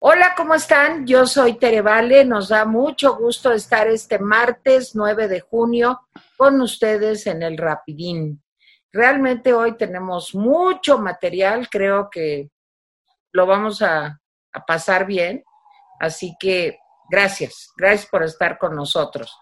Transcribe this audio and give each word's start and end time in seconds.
Hola, 0.00 0.34
¿cómo 0.36 0.54
están? 0.54 1.06
Yo 1.06 1.26
soy 1.26 1.58
Tere 1.58 1.82
Vale. 1.82 2.24
Nos 2.24 2.48
da 2.48 2.64
mucho 2.64 3.16
gusto 3.16 3.52
estar 3.52 3.88
este 3.88 4.18
martes 4.18 4.94
9 4.94 5.28
de 5.28 5.40
junio 5.40 6.00
con 6.36 6.60
ustedes 6.60 7.26
en 7.26 7.42
el 7.42 7.58
Rapidín. 7.58 8.42
Realmente 8.92 9.52
hoy 9.52 9.76
tenemos 9.76 10.34
mucho 10.34 10.98
material, 10.98 11.68
creo 11.68 12.08
que 12.10 12.50
lo 13.32 13.46
vamos 13.46 13.82
a 13.82 14.18
pasar 14.66 15.04
bien. 15.04 15.44
Así 16.00 16.34
que 16.38 16.78
gracias, 17.10 17.70
gracias 17.76 18.08
por 18.08 18.22
estar 18.22 18.56
con 18.56 18.74
nosotros. 18.74 19.36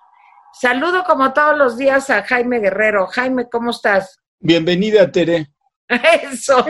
Saludo 0.58 1.04
como 1.04 1.34
todos 1.34 1.58
los 1.58 1.76
días 1.76 2.08
a 2.08 2.22
Jaime 2.22 2.60
Guerrero. 2.60 3.06
Jaime, 3.08 3.46
¿cómo 3.50 3.72
estás? 3.72 4.18
Bienvenida, 4.40 5.12
Tere. 5.12 5.48
Eso. 6.32 6.64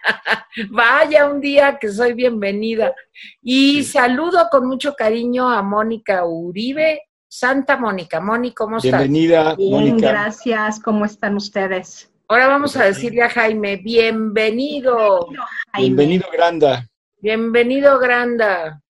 Vaya 0.70 1.30
un 1.30 1.40
día 1.40 1.78
que 1.78 1.88
soy 1.88 2.14
bienvenida. 2.14 2.92
Y 3.40 3.84
saludo 3.84 4.48
con 4.50 4.66
mucho 4.66 4.94
cariño 4.94 5.48
a 5.48 5.62
Mónica 5.62 6.24
Uribe. 6.24 7.02
Santa 7.28 7.76
Mónica. 7.76 8.20
Mónica, 8.20 8.54
¿cómo 8.64 8.78
estás? 8.78 8.90
Bienvenida, 8.90 9.54
Bien, 9.54 9.70
Mónica. 9.70 10.08
gracias. 10.10 10.80
¿Cómo 10.80 11.04
están 11.04 11.36
ustedes? 11.36 12.10
Ahora 12.26 12.48
vamos 12.48 12.76
a 12.76 12.86
decirle 12.86 13.22
a 13.22 13.30
Jaime, 13.30 13.76
bienvenido. 13.76 15.28
Jaime. 15.72 15.86
Bienvenido, 15.86 16.26
Granda. 16.32 16.88
Bienvenido, 17.20 18.00
Granda. 18.00 18.82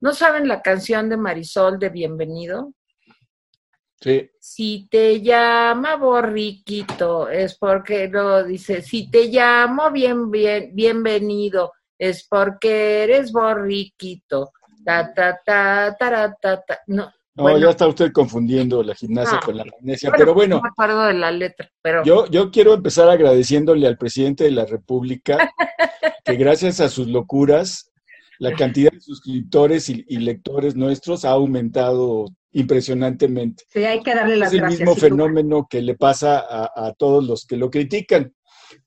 ¿No 0.00 0.14
saben 0.14 0.48
la 0.48 0.62
canción 0.62 1.10
de 1.10 1.18
Marisol 1.18 1.78
de 1.78 1.90
Bienvenido? 1.90 2.72
Sí. 4.00 4.30
Si 4.38 4.86
te 4.90 5.20
llama 5.22 5.96
borriquito, 5.96 7.28
es 7.28 7.56
porque 7.58 8.08
lo 8.08 8.44
dice, 8.44 8.82
si 8.82 9.10
te 9.10 9.26
llamo 9.28 9.90
bien, 9.90 10.30
bien, 10.30 10.70
bienvenido, 10.74 11.72
es 11.98 12.26
porque 12.28 13.04
eres 13.04 13.32
borriquito. 13.32 14.50
Ta, 14.84 15.12
ta, 15.14 15.40
ta, 15.44 15.96
tara, 15.98 16.36
ta, 16.40 16.60
ta. 16.62 16.78
No, 16.88 17.10
No, 17.36 17.42
bueno, 17.44 17.58
ya 17.58 17.70
está 17.70 17.86
usted 17.88 18.12
confundiendo 18.12 18.82
la 18.82 18.94
gimnasia 18.94 19.38
Ah. 19.38 19.44
con 19.44 19.56
la 19.56 19.64
magnesia. 19.64 20.10
bueno, 20.10 20.18
Pero 20.22 20.34
bueno, 20.34 20.56
No 20.56 20.62
me 20.62 20.68
acuerdo 20.68 21.02
de 21.04 21.14
la 21.14 21.30
letra, 21.30 21.68
pero 21.82 22.04
yo, 22.04 22.26
yo 22.26 22.50
quiero 22.50 22.74
empezar 22.74 23.08
agradeciéndole 23.08 23.86
al 23.86 23.96
presidente 23.96 24.44
de 24.44 24.50
la 24.50 24.66
República 24.66 25.50
que 26.24 26.36
gracias 26.36 26.80
a 26.80 26.88
sus 26.90 27.08
locuras, 27.08 27.90
la 28.38 28.52
cantidad 28.54 28.90
de 28.92 29.00
suscriptores 29.00 29.88
y, 29.88 30.04
y 30.08 30.18
lectores 30.18 30.76
nuestros 30.76 31.24
ha 31.24 31.30
aumentado 31.30 32.26
impresionantemente. 32.54 33.64
Sí, 33.68 33.84
hay 33.84 34.02
que 34.02 34.14
darle 34.14 34.36
las 34.36 34.48
es 34.48 34.54
el 34.54 34.60
gracias. 34.60 34.80
mismo 34.80 34.96
fenómeno 34.96 35.66
que 35.68 35.82
le 35.82 35.94
pasa 35.96 36.38
a, 36.38 36.70
a 36.88 36.92
todos 36.94 37.24
los 37.26 37.46
que 37.46 37.56
lo 37.56 37.70
critican. 37.70 38.32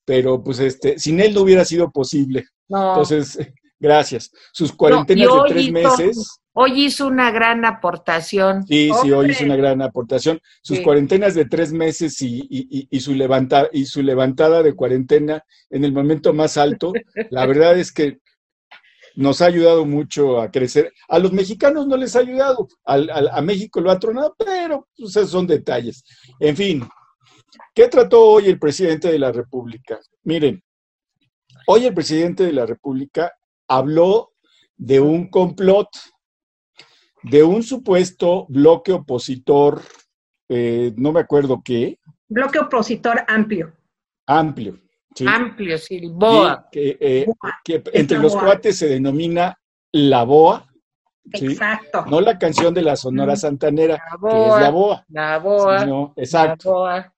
Pero 0.05 0.43
pues 0.43 0.59
este, 0.59 0.97
sin 0.99 1.19
él 1.19 1.33
no 1.33 1.41
hubiera 1.41 1.63
sido 1.65 1.91
posible. 1.91 2.45
no. 2.69 2.89
Entonces, 2.89 3.38
gracias. 3.79 4.31
Sus 4.51 4.71
cuarentenas 4.73 5.27
de 5.27 5.41
tres 5.53 5.63
hizo- 5.65 5.71
meses. 5.73 6.39
Hoy 6.59 6.85
hizo 6.85 7.05
una 7.05 7.29
gran 7.29 7.65
aportación. 7.65 8.65
Sí, 8.65 8.89
sí, 9.03 9.11
hoy 9.11 9.13
¡Hombre! 9.13 9.33
hizo 9.33 9.45
una 9.45 9.55
gran 9.55 9.79
aportación. 9.83 10.39
Sus 10.63 10.77
Sí. 10.77 10.83
cuarentenas 10.83 11.35
de 11.35 11.45
tres 11.45 11.71
meses 11.71 12.19
y, 12.23 12.39
y- 12.49 12.67
y- 12.79 12.88
y 12.89 12.99
su 12.99 13.13
levanta, 13.13 13.69
y 13.71 13.85
su 13.85 14.01
levantada 14.01 14.63
de 14.63 14.73
cuarentena 14.73 15.43
en 15.69 15.83
el 15.85 15.93
momento 15.93 16.33
más 16.33 16.57
alto, 16.57 16.93
la 17.29 17.45
verdad 17.45 17.77
es 17.77 17.91
que 17.91 18.17
nos 19.17 19.41
ha 19.41 19.45
ayudado 19.47 19.83
mucho 19.83 20.39
a 20.39 20.51
crecer. 20.51 20.93
A 21.09 21.17
los 21.17 21.33
mexicanos 21.33 21.87
no 21.87 21.97
les 21.97 22.15
ha 22.15 22.19
ayudado, 22.19 22.67
al- 22.85 23.09
al- 23.09 23.29
a 23.29 23.41
México 23.41 23.81
lo 23.81 23.89
ha 23.89 23.97
tronado, 23.99 24.35
pero 24.37 24.87
pues, 24.95 25.15
esos 25.15 25.31
son 25.31 25.47
detalles. 25.47 26.03
En 26.39 26.55
fin, 26.55 26.87
¿qué 27.73 27.88
trató 27.88 28.23
hoy 28.23 28.45
el 28.45 28.59
presidente 28.59 29.11
de 29.11 29.17
la 29.17 29.31
República? 29.31 29.99
Miren, 30.23 30.63
hoy 31.65 31.85
el 31.88 31.95
presidente 31.95 32.43
de 32.43 32.53
la 32.53 32.67
República 32.67 33.33
habló 33.67 34.33
de 34.75 34.99
un 34.99 35.29
complot 35.29 35.89
de 37.23 37.44
un 37.44 37.63
supuesto 37.63 38.45
bloque 38.50 38.94
opositor, 38.94 39.81
eh, 40.47 40.94
no 40.95 41.11
me 41.11 41.22
acuerdo 41.22 41.61
qué, 41.66 42.00
Bloque 42.29 42.59
opositor 42.59 43.23
amplio. 43.27 43.73
amplio. 44.27 44.79
¿Sí? 45.17 45.25
Amplio, 45.28 45.78
sí, 45.78 46.01
Boa. 46.09 46.67
Y 46.72 46.79
eh, 47.00 47.25
Boa. 47.25 47.59
que 47.63 47.81
entre 47.94 48.17
la 48.17 48.23
los 48.23 48.33
BOA. 48.33 48.44
cuates 48.44 48.78
se 48.78 48.88
denomina 48.88 49.57
la 49.91 50.23
BOA, 50.23 50.67
¿sí? 51.33 51.45
Exacto. 51.47 52.05
no 52.07 52.22
la 52.22 52.38
canción 52.38 52.73
de 52.73 52.81
la 52.83 52.95
Sonora 52.95 53.33
Mm. 53.33 53.38
Santanera, 53.38 53.94
La 53.95 54.29
que 54.29 54.38
es 54.38 54.61
la 54.61 54.69
Boa. 54.69 54.72
BOA. 54.72 55.06
La 55.09 55.38
Boa. 55.39 55.79
sino- 55.79 56.13
exacto. 56.16 56.69
La 56.69 56.73
Boa. 56.94 57.13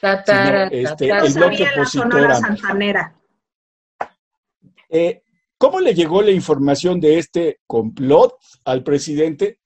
Ta, 0.00 0.24
ta, 0.24 0.68
Sino, 0.70 0.80
este, 0.90 1.08
ta, 1.08 1.18
No 1.18 1.24
el 1.26 1.34
bloque 1.34 1.66
la 1.76 1.84
Sonora. 1.84 2.34
Santanera. 2.36 3.16
Eh, 4.88 5.22
¿Cómo 5.58 5.78
le 5.80 5.94
llegó 5.94 6.22
la 6.22 6.30
información 6.30 7.00
de 7.00 7.18
este 7.18 7.60
complot 7.66 8.34
al 8.64 8.82
presidente? 8.82 9.60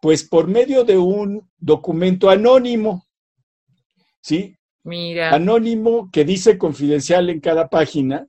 Pues 0.00 0.24
por 0.26 0.46
medio 0.48 0.82
de 0.84 0.96
un 0.96 1.50
documento 1.58 2.30
anónimo, 2.30 3.04
¿sí? 4.22 4.56
Mira. 4.86 5.34
anónimo 5.34 6.10
que 6.10 6.24
dice 6.24 6.56
confidencial 6.56 7.28
en 7.28 7.40
cada 7.40 7.68
página, 7.68 8.26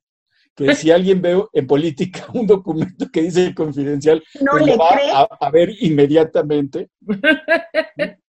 que 0.56 0.68
si 0.76 0.92
alguien 0.92 1.22
ve 1.22 1.42
en 1.54 1.68
política 1.68 2.28
un 2.34 2.48
documento 2.48 3.08
que 3.12 3.22
dice 3.22 3.56
confidencial, 3.56 4.22
No 4.42 4.52
pues 4.54 4.66
le 4.66 4.72
lo 4.74 4.78
va 4.80 4.90
a, 5.14 5.28
a 5.40 5.52
ver 5.52 5.72
inmediatamente. 5.80 6.90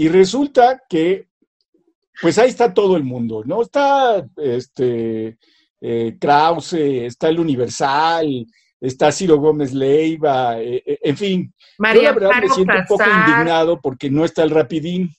Y 0.00 0.08
resulta 0.08 0.80
que, 0.88 1.26
pues 2.22 2.38
ahí 2.38 2.48
está 2.48 2.72
todo 2.72 2.96
el 2.96 3.02
mundo, 3.02 3.42
¿no? 3.44 3.62
Está 3.62 4.24
este 4.36 5.36
eh, 5.80 6.16
Krause, 6.20 6.74
está 6.74 7.28
el 7.28 7.40
Universal, 7.40 8.46
está 8.80 9.10
Ciro 9.10 9.38
Gómez 9.38 9.74
Leiva, 9.74 10.60
eh, 10.60 10.84
eh, 10.86 10.98
en 11.02 11.16
fin. 11.16 11.52
Yo 11.52 11.74
María 11.78 12.02
la 12.02 12.12
verdad 12.12 12.30
me 12.40 12.48
siento 12.48 12.74
un 12.74 12.86
poco 12.86 13.04
indignado 13.04 13.80
porque 13.80 14.08
no 14.08 14.24
está 14.24 14.44
el 14.44 14.50
rapidín. 14.50 15.10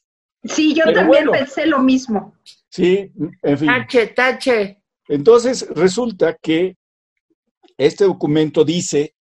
Sí, 0.44 0.74
yo 0.74 0.84
Pero 0.86 1.02
también 1.02 1.26
bueno. 1.26 1.32
pensé 1.32 1.66
lo 1.66 1.80
mismo. 1.80 2.36
Sí, 2.70 3.12
en 3.44 3.58
fin. 3.58 3.68
Tache, 3.68 4.08
tache. 4.08 4.82
Entonces, 5.08 5.68
resulta 5.72 6.36
que 6.42 6.78
este 7.78 8.06
documento 8.06 8.64
dice 8.64 9.16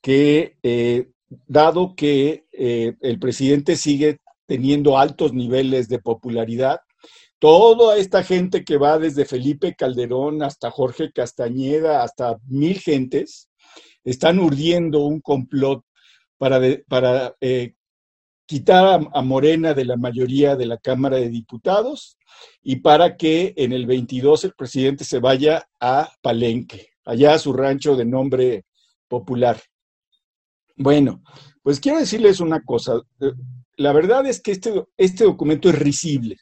que, 0.00 0.56
eh, 0.62 1.10
dado 1.46 1.94
que 1.94 2.46
eh, 2.52 2.94
el 3.00 3.18
presidente 3.18 3.76
sigue 3.76 4.18
teniendo 4.46 4.98
altos 4.98 5.32
niveles 5.32 5.88
de 5.88 5.98
popularidad, 6.00 6.80
toda 7.38 7.96
esta 7.96 8.22
gente 8.22 8.64
que 8.64 8.76
va 8.76 8.98
desde 8.98 9.24
Felipe 9.24 9.74
Calderón 9.76 10.42
hasta 10.42 10.70
Jorge 10.70 11.12
Castañeda, 11.12 12.02
hasta 12.02 12.36
mil 12.48 12.78
gentes, 12.80 13.48
están 14.04 14.38
urdiendo 14.38 15.00
un 15.00 15.20
complot 15.20 15.84
para, 16.38 16.58
de- 16.58 16.84
para 16.88 17.34
eh, 17.40 17.74
quitar 18.50 19.00
a, 19.12 19.22
Morena 19.22 19.74
de 19.74 19.84
la 19.84 19.96
mayoría 19.96 20.56
de 20.56 20.66
la 20.66 20.76
Cámara 20.76 21.18
de 21.18 21.28
Diputados 21.28 22.18
y 22.64 22.80
para 22.80 23.16
que 23.16 23.54
en 23.56 23.72
el 23.72 23.86
22 23.86 24.42
el 24.42 24.54
presidente 24.54 25.04
se 25.04 25.20
vaya 25.20 25.68
a 25.78 26.10
Palenque, 26.20 26.88
allá 27.04 27.34
a 27.34 27.38
su 27.38 27.52
rancho 27.52 27.94
de 27.94 28.04
nombre 28.04 28.64
popular. 29.06 29.62
Bueno, 30.74 31.22
pues 31.62 31.78
quiero 31.78 32.00
decirles 32.00 32.40
una 32.40 32.60
cosa. 32.64 33.00
La 33.76 33.92
verdad 33.92 34.26
es 34.26 34.42
que 34.42 34.50
este, 34.50 34.84
este 34.96 35.22
documento 35.22 35.68
es 35.68 35.78
risible, 35.78 36.36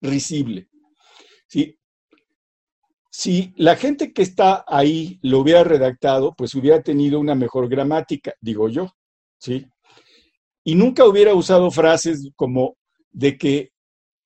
risible. 0.00 0.68
¿sí? 1.46 1.78
Si 3.08 3.54
la 3.56 3.76
gente 3.76 4.12
que 4.12 4.22
está 4.22 4.64
ahí 4.66 5.20
lo 5.22 5.38
hubiera 5.38 5.62
redactado, 5.62 6.34
pues 6.34 6.56
hubiera 6.56 6.82
tenido 6.82 7.20
una 7.20 7.36
mejor 7.36 7.68
gramática, 7.68 8.34
digo 8.40 8.68
yo, 8.68 8.96
¿sí? 9.38 9.68
Y 10.64 10.74
nunca 10.74 11.04
hubiera 11.04 11.34
usado 11.34 11.70
frases 11.70 12.30
como 12.36 12.76
de 13.10 13.36
que 13.36 13.72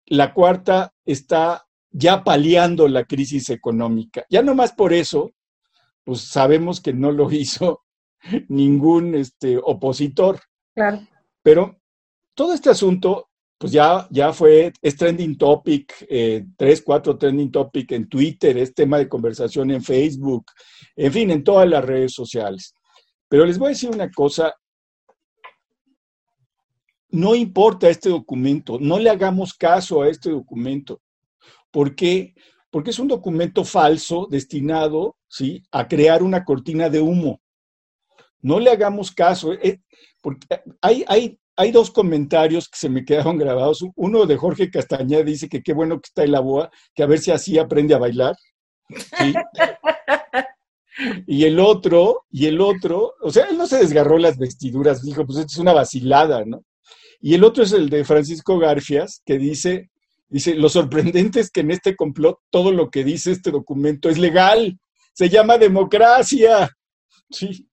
la 0.06 0.32
cuarta 0.32 0.92
está 1.04 1.66
ya 1.90 2.22
paliando 2.22 2.88
la 2.88 3.04
crisis 3.04 3.48
económica. 3.50 4.24
Ya 4.28 4.42
nomás 4.42 4.72
por 4.72 4.92
eso, 4.92 5.32
pues 6.04 6.20
sabemos 6.20 6.80
que 6.80 6.92
no 6.92 7.10
lo 7.10 7.30
hizo 7.32 7.82
ningún 8.48 9.14
este, 9.14 9.58
opositor. 9.62 10.40
Claro. 10.74 11.06
Pero 11.42 11.78
todo 12.34 12.52
este 12.52 12.70
asunto, 12.70 13.30
pues 13.58 13.72
ya, 13.72 14.06
ya 14.10 14.32
fue, 14.32 14.72
es 14.82 14.96
trending 14.96 15.38
topic, 15.38 15.94
eh, 16.08 16.44
tres, 16.56 16.82
cuatro 16.82 17.16
trending 17.16 17.50
topic 17.50 17.92
en 17.92 18.08
Twitter, 18.08 18.58
es 18.58 18.74
tema 18.74 18.98
de 18.98 19.08
conversación 19.08 19.70
en 19.70 19.82
Facebook, 19.82 20.44
en 20.94 21.12
fin, 21.12 21.30
en 21.30 21.42
todas 21.42 21.68
las 21.68 21.84
redes 21.84 22.12
sociales. 22.12 22.74
Pero 23.28 23.46
les 23.46 23.58
voy 23.58 23.66
a 23.66 23.70
decir 23.70 23.90
una 23.90 24.10
cosa, 24.10 24.54
no 27.16 27.34
importa 27.34 27.88
este 27.88 28.10
documento, 28.10 28.78
no 28.78 28.98
le 28.98 29.10
hagamos 29.10 29.54
caso 29.54 30.02
a 30.02 30.08
este 30.08 30.30
documento. 30.30 31.00
¿Por 31.70 31.94
qué? 31.94 32.34
Porque 32.70 32.90
es 32.90 32.98
un 32.98 33.08
documento 33.08 33.64
falso 33.64 34.28
destinado 34.30 35.16
¿sí? 35.26 35.62
a 35.70 35.88
crear 35.88 36.22
una 36.22 36.44
cortina 36.44 36.90
de 36.90 37.00
humo. 37.00 37.40
No 38.42 38.60
le 38.60 38.70
hagamos 38.70 39.10
caso, 39.10 39.52
eh, 39.54 39.80
porque 40.20 40.46
hay, 40.80 41.04
hay 41.08 41.38
hay 41.58 41.72
dos 41.72 41.90
comentarios 41.90 42.68
que 42.68 42.76
se 42.76 42.90
me 42.90 43.02
quedaron 43.02 43.38
grabados. 43.38 43.82
Uno 43.94 44.26
de 44.26 44.36
Jorge 44.36 44.70
Castañeda 44.70 45.22
dice 45.22 45.48
que 45.48 45.62
qué 45.62 45.72
bueno 45.72 45.96
que 45.96 46.08
está 46.08 46.22
el 46.22 46.38
boa, 46.38 46.70
que 46.94 47.02
a 47.02 47.06
ver 47.06 47.18
si 47.18 47.30
así 47.30 47.58
aprende 47.58 47.94
a 47.94 47.98
bailar. 47.98 48.36
Y 51.26 51.44
el 51.44 51.60
otro, 51.60 52.24
y 52.30 52.46
el 52.46 52.58
otro, 52.58 53.14
o 53.20 53.30
sea, 53.30 53.46
él 53.50 53.58
no 53.58 53.66
se 53.66 53.76
desgarró 53.76 54.16
las 54.16 54.38
vestiduras, 54.38 55.02
dijo, 55.02 55.26
pues 55.26 55.38
esto 55.40 55.52
es 55.52 55.58
una 55.58 55.74
vacilada, 55.74 56.42
¿no? 56.46 56.62
Y 57.20 57.34
el 57.34 57.44
otro 57.44 57.64
es 57.64 57.72
el 57.72 57.88
de 57.88 58.04
Francisco 58.04 58.58
Garfias, 58.58 59.22
que 59.24 59.38
dice, 59.38 59.90
dice, 60.28 60.54
lo 60.54 60.68
sorprendente 60.68 61.40
es 61.40 61.50
que 61.50 61.60
en 61.60 61.70
este 61.70 61.96
complot 61.96 62.38
todo 62.50 62.72
lo 62.72 62.90
que 62.90 63.04
dice 63.04 63.32
este 63.32 63.50
documento 63.50 64.08
es 64.08 64.18
legal, 64.18 64.78
se 65.12 65.28
llama 65.28 65.58
democracia. 65.58 66.70
Sí. 67.30 67.66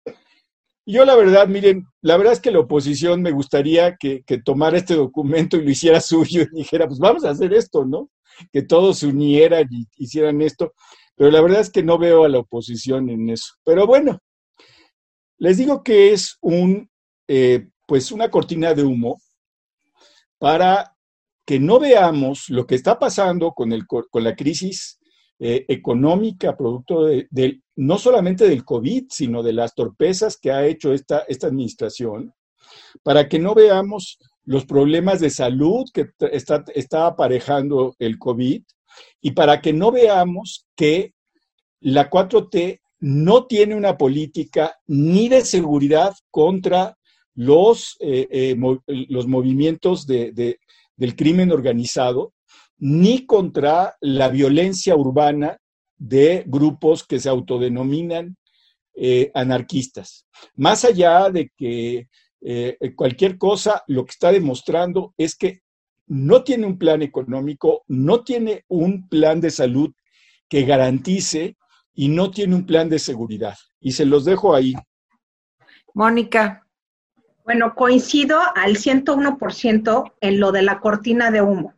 Yo 0.84 1.04
la 1.04 1.14
verdad, 1.14 1.46
miren, 1.46 1.86
la 2.00 2.16
verdad 2.16 2.32
es 2.32 2.40
que 2.40 2.50
la 2.50 2.60
oposición 2.60 3.22
me 3.22 3.30
gustaría 3.30 3.96
que, 3.96 4.24
tomara 4.44 4.78
este 4.78 4.94
documento 4.94 5.56
y 5.56 5.62
lo 5.62 5.70
hiciera 5.70 6.00
suyo 6.00 6.42
y 6.42 6.58
dijera, 6.58 6.86
pues 6.86 6.98
vamos 6.98 7.24
a 7.24 7.30
hacer 7.30 7.52
esto, 7.54 7.84
¿no? 7.84 8.10
Que 8.52 8.62
todos 8.62 8.98
se 8.98 9.06
unieran 9.06 9.68
y 9.70 9.86
hicieran 9.96 10.40
esto. 10.42 10.72
Pero 11.14 11.30
la 11.30 11.40
verdad 11.40 11.60
es 11.60 11.70
que 11.70 11.82
no 11.82 11.98
veo 11.98 12.24
a 12.24 12.28
la 12.28 12.38
oposición 12.38 13.10
en 13.10 13.30
eso. 13.30 13.54
Pero 13.64 13.86
bueno, 13.86 14.18
les 15.38 15.58
digo 15.58 15.82
que 15.82 16.12
es 16.12 16.38
un, 16.40 16.88
eh, 17.28 17.68
pues 17.86 18.10
una 18.10 18.30
cortina 18.30 18.74
de 18.74 18.84
humo 18.84 19.20
para 20.42 20.96
que 21.46 21.60
no 21.60 21.78
veamos 21.78 22.48
lo 22.48 22.66
que 22.66 22.74
está 22.74 22.98
pasando 22.98 23.52
con, 23.52 23.72
el, 23.72 23.86
con 23.86 24.24
la 24.24 24.34
crisis 24.34 24.98
eh, 25.38 25.64
económica, 25.68 26.56
producto 26.56 27.04
de, 27.04 27.60
no 27.76 27.96
solamente 27.96 28.48
del 28.48 28.64
COVID, 28.64 29.04
sino 29.08 29.44
de 29.44 29.52
las 29.52 29.72
torpezas 29.72 30.36
que 30.36 30.50
ha 30.50 30.66
hecho 30.66 30.92
esta, 30.92 31.20
esta 31.28 31.46
administración, 31.46 32.34
para 33.04 33.28
que 33.28 33.38
no 33.38 33.54
veamos 33.54 34.18
los 34.42 34.66
problemas 34.66 35.20
de 35.20 35.30
salud 35.30 35.84
que 35.94 36.10
está, 36.32 36.64
está 36.74 37.06
aparejando 37.06 37.94
el 38.00 38.18
COVID 38.18 38.64
y 39.20 39.30
para 39.30 39.60
que 39.60 39.72
no 39.72 39.92
veamos 39.92 40.66
que 40.74 41.14
la 41.78 42.10
4T 42.10 42.80
no 42.98 43.46
tiene 43.46 43.76
una 43.76 43.96
política 43.96 44.74
ni 44.88 45.28
de 45.28 45.44
seguridad 45.44 46.16
contra 46.32 46.98
los, 47.34 47.96
eh, 48.00 48.28
eh, 48.30 48.56
los 49.08 49.26
movimientos 49.26 50.06
de, 50.06 50.58
del 50.96 51.16
crimen 51.16 51.50
organizado, 51.50 52.34
ni 52.78 53.26
contra 53.26 53.96
la 54.00 54.28
violencia 54.28 54.96
urbana 54.96 55.58
de 55.96 56.44
grupos 56.46 57.06
que 57.06 57.20
se 57.20 57.28
autodenominan 57.28 58.36
eh, 58.94 59.30
anarquistas. 59.34 60.26
Más 60.56 60.84
allá 60.84 61.30
de 61.30 61.50
que 61.56 62.08
cualquier 62.96 63.38
cosa, 63.38 63.84
lo 63.86 64.04
que 64.04 64.10
está 64.10 64.32
demostrando 64.32 65.14
es 65.16 65.36
que 65.36 65.60
no 66.08 66.42
tiene 66.42 66.66
un 66.66 66.76
plan 66.76 67.00
económico, 67.00 67.84
no 67.86 68.24
tiene 68.24 68.64
un 68.66 69.08
plan 69.08 69.40
de 69.40 69.52
salud 69.52 69.92
que 70.48 70.64
garantice 70.64 71.56
y 71.94 72.08
no 72.08 72.32
tiene 72.32 72.56
un 72.56 72.66
plan 72.66 72.88
de 72.88 72.98
seguridad. 72.98 73.56
Y 73.80 73.92
se 73.92 74.04
los 74.04 74.24
dejo 74.24 74.56
ahí. 74.56 74.74
Mónica. 75.94 76.61
Bueno, 77.44 77.74
coincido 77.74 78.38
al 78.54 78.76
101% 78.76 80.12
en 80.20 80.40
lo 80.40 80.52
de 80.52 80.62
la 80.62 80.80
cortina 80.80 81.30
de 81.30 81.42
humo. 81.42 81.74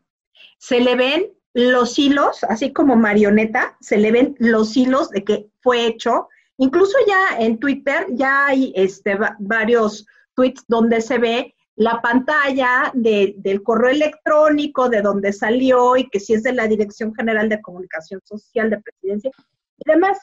Se 0.59 0.81
le 0.81 0.95
ven 0.95 1.33
los 1.55 1.99
hilos, 1.99 2.45
así 2.45 2.73
como 2.73 2.97
marioneta, 2.97 3.77
se 3.81 3.97
le 3.97 4.13
ven 4.13 4.35
los 4.39 4.77
hilos 4.77 5.11
de 5.11 5.25
que 5.25 5.49
fue 5.61 5.87
hecho. 5.87 6.29
Incluso 6.59 6.97
ya 7.07 7.39
en 7.39 7.59
Twitter 7.59 8.07
ya 8.11 8.47
hay 8.47 8.73
este, 8.77 9.17
varios 9.39 10.07
tweets 10.35 10.65
donde 10.69 11.01
se 11.01 11.19
ve 11.19 11.55
la 11.77 12.01
pantalla 12.03 12.93
del 12.95 13.63
correo 13.63 13.91
electrónico, 13.91 14.89
de 14.89 15.03
donde 15.03 15.33
salió 15.33 15.97
y 15.97 16.09
que 16.09 16.21
si 16.21 16.35
es 16.35 16.43
de 16.43 16.53
la 16.53 16.69
Dirección 16.69 17.15
General 17.15 17.49
de 17.49 17.63
Comunicación 17.63 18.21
Social 18.25 18.71
de 18.71 18.81
Presidencia 18.81 19.31
y 19.79 19.91
demás. 19.91 20.19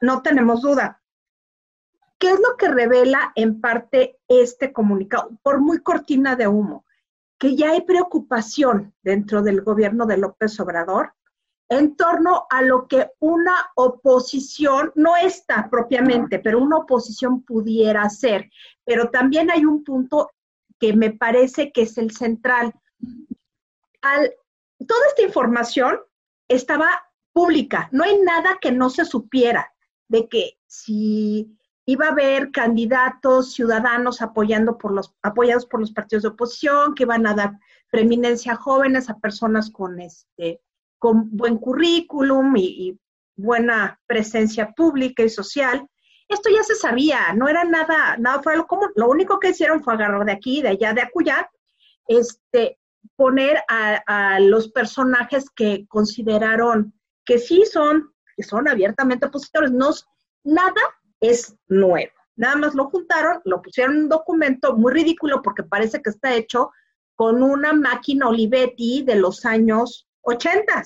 No 0.00 0.22
tenemos 0.22 0.62
duda. 0.62 0.99
¿Qué 2.20 2.28
es 2.28 2.38
lo 2.38 2.58
que 2.58 2.68
revela 2.68 3.32
en 3.34 3.62
parte 3.62 4.18
este 4.28 4.74
comunicado? 4.74 5.30
Por 5.42 5.58
muy 5.58 5.82
cortina 5.82 6.36
de 6.36 6.46
humo, 6.46 6.84
que 7.38 7.56
ya 7.56 7.70
hay 7.70 7.80
preocupación 7.80 8.94
dentro 9.02 9.40
del 9.40 9.62
gobierno 9.62 10.04
de 10.04 10.18
López 10.18 10.60
Obrador 10.60 11.14
en 11.70 11.96
torno 11.96 12.46
a 12.50 12.60
lo 12.60 12.86
que 12.88 13.12
una 13.20 13.54
oposición, 13.74 14.92
no 14.96 15.16
está 15.16 15.70
propiamente, 15.70 16.40
pero 16.40 16.58
una 16.58 16.78
oposición 16.78 17.42
pudiera 17.42 18.02
hacer. 18.02 18.50
Pero 18.84 19.08
también 19.08 19.50
hay 19.50 19.64
un 19.64 19.82
punto 19.82 20.30
que 20.78 20.92
me 20.92 21.12
parece 21.12 21.72
que 21.72 21.82
es 21.82 21.96
el 21.96 22.10
central. 22.10 22.74
Al, 24.02 24.34
toda 24.86 25.06
esta 25.08 25.22
información 25.22 26.00
estaba 26.48 26.88
pública, 27.32 27.88
no 27.92 28.04
hay 28.04 28.20
nada 28.20 28.58
que 28.60 28.72
no 28.72 28.90
se 28.90 29.06
supiera 29.06 29.72
de 30.08 30.28
que 30.28 30.58
si 30.66 31.56
iba 31.90 32.06
a 32.06 32.10
haber 32.10 32.52
candidatos 32.52 33.52
ciudadanos 33.52 34.22
apoyando 34.22 34.78
por 34.78 34.92
los, 34.92 35.12
apoyados 35.22 35.66
por 35.66 35.80
los 35.80 35.90
partidos 35.90 36.22
de 36.22 36.28
oposición, 36.28 36.94
que 36.94 37.02
iban 37.02 37.26
a 37.26 37.34
dar 37.34 37.58
preeminencia 37.90 38.52
a 38.52 38.56
jóvenes, 38.56 39.10
a 39.10 39.18
personas 39.18 39.70
con 39.70 40.00
este, 40.00 40.60
con 41.00 41.36
buen 41.36 41.56
currículum 41.58 42.56
y, 42.56 42.96
buena 43.36 43.98
presencia 44.06 44.70
pública 44.72 45.22
y 45.22 45.30
social. 45.30 45.88
Esto 46.28 46.50
ya 46.50 46.62
se 46.62 46.74
sabía, 46.74 47.32
no 47.34 47.48
era 47.48 47.64
nada, 47.64 48.18
nada 48.18 48.42
fue 48.42 48.52
algo 48.52 48.66
como, 48.66 48.88
lo 48.96 49.08
único 49.08 49.40
que 49.40 49.48
hicieron 49.48 49.82
fue 49.82 49.94
agarrar 49.94 50.26
de 50.26 50.32
aquí, 50.32 50.60
de 50.60 50.68
allá, 50.68 50.92
de 50.92 51.00
acullá, 51.00 51.50
este, 52.06 52.78
poner 53.16 53.62
a, 53.66 54.38
los 54.40 54.68
personajes 54.68 55.48
que 55.48 55.86
consideraron 55.88 56.92
que 57.24 57.38
sí 57.38 57.64
son, 57.64 58.12
que 58.36 58.42
son 58.42 58.68
abiertamente 58.68 59.26
opositores, 59.26 59.72
no, 59.72 59.90
nada 60.44 60.82
es 61.20 61.54
nuevo. 61.68 62.12
Nada 62.36 62.56
más 62.56 62.74
lo 62.74 62.88
juntaron, 62.88 63.40
lo 63.44 63.60
pusieron 63.60 63.96
en 63.96 64.02
un 64.04 64.08
documento 64.08 64.76
muy 64.76 64.92
ridículo 64.92 65.42
porque 65.42 65.62
parece 65.62 66.00
que 66.00 66.10
está 66.10 66.34
hecho 66.34 66.70
con 67.14 67.42
una 67.42 67.74
máquina 67.74 68.28
Olivetti 68.28 69.02
de 69.02 69.16
los 69.16 69.44
años 69.44 70.08
80. 70.22 70.80
O 70.80 70.84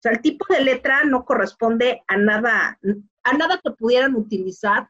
sea, 0.00 0.12
el 0.12 0.20
tipo 0.20 0.46
de 0.48 0.60
letra 0.60 1.02
no 1.04 1.24
corresponde 1.24 2.02
a 2.06 2.16
nada, 2.16 2.78
a 3.24 3.32
nada 3.36 3.60
que 3.62 3.72
pudieran 3.72 4.14
utilizar 4.14 4.88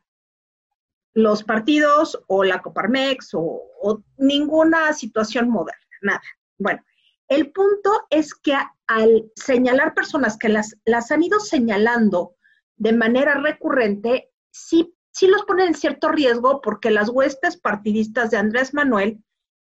los 1.14 1.42
partidos 1.44 2.20
o 2.26 2.44
la 2.44 2.60
Coparmex 2.60 3.30
o, 3.32 4.02
ninguna 4.18 4.92
situación 4.92 5.48
moderna, 5.48 5.78
nada. 6.02 6.22
Bueno, 6.58 6.84
el 7.28 7.50
punto 7.52 7.90
es 8.10 8.34
que 8.34 8.54
al 8.86 9.30
señalar 9.36 9.94
personas 9.94 10.36
que 10.36 10.48
las, 10.48 10.76
las 10.84 11.10
han 11.10 11.22
ido 11.22 11.40
señalando 11.40 12.34
de 12.76 12.92
manera 12.92 13.40
recurrente, 13.40 14.33
sí, 14.54 14.94
sí 15.10 15.26
los 15.26 15.44
ponen 15.44 15.68
en 15.68 15.74
cierto 15.74 16.08
riesgo 16.08 16.60
porque 16.60 16.90
las 16.90 17.08
huestes 17.08 17.56
partidistas 17.56 18.30
de 18.30 18.36
Andrés 18.36 18.72
Manuel 18.72 19.22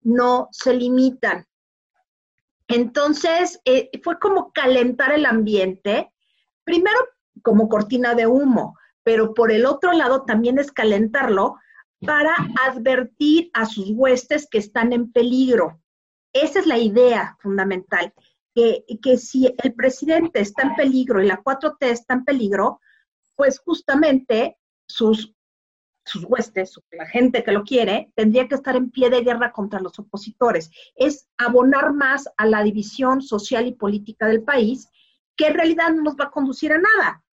no 0.02 0.48
se 0.52 0.74
limitan. 0.74 1.46
Entonces, 2.68 3.60
eh, 3.66 3.90
fue 4.04 4.20
como 4.20 4.52
calentar 4.54 5.12
el 5.12 5.26
ambiente, 5.26 6.12
primero 6.64 6.98
como 7.44 7.68
cortina 7.68 8.16
de 8.16 8.28
humo, 8.28 8.78
pero 9.04 9.34
por 9.34 9.52
el 9.52 9.66
otro 9.66 9.92
lado 9.92 10.24
también 10.24 10.60
es 10.60 10.72
calentarlo 10.72 11.58
para 12.06 12.34
advertir 12.66 13.50
a 13.54 13.66
sus 13.66 13.92
huestes 13.92 14.48
que 14.50 14.60
están 14.60 14.94
en 14.94 15.12
peligro. 15.12 15.82
Esa 16.32 16.60
es 16.60 16.68
la 16.68 16.78
idea 16.78 17.36
fundamental, 17.42 18.14
que, 18.56 18.86
que 19.02 19.18
si 19.18 19.54
el 19.62 19.74
presidente 19.74 20.40
está 20.40 20.64
en 20.64 20.76
peligro 20.76 21.22
y 21.22 21.28
la 21.28 21.42
4T 21.42 21.78
está 21.82 22.14
en 22.14 22.24
peligro, 22.24 22.80
pues 23.36 23.60
justamente 23.60 24.58
sus, 24.90 25.34
sus 26.06 26.26
huestes, 26.26 26.78
la 26.92 27.06
gente 27.06 27.44
que 27.44 27.54
lo 27.54 27.64
quiere, 27.64 28.12
tendría 28.16 28.50
que 28.50 28.56
estar 28.56 28.76
en 28.76 28.92
pie 28.92 29.10
de 29.10 29.22
guerra 29.24 29.54
contra 29.54 29.80
los 29.80 29.98
opositores. 30.00 30.70
Es 30.96 31.30
abonar 31.38 31.94
más 31.94 32.28
a 32.36 32.46
la 32.46 32.64
división 32.64 33.22
social 33.22 33.68
y 33.68 33.76
política 33.76 34.28
del 34.28 34.44
país, 34.44 34.90
que 35.38 35.48
en 35.48 35.54
realidad 35.54 35.92
no 35.92 36.02
nos 36.02 36.16
va 36.16 36.26
a 36.26 36.32
conducir 36.32 36.74
a 36.74 36.80
nada 36.80 37.24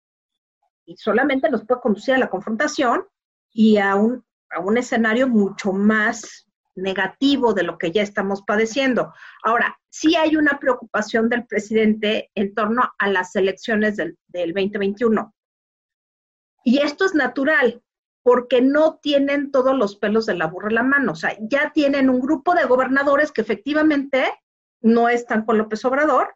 y 0.87 0.95
solamente 0.95 1.49
nos 1.51 1.65
puede 1.65 1.81
conducir 1.81 2.15
a 2.15 2.17
la 2.17 2.29
confrontación 2.29 3.05
y 3.51 3.77
a 3.77 3.95
un, 3.95 4.25
a 4.49 4.61
un 4.61 4.77
escenario 4.77 5.27
mucho 5.27 5.73
más 5.73 6.47
negativo 6.75 7.53
de 7.53 7.63
lo 7.63 7.77
que 7.77 7.91
ya 7.91 8.01
estamos 8.01 8.41
padeciendo. 8.43 9.13
Ahora, 9.43 9.77
sí 9.89 10.15
hay 10.15 10.37
una 10.37 10.59
preocupación 10.59 11.27
del 11.27 11.45
presidente 11.45 12.31
en 12.35 12.55
torno 12.55 12.83
a 12.97 13.09
las 13.09 13.35
elecciones 13.35 13.97
del, 13.97 14.17
del 14.27 14.53
2021. 14.53 15.33
Y 16.67 16.79
esto 16.79 17.05
es 17.05 17.15
natural, 17.15 17.81
porque 18.23 18.61
no 18.61 18.99
tienen 19.01 19.51
todos 19.51 19.73
los 19.73 19.95
pelos 19.95 20.25
de 20.25 20.35
la 20.35 20.47
burra 20.47 20.67
en 20.67 20.75
la 20.75 20.83
mano. 20.83 21.13
O 21.13 21.15
sea, 21.15 21.33
ya 21.39 21.71
tienen 21.71 22.09
un 22.09 22.19
grupo 22.19 22.53
de 22.55 22.65
gobernadores 22.65 23.31
que 23.31 23.39
efectivamente 23.39 24.25
no 24.81 25.07
están 25.07 25.45
con 25.45 25.57
López 25.57 25.85
Obrador 25.85 26.35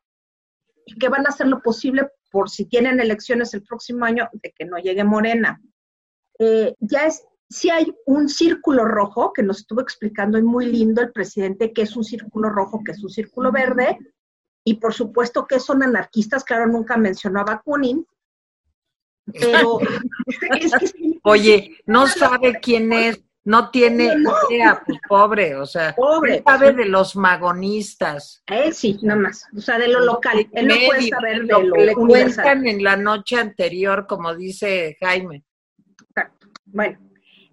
y 0.85 0.97
que 0.97 1.09
van 1.09 1.25
a 1.25 1.31
hacer 1.31 1.47
lo 1.47 1.61
posible 1.61 2.07
por 2.31 2.49
si 2.49 2.63
tienen 2.63 3.01
elecciones 3.01 3.53
el 3.53 3.63
próximo 3.63 4.05
año, 4.05 4.29
de 4.31 4.53
que 4.57 4.63
no 4.63 4.77
llegue 4.77 5.03
Morena. 5.03 5.61
Eh, 6.39 6.75
ya 6.79 7.07
es, 7.07 7.25
sí 7.49 7.69
hay 7.69 7.93
un 8.05 8.29
círculo 8.29 8.85
rojo 8.85 9.33
que 9.33 9.43
nos 9.43 9.59
estuvo 9.59 9.81
explicando 9.81 10.37
y 10.37 10.43
muy 10.43 10.65
lindo 10.65 11.01
el 11.01 11.11
presidente 11.11 11.73
que 11.73 11.81
es 11.81 11.97
un 11.97 12.05
círculo 12.05 12.49
rojo, 12.49 12.81
que 12.85 12.93
es 12.93 13.03
un 13.03 13.09
círculo 13.09 13.51
verde, 13.51 13.97
y 14.63 14.75
por 14.75 14.93
supuesto 14.93 15.45
que 15.45 15.59
son 15.59 15.83
anarquistas, 15.83 16.45
claro, 16.45 16.67
nunca 16.67 16.95
mencionó 16.95 17.41
a 17.41 17.43
Bakunin, 17.43 18.07
pero 19.39 19.79
Oye, 21.23 21.77
no 21.85 22.07
sabe 22.07 22.59
quién 22.59 22.91
es, 22.93 23.23
no 23.43 23.69
tiene 23.69 24.05
idea, 24.49 24.81
pues 24.85 24.99
pobre, 25.07 25.55
o 25.55 25.65
sea, 25.65 25.95
pobre, 25.95 26.43
sabe 26.43 26.73
de 26.73 26.85
los 26.85 27.15
magonistas. 27.15 28.43
Él 28.47 28.73
sí, 28.73 28.97
nada 29.01 29.19
más, 29.19 29.47
o 29.55 29.61
sea, 29.61 29.77
de 29.77 29.87
lo 29.87 29.99
local, 30.01 30.47
él 30.51 30.67
no 30.67 30.75
puede 30.87 31.09
saber 31.09 31.41
de 31.41 31.47
lo, 31.47 31.73
que 31.73 31.85
le 31.85 31.93
cuentan 31.93 32.67
en 32.67 32.83
la 32.83 32.97
noche 32.97 33.37
anterior, 33.37 34.05
como 34.07 34.35
dice 34.35 34.97
Jaime. 34.99 35.43
Bueno, 36.65 36.99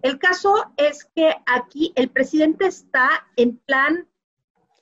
el 0.01 0.17
caso 0.17 0.73
es 0.77 1.05
que 1.13 1.35
aquí 1.45 1.91
el 1.95 2.09
presidente 2.09 2.67
está 2.67 3.27
en 3.35 3.57
plan, 3.57 4.07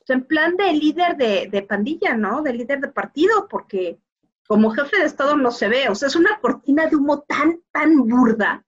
en 0.07 0.23
plan 0.25 0.55
de 0.55 0.73
líder 0.73 1.17
de, 1.17 1.49
de 1.51 1.61
pandilla, 1.63 2.15
¿no? 2.15 2.41
De 2.43 2.53
líder 2.53 2.81
de 2.81 2.89
partido, 2.89 3.47
porque 3.49 3.99
como 4.47 4.71
jefe 4.71 4.97
de 4.97 5.05
Estado 5.05 5.35
no 5.35 5.51
se 5.51 5.67
ve, 5.67 5.89
o 5.89 5.95
sea, 5.95 6.07
es 6.07 6.15
una 6.15 6.39
cortina 6.39 6.87
de 6.87 6.95
humo 6.95 7.21
tan, 7.21 7.61
tan 7.71 8.07
burda 8.07 8.65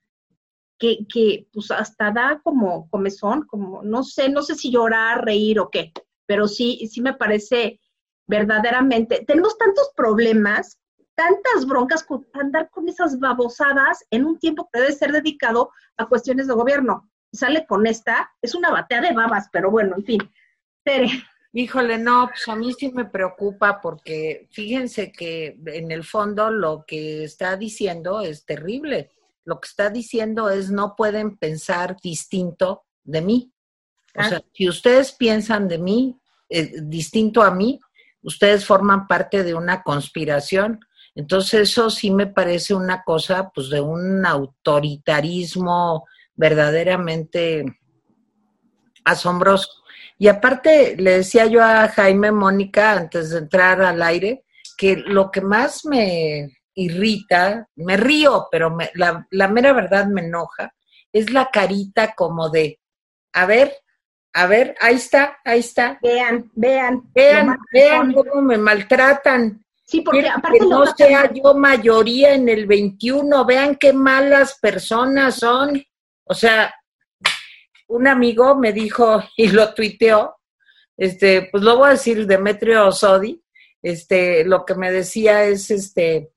que, 0.78 1.00
que 1.12 1.48
pues 1.52 1.72
hasta 1.72 2.12
da 2.12 2.40
como 2.44 2.90
comezón, 2.90 3.46
como, 3.48 3.82
no 3.84 4.04
sé, 4.04 4.30
no 4.30 4.42
sé 4.42 4.56
si 4.56 4.72
llorar, 4.72 5.26
reír 5.26 5.60
o 5.60 5.70
qué, 5.70 5.92
pero 6.26 6.48
sí, 6.48 6.88
sí 6.92 7.02
me 7.02 7.14
parece 7.14 7.80
verdaderamente, 8.28 9.24
tenemos 9.26 9.58
tantos 9.58 9.92
problemas 9.96 10.80
tantas 11.20 11.66
broncas 11.68 12.02
con 12.02 12.26
andar 12.32 12.70
con 12.70 12.88
esas 12.88 13.20
babosadas 13.20 14.06
en 14.10 14.24
un 14.24 14.40
tiempo 14.40 14.70
que 14.72 14.80
debe 14.80 14.94
ser 14.94 15.12
dedicado 15.12 15.70
a 15.98 16.06
cuestiones 16.06 16.48
de 16.48 16.54
gobierno. 16.54 17.12
Sale 17.34 17.66
con 17.68 17.86
esta, 17.88 18.32
es 18.42 18.56
una 18.56 18.72
batea 18.72 19.02
de 19.02 19.12
babas, 19.12 19.50
pero 19.52 19.70
bueno, 19.70 19.98
en 19.98 20.06
fin. 20.06 20.32
Tere. 20.86 21.10
Híjole, 21.54 21.98
no, 21.98 22.30
pues 22.30 22.48
a 22.48 22.56
mí 22.56 22.74
sí 22.74 22.92
me 22.92 23.06
preocupa 23.06 23.82
porque 23.82 24.48
fíjense 24.52 25.12
que 25.12 25.58
en 25.66 25.92
el 25.92 26.04
fondo 26.04 26.52
lo 26.52 26.86
que 26.86 27.24
está 27.24 27.58
diciendo 27.58 28.22
es 28.22 28.46
terrible. 28.46 29.12
Lo 29.46 29.60
que 29.60 29.68
está 29.68 29.90
diciendo 29.90 30.50
es 30.50 30.70
no 30.70 30.96
pueden 30.96 31.38
pensar 31.38 31.98
distinto 32.02 32.84
de 33.04 33.22
mí. 33.22 33.52
O 34.16 34.24
sea, 34.24 34.42
si 34.54 34.68
ustedes 34.68 35.12
piensan 35.14 35.68
de 35.68 35.78
mí, 35.78 36.20
eh, 36.50 36.72
distinto 36.82 37.42
a 37.42 37.52
mí, 37.52 37.80
ustedes 38.22 38.66
forman 38.66 39.08
parte 39.08 39.44
de 39.44 39.54
una 39.54 39.82
conspiración 39.84 40.80
entonces 41.20 41.70
eso 41.70 41.90
sí 41.90 42.12
me 42.12 42.28
parece 42.28 42.74
una 42.74 43.04
cosa 43.04 43.50
pues 43.50 43.70
de 43.70 43.82
un 43.82 44.26
autoritarismo 44.26 46.08
verdaderamente 46.36 47.66
asombroso. 49.04 49.68
Y 50.20 50.28
aparte 50.28 50.98
le 50.98 51.12
decía 51.18 51.46
yo 51.46 51.64
a 51.64 51.88
Jaime 51.88 52.32
Mónica 52.32 52.92
antes 52.92 53.30
de 53.30 53.40
entrar 53.40 53.82
al 53.82 54.02
aire 54.04 54.44
que 54.78 54.98
lo 54.98 55.32
que 55.32 55.42
más 55.42 55.86
me 55.86 56.60
irrita, 56.76 57.68
me 57.76 57.98
río, 57.98 58.48
pero 58.52 58.78
la, 58.96 59.26
la 59.32 59.48
mera 59.48 59.74
verdad 59.74 60.08
me 60.08 60.22
enoja, 60.22 60.74
es 61.12 61.32
la 61.32 61.50
carita 61.50 62.14
como 62.16 62.50
de, 62.50 62.80
a 63.34 63.46
ver, 63.46 63.74
a 64.34 64.46
ver, 64.46 64.76
ahí 64.80 64.96
está, 64.96 65.38
ahí 65.44 65.60
está. 65.60 65.98
Vean, 66.02 66.52
vean. 66.54 67.02
Vean, 67.14 67.58
vean 67.72 68.14
cómo 68.14 68.42
me 68.42 68.58
maltratan. 68.58 69.64
Sí, 69.86 70.02
porque 70.02 70.28
aparte 70.28 70.60
que 70.60 70.66
no 70.66 70.86
sea 70.86 71.32
yo 71.34 71.56
mayoría 71.56 72.36
en 72.36 72.48
el 72.48 72.68
21, 72.68 73.46
vean 73.46 73.76
qué 73.76 73.92
malas 73.92 74.60
personas 74.62 75.36
son. 75.36 75.82
O 76.26 76.34
sea, 76.34 76.72
un 77.90 78.08
amigo 78.08 78.56
me 78.56 78.72
dijo 78.72 79.24
y 79.36 79.50
lo 79.50 79.74
tuiteó, 79.74 80.38
este, 80.98 81.50
pues 81.52 81.64
lo 81.64 81.78
voy 81.78 81.90
a 81.90 81.92
decir, 81.92 82.26
Demetrio 82.26 82.92
Sodi, 82.92 83.42
este, 83.82 84.44
lo 84.44 84.66
que 84.66 84.76
me 84.76 84.92
decía 84.92 85.44
es, 85.46 85.72
este, 85.72 86.32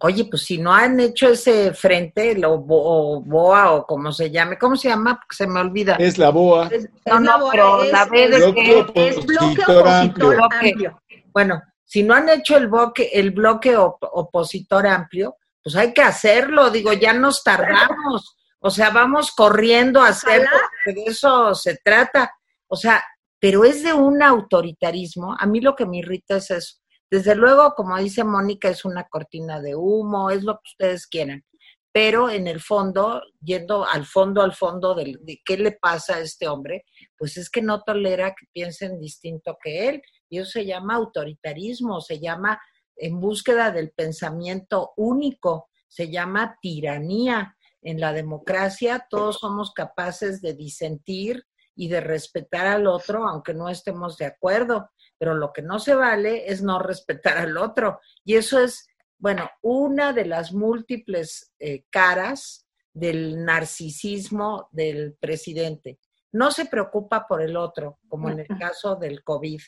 oye, 0.00 0.24
pues 0.24 0.42
si 0.42 0.58
no 0.58 0.72
han 0.72 0.98
hecho 0.98 1.28
ese 1.28 1.72
frente, 1.72 2.34
lo 2.36 2.58
BOA 2.58 3.72
o 3.72 3.86
como 3.86 4.12
se 4.12 4.30
llame, 4.30 4.58
¿cómo 4.58 4.76
se 4.76 4.88
llama? 4.88 5.16
Porque 5.16 5.36
se 5.36 5.46
me 5.46 5.60
olvida. 5.60 5.96
Es 5.96 6.18
la 6.18 6.30
BOA. 6.30 6.70
no, 7.06 7.20
no, 7.20 7.48
pero 7.50 7.84
la 7.84 8.04
B 8.06 8.28
de 8.28 8.54
que 8.54 9.08
es 9.08 9.24
bloque 9.24 9.62
opositor 9.66 10.38
amplio. 10.52 11.00
Bueno, 11.32 11.62
si 11.84 12.02
no 12.02 12.14
han 12.14 12.28
hecho 12.28 12.56
el 12.56 12.68
bloque, 12.68 13.10
el 13.12 13.30
bloque 13.30 13.76
opositor 13.76 14.86
amplio, 14.86 15.36
pues 15.62 15.76
hay 15.76 15.94
que 15.94 16.02
hacerlo, 16.02 16.70
digo, 16.70 16.92
ya 16.92 17.12
nos 17.12 17.42
tardamos, 17.42 18.36
o 18.64 18.70
sea, 18.70 18.88
vamos 18.88 19.30
corriendo 19.32 20.00
a 20.00 20.08
hacerlo, 20.08 20.48
porque 20.84 20.98
de 20.98 21.06
eso 21.06 21.54
se 21.54 21.76
trata, 21.84 22.32
o 22.66 22.76
sea, 22.76 23.04
pero 23.38 23.62
es 23.62 23.82
de 23.82 23.92
un 23.92 24.22
autoritarismo, 24.22 25.36
a 25.38 25.44
mí 25.46 25.60
lo 25.60 25.76
que 25.76 25.84
me 25.84 25.98
irrita 25.98 26.36
es 26.36 26.50
eso. 26.50 26.76
Desde 27.10 27.34
luego, 27.34 27.74
como 27.74 27.98
dice 27.98 28.24
Mónica, 28.24 28.70
es 28.70 28.86
una 28.86 29.04
cortina 29.04 29.60
de 29.60 29.74
humo, 29.76 30.30
es 30.30 30.44
lo 30.44 30.54
que 30.54 30.70
ustedes 30.70 31.06
quieran, 31.06 31.44
pero 31.92 32.30
en 32.30 32.46
el 32.46 32.58
fondo, 32.58 33.20
yendo 33.42 33.86
al 33.86 34.06
fondo, 34.06 34.40
al 34.40 34.54
fondo 34.54 34.94
de, 34.94 35.14
de 35.20 35.42
qué 35.44 35.58
le 35.58 35.72
pasa 35.72 36.16
a 36.16 36.20
este 36.20 36.48
hombre, 36.48 36.86
pues 37.18 37.36
es 37.36 37.50
que 37.50 37.60
no 37.60 37.82
tolera 37.82 38.30
que 38.30 38.46
piensen 38.50 38.98
distinto 38.98 39.58
que 39.62 39.88
él. 39.88 40.02
Y 40.30 40.38
eso 40.38 40.50
se 40.50 40.64
llama 40.64 40.96
autoritarismo, 40.96 42.00
se 42.00 42.18
llama 42.18 42.58
en 42.96 43.20
búsqueda 43.20 43.70
del 43.70 43.92
pensamiento 43.92 44.94
único, 44.96 45.68
se 45.86 46.10
llama 46.10 46.56
tiranía. 46.62 47.56
En 47.84 48.00
la 48.00 48.12
democracia 48.12 49.06
todos 49.08 49.38
somos 49.38 49.72
capaces 49.72 50.40
de 50.42 50.54
disentir 50.54 51.46
y 51.76 51.86
de 51.88 52.00
respetar 52.00 52.66
al 52.66 52.88
otro, 52.88 53.28
aunque 53.28 53.54
no 53.54 53.68
estemos 53.68 54.16
de 54.16 54.26
acuerdo, 54.26 54.90
pero 55.18 55.34
lo 55.34 55.52
que 55.52 55.62
no 55.62 55.78
se 55.78 55.94
vale 55.94 56.50
es 56.50 56.60
no 56.60 56.80
respetar 56.80 57.38
al 57.38 57.56
otro. 57.56 58.00
Y 58.24 58.34
eso 58.34 58.58
es, 58.58 58.88
bueno, 59.18 59.48
una 59.62 60.12
de 60.12 60.24
las 60.24 60.52
múltiples 60.52 61.52
eh, 61.60 61.84
caras 61.90 62.66
del 62.92 63.44
narcisismo 63.44 64.68
del 64.72 65.14
presidente. 65.20 66.00
No 66.32 66.50
se 66.50 66.66
preocupa 66.66 67.28
por 67.28 67.40
el 67.40 67.56
otro, 67.56 68.00
como 68.08 68.28
en 68.28 68.40
el 68.40 68.48
caso 68.58 68.96
del 68.96 69.22
COVID 69.22 69.60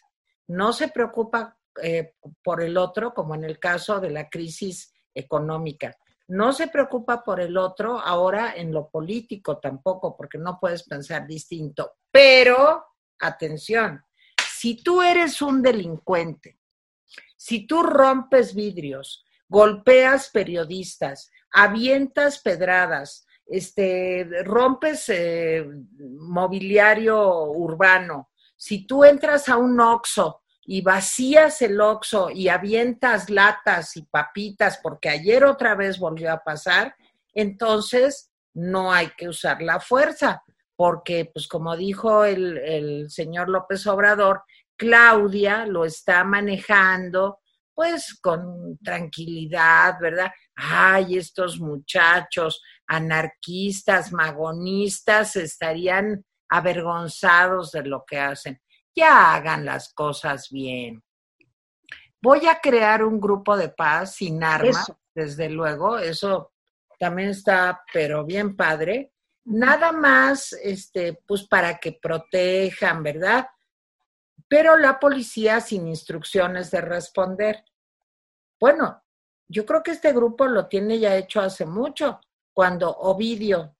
no 0.49 0.73
se 0.73 0.89
preocupa 0.89 1.59
eh, 1.83 2.15
por 2.43 2.63
el 2.63 2.77
otro, 2.77 3.13
como 3.13 3.35
en 3.35 3.45
el 3.45 3.59
caso 3.59 4.01
de 4.01 4.11
la 4.11 4.29
crisis 4.29 4.93
económica. 5.15 5.97
No 6.29 6.53
se 6.53 6.69
preocupa 6.69 7.23
por 7.23 7.41
el 7.41 7.57
otro 7.57 8.01
ahora 8.01 8.55
en 8.57 8.73
lo 8.73 8.89
político 8.89 9.59
tampoco, 9.59 10.17
porque 10.17 10.39
no 10.39 10.59
puedes 10.61 10.83
pensar 10.83 11.27
distinto. 11.27 11.93
Pero, 12.11 12.85
atención, 13.21 14.03
si 14.59 14.83
tú 14.83 15.03
eres 15.03 15.41
un 15.41 15.63
delincuente, 15.63 16.59
si 17.37 17.67
tú 17.67 17.83
rompes 17.83 18.55
vidrios, 18.55 19.25
golpeas 19.49 20.31
periodistas, 20.31 21.31
avientas 21.53 22.41
pedradas, 22.41 23.27
este, 23.47 24.29
rompes 24.45 25.09
eh, 25.09 25.65
mobiliario 26.19 27.45
urbano, 27.45 28.31
si 28.57 28.87
tú 28.87 29.05
entras 29.05 29.49
a 29.49 29.57
un 29.57 29.79
oxo 29.79 30.43
y 30.67 30.83
vacías 30.83 31.63
el 31.63 31.81
oxo 31.81 32.31
y 32.31 32.49
avientas 32.49 33.31
latas 33.31 33.97
y 33.97 34.03
papitas, 34.03 34.79
porque 34.83 35.09
ayer 35.09 35.45
otra 35.45 35.75
vez 35.75 35.99
volvió 35.99 36.33
a 36.33 36.43
pasar, 36.43 36.95
entonces 37.35 38.31
no 38.55 38.93
hay 38.93 39.09
que 39.17 39.29
usar 39.29 39.63
la 39.63 39.81
fuerza, 39.81 40.43
porque, 40.75 41.31
pues 41.33 41.47
como 41.47 41.77
dijo 41.77 42.25
el, 42.25 42.59
el 42.59 43.11
señor 43.11 43.49
López 43.49 43.87
Obrador, 43.87 44.43
Claudia 44.77 45.65
lo 45.67 45.85
está 45.85 46.25
manejando 46.25 47.39
pues 47.77 48.19
con 48.23 48.79
tranquilidad, 48.79 49.97
¿verdad? 50.01 50.33
Ay, 50.55 51.19
estos 51.19 51.61
muchachos 51.61 52.63
anarquistas, 52.87 54.13
magonistas, 54.13 55.37
estarían 55.37 56.25
avergonzados 56.49 57.73
de 57.73 57.83
lo 57.83 58.05
que 58.07 58.19
hacen. 58.19 58.59
Ya 58.97 59.35
hagan 59.35 59.67
las 59.67 59.93
cosas 59.93 60.49
bien. 60.51 61.05
Voy 62.23 62.47
a 62.47 62.59
crear 62.61 63.05
un 63.05 63.21
grupo 63.21 63.57
de 63.57 63.69
paz 63.69 64.17
sin 64.17 64.43
armas, 64.43 64.91
desde 65.15 65.51
luego, 65.51 65.99
eso 65.99 66.53
también 66.99 67.29
está, 67.29 67.83
pero 67.93 68.25
bien 68.25 68.57
padre. 68.57 69.13
Nada 69.45 69.93
más, 69.93 70.53
este, 70.55 71.21
pues 71.27 71.47
para 71.47 71.79
que 71.79 71.93
protejan, 71.93 73.03
¿verdad? 73.03 73.47
Pero 74.49 74.77
la 74.77 74.99
policía 74.99 75.61
sin 75.61 75.87
instrucciones 75.87 76.71
de 76.71 76.81
responder. 76.81 77.65
Bueno, 78.59 79.03
yo 79.49 79.65
creo 79.67 79.83
que 79.83 79.93
este 79.93 80.13
grupo 80.13 80.47
lo 80.47 80.67
tiene 80.67 80.99
ya 80.99 81.17
hecho 81.17 81.41
hace 81.41 81.67
mucho. 81.67 82.21
Cuando 82.53 82.91
Ovidio 82.91 83.77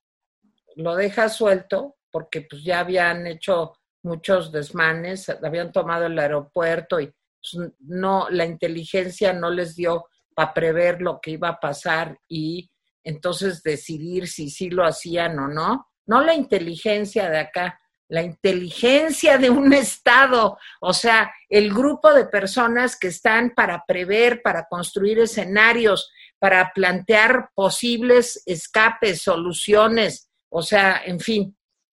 lo 0.77 0.95
deja 0.95 1.29
suelto, 1.29 1.97
porque 2.11 2.43
pues 2.43 2.63
ya 2.63 2.81
habían 2.81 3.27
hecho 3.27 3.77
muchos 4.07 4.53
desmanes, 4.53 5.29
habían 5.29 5.73
tomado 5.73 6.07
el 6.07 6.19
aeropuerto 6.19 7.01
y 7.01 7.07
pues, 7.07 7.73
no, 7.81 8.29
la 8.31 8.47
inteligencia 8.47 9.33
no 9.33 9.51
les 9.51 9.75
dio 9.75 10.07
para 10.35 10.55
prever 10.55 11.03
lo 11.03 11.21
que 11.21 11.33
iba 11.33 11.49
a 11.49 11.61
pasar 11.61 12.19
y 12.29 12.71
entonces 13.03 13.63
decidir 13.63 14.29
si 14.29 14.49
sí 14.49 14.71
lo 14.71 14.85
hacían 14.85 15.39
o 15.39 15.49
no. 15.49 15.89
No 16.07 16.21
la 16.23 16.35
inteligencia 16.35 17.29
de 17.29 17.39
acá, 17.39 17.81
la 18.09 18.23
inteligencia 18.23 19.39
de 19.39 19.51
un 19.51 19.73
Estado, 19.73 20.57
o 20.81 20.93
sea, 20.93 21.33
el 21.49 21.73
grupo 21.75 22.13
de 22.15 22.27
personas 22.27 22.97
que 22.97 23.09
están 23.09 23.55
para 23.57 23.85
prever, 23.87 24.41
para 24.43 24.67
construir 24.69 25.19
escenarios, 25.19 26.13
para 26.39 26.71
plantear 26.73 27.51
posibles 27.55 28.43
escapes, 28.47 29.23
soluciones, 29.23 30.31
o 30.49 30.63
sea, 30.63 31.03
en 31.05 31.19
fin, 31.19 31.56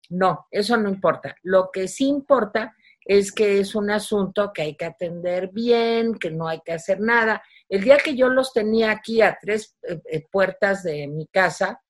no, 0.10 0.48
eso 0.52 0.78
no 0.78 0.90
importa. 0.90 1.36
Lo 1.44 1.70
que 1.72 1.88
sí 1.88 2.08
importa 2.08 2.76
es 3.04 3.32
que 3.32 3.60
es 3.60 3.76
un 3.76 3.90
asunto 3.90 4.52
que 4.54 4.64
hay 4.64 4.76
que 4.76 4.86
atender 4.86 5.50
bien, 5.50 6.16
que 6.16 6.30
no 6.30 6.48
hay 6.48 6.62
que 6.62 6.74
hacer 6.74 7.00
nada. 7.00 7.42
El 7.70 7.84
día 7.84 7.98
que 7.98 8.16
yo 8.16 8.30
los 8.30 8.54
tenía 8.54 8.92
aquí 8.92 9.22
a 9.22 9.38
tres 9.40 9.78
eh, 9.84 10.02
eh, 10.12 10.28
puertas 10.30 10.84
de 10.84 11.08
mi 11.08 11.28
casa, 11.28 11.82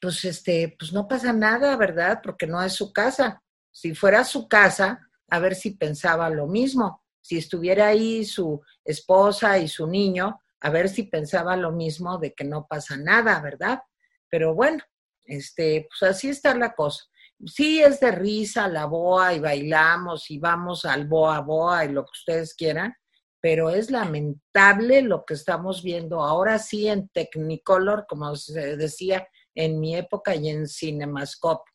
pues 0.00 0.24
este, 0.24 0.74
pues 0.78 0.92
no 0.92 1.06
pasa 1.08 1.32
nada, 1.32 1.76
¿verdad? 1.76 2.20
Porque 2.22 2.46
no 2.46 2.62
es 2.62 2.72
su 2.72 2.92
casa. 2.92 3.42
Si 3.70 3.94
fuera 3.94 4.24
su 4.24 4.48
casa, 4.48 5.00
a 5.28 5.38
ver 5.40 5.54
si 5.54 5.72
pensaba 5.72 6.30
lo 6.30 6.46
mismo. 6.46 7.02
Si 7.20 7.38
estuviera 7.38 7.88
ahí 7.88 8.24
su 8.24 8.62
esposa 8.84 9.58
y 9.58 9.68
su 9.68 9.86
niño, 9.86 10.40
a 10.60 10.70
ver 10.70 10.88
si 10.88 11.04
pensaba 11.04 11.56
lo 11.56 11.72
mismo 11.72 12.18
de 12.18 12.32
que 12.32 12.44
no 12.44 12.66
pasa 12.66 12.96
nada, 12.96 13.40
¿verdad? 13.40 13.80
Pero 14.28 14.54
bueno, 14.54 14.82
este, 15.24 15.88
pues 15.88 16.10
así 16.10 16.28
está 16.28 16.54
la 16.54 16.74
cosa. 16.74 17.04
Sí 17.46 17.82
es 17.82 18.00
de 18.00 18.12
risa 18.12 18.68
la 18.68 18.86
boa 18.86 19.34
y 19.34 19.40
bailamos 19.40 20.30
y 20.30 20.38
vamos 20.38 20.84
al 20.84 21.06
boa 21.06 21.40
boa 21.40 21.84
y 21.84 21.92
lo 21.92 22.04
que 22.04 22.10
ustedes 22.12 22.54
quieran, 22.54 22.94
pero 23.40 23.70
es 23.70 23.90
lamentable 23.90 25.02
lo 25.02 25.24
que 25.24 25.34
estamos 25.34 25.82
viendo 25.82 26.22
ahora 26.22 26.58
sí 26.58 26.88
en 26.88 27.08
Technicolor, 27.08 28.06
como 28.08 28.34
se 28.36 28.76
decía 28.76 29.26
en 29.54 29.80
mi 29.80 29.96
época 29.96 30.34
y 30.34 30.48
en 30.48 30.66
Cinemascope, 30.66 31.70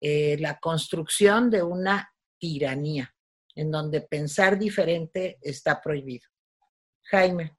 eh, 0.00 0.36
la 0.38 0.58
construcción 0.58 1.50
de 1.50 1.62
una 1.62 2.12
tiranía, 2.38 3.14
en 3.54 3.70
donde 3.70 4.02
pensar 4.02 4.58
diferente 4.58 5.38
está 5.40 5.80
prohibido. 5.80 6.28
Jaime. 7.04 7.56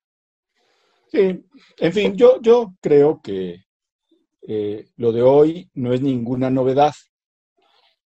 Sí, 1.09 1.43
en 1.77 1.93
fin, 1.93 2.15
yo, 2.15 2.41
yo 2.41 2.75
creo 2.81 3.21
que 3.21 3.66
eh, 4.49 4.87
lo 4.95 5.11
de 5.11 5.21
hoy 5.21 5.69
no 5.73 5.91
es 5.91 6.01
ninguna 6.01 6.49
novedad 6.49 6.93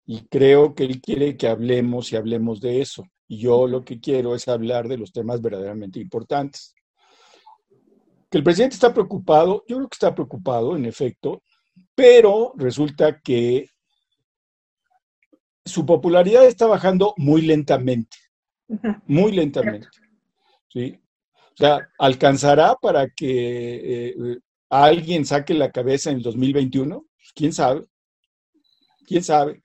y 0.05 0.27
creo 0.27 0.75
que 0.75 0.83
él 0.83 1.01
quiere 1.01 1.35
que 1.35 1.47
hablemos 1.47 2.11
y 2.11 2.15
hablemos 2.15 2.61
de 2.61 2.79
eso. 2.79 3.03
Y 3.27 3.39
yo 3.39 3.67
lo 3.67 3.83
que 3.83 3.99
quiero 3.99 4.35
es 4.35 4.47
hablar 4.47 4.87
de 4.87 4.97
los 4.97 5.11
temas 5.11 5.41
verdaderamente 5.41 5.99
importantes. 5.99 6.75
Que 8.29 8.37
el 8.37 8.43
presidente 8.43 8.75
está 8.75 8.93
preocupado, 8.93 9.63
yo 9.67 9.77
creo 9.77 9.89
que 9.89 9.95
está 9.95 10.13
preocupado, 10.13 10.77
en 10.77 10.85
efecto, 10.85 11.41
pero 11.95 12.53
resulta 12.55 13.19
que 13.19 13.67
su 15.65 15.87
popularidad 15.87 16.45
está 16.45 16.67
bajando 16.67 17.15
muy 17.17 17.41
lentamente, 17.41 18.17
muy 19.07 19.31
lentamente. 19.31 19.87
¿sí? 20.69 20.99
O 21.33 21.57
sea, 21.57 21.89
¿alcanzará 21.97 22.75
para 22.75 23.09
que 23.09 24.09
eh, 24.09 24.39
alguien 24.69 25.25
saque 25.25 25.53
la 25.53 25.71
cabeza 25.71 26.09
en 26.09 26.17
el 26.17 26.23
2021? 26.23 26.99
Pues, 26.99 27.31
¿Quién 27.35 27.53
sabe? 27.53 27.85
¿Quién 29.05 29.23
sabe? 29.23 29.61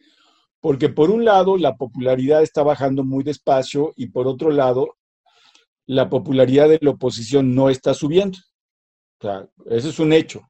Porque 0.61 0.89
por 0.89 1.11
un 1.11 1.25
lado 1.25 1.57
la 1.57 1.77
popularidad 1.77 2.43
está 2.43 2.63
bajando 2.63 3.05
muy 3.05 3.25
despacio 3.25 3.93
y 3.97 4.07
por 4.09 4.29
otro 4.29 4.51
lado 4.51 4.97
la 5.87 6.09
popularidad 6.09 6.69
de 6.69 6.79
la 6.81 6.91
oposición 6.91 7.55
no 7.55 7.69
está 7.69 7.95
subiendo. 7.95 8.39
O 9.19 9.23
sea, 9.23 9.49
eso 9.67 9.89
es 9.89 9.99
un 9.99 10.13
hecho. 10.13 10.43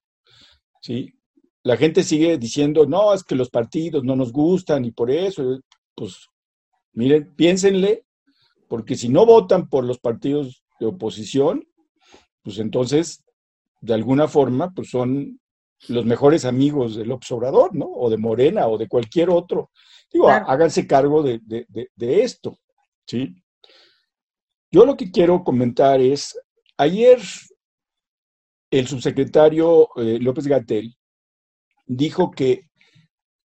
¿sí? 0.83 1.15
La 1.63 1.77
gente 1.77 2.03
sigue 2.03 2.39
diciendo, 2.39 2.87
no, 2.87 3.15
es 3.15 3.25
que 3.25 3.35
los 3.35 3.51
partidos 3.51 4.05
no 4.05 4.17
nos 4.17 4.33
gustan 4.33 4.85
y 4.85 4.91
por 4.91 5.11
eso, 5.11 5.61
pues 5.95 6.27
miren, 6.93 7.35
piénsenle, 7.35 8.05
porque 8.69 8.97
si 8.97 9.09
no 9.09 9.25
votan 9.25 9.69
por 9.69 9.85
los 9.85 9.99
partidos 9.99 10.63
de 10.81 10.87
oposición, 10.87 11.67
pues 12.43 12.59
entonces, 12.59 13.22
de 13.83 13.95
alguna 13.95 14.29
forma, 14.29 14.71
pues 14.71 14.91
son 14.91 15.41
los 15.89 16.05
mejores 16.07 16.45
amigos 16.45 16.97
del 16.97 17.11
observador, 17.11 17.75
¿no? 17.75 17.87
O 17.87 18.09
de 18.09 18.17
Morena 18.17 18.69
o 18.69 18.79
de 18.79 18.89
cualquier 18.89 19.29
otro. 19.29 19.71
Digo, 20.11 20.29
háganse 20.29 20.87
cargo 20.87 21.23
de, 21.23 21.41
esto, 21.99 22.57
¿sí? 23.07 23.35
Yo 24.71 24.87
lo 24.87 24.97
que 24.97 25.11
quiero 25.11 25.43
comentar 25.43 26.01
es, 26.01 26.39
ayer 26.79 27.21
el 28.71 28.87
subsecretario 28.87 29.89
eh, 29.97 30.19
López 30.21 30.47
Gatel 30.47 30.97
dijo 31.85 32.31
que 32.31 32.71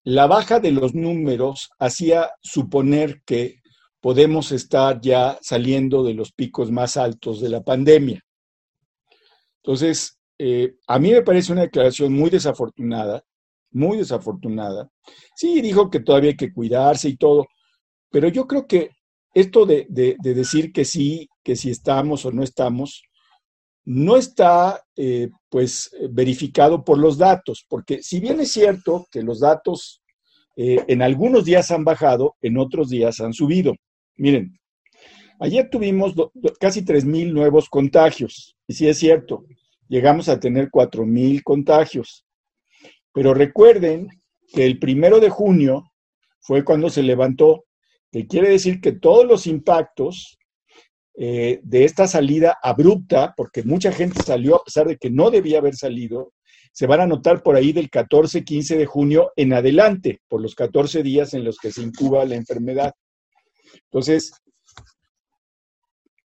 la 0.04 0.26
baja 0.26 0.60
de 0.60 0.70
los 0.70 0.94
números 0.94 1.70
hacía 1.78 2.30
suponer 2.40 3.22
que 3.26 3.60
podemos 4.00 4.52
estar 4.52 5.00
ya 5.00 5.38
saliendo 5.42 6.04
de 6.04 6.14
los 6.14 6.32
picos 6.32 6.70
más 6.70 6.96
altos 6.96 7.40
de 7.40 7.48
la 7.48 7.62
pandemia. 7.62 8.22
Entonces, 9.62 10.17
eh, 10.38 10.76
a 10.86 10.98
mí 10.98 11.10
me 11.10 11.22
parece 11.22 11.52
una 11.52 11.62
declaración 11.62 12.12
muy 12.12 12.30
desafortunada, 12.30 13.24
muy 13.72 13.98
desafortunada. 13.98 14.90
Sí, 15.34 15.60
dijo 15.60 15.90
que 15.90 16.00
todavía 16.00 16.30
hay 16.30 16.36
que 16.36 16.52
cuidarse 16.52 17.08
y 17.08 17.16
todo, 17.16 17.46
pero 18.10 18.28
yo 18.28 18.46
creo 18.46 18.66
que 18.66 18.90
esto 19.34 19.66
de, 19.66 19.86
decir 19.88 20.72
que 20.72 20.84
sí, 20.84 21.28
que 21.42 21.56
si 21.56 21.70
estamos 21.70 22.24
o 22.24 22.32
no 22.32 22.42
estamos, 22.42 23.02
no 23.84 24.16
está 24.16 24.82
eh, 24.96 25.30
pues 25.48 25.90
verificado 26.10 26.84
por 26.84 26.98
los 26.98 27.18
datos, 27.18 27.64
porque 27.68 28.02
si 28.02 28.20
bien 28.20 28.40
es 28.40 28.52
cierto 28.52 29.06
que 29.10 29.22
los 29.22 29.40
datos 29.40 30.02
eh, 30.56 30.84
en 30.88 31.02
algunos 31.02 31.44
días 31.44 31.70
han 31.70 31.84
bajado, 31.84 32.36
en 32.42 32.58
otros 32.58 32.90
días 32.90 33.20
han 33.20 33.32
subido. 33.32 33.74
Miren, 34.16 34.58
ayer 35.40 35.68
tuvimos 35.70 36.14
casi 36.58 36.84
3.000 36.84 37.32
nuevos 37.32 37.68
contagios, 37.68 38.56
y 38.66 38.74
sí 38.74 38.88
es 38.88 38.98
cierto, 38.98 39.44
llegamos 39.88 40.28
a 40.28 40.38
tener 40.38 40.70
4.000 40.70 41.42
contagios. 41.42 42.24
Pero 43.12 43.34
recuerden 43.34 44.08
que 44.52 44.64
el 44.64 44.78
primero 44.78 45.20
de 45.20 45.30
junio 45.30 45.92
fue 46.40 46.64
cuando 46.64 46.90
se 46.90 47.02
levantó, 47.02 47.64
que 48.10 48.26
quiere 48.26 48.48
decir 48.48 48.80
que 48.80 48.92
todos 48.92 49.26
los 49.26 49.46
impactos 49.46 50.38
eh, 51.14 51.60
de 51.62 51.84
esta 51.84 52.06
salida 52.06 52.56
abrupta, 52.62 53.34
porque 53.36 53.62
mucha 53.62 53.92
gente 53.92 54.22
salió 54.22 54.56
a 54.56 54.64
pesar 54.64 54.86
de 54.86 54.96
que 54.96 55.10
no 55.10 55.30
debía 55.30 55.58
haber 55.58 55.74
salido, 55.74 56.32
se 56.72 56.86
van 56.86 57.00
a 57.00 57.06
notar 57.06 57.42
por 57.42 57.56
ahí 57.56 57.72
del 57.72 57.90
14-15 57.90 58.76
de 58.76 58.86
junio 58.86 59.32
en 59.36 59.52
adelante, 59.52 60.20
por 60.28 60.40
los 60.40 60.54
14 60.54 61.02
días 61.02 61.34
en 61.34 61.44
los 61.44 61.58
que 61.58 61.72
se 61.72 61.82
incuba 61.82 62.24
la 62.24 62.36
enfermedad. 62.36 62.92
Entonces, 63.90 64.32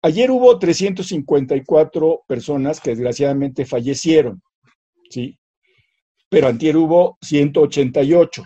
ayer 0.03 0.31
hubo 0.31 0.59
354 0.59 2.25
personas 2.27 2.81
que 2.81 2.91
desgraciadamente 2.91 3.65
fallecieron, 3.65 4.43
¿sí? 5.11 5.39
Pero 6.29 6.49
antier 6.49 6.77
hubo 6.77 7.19
188, 7.23 8.45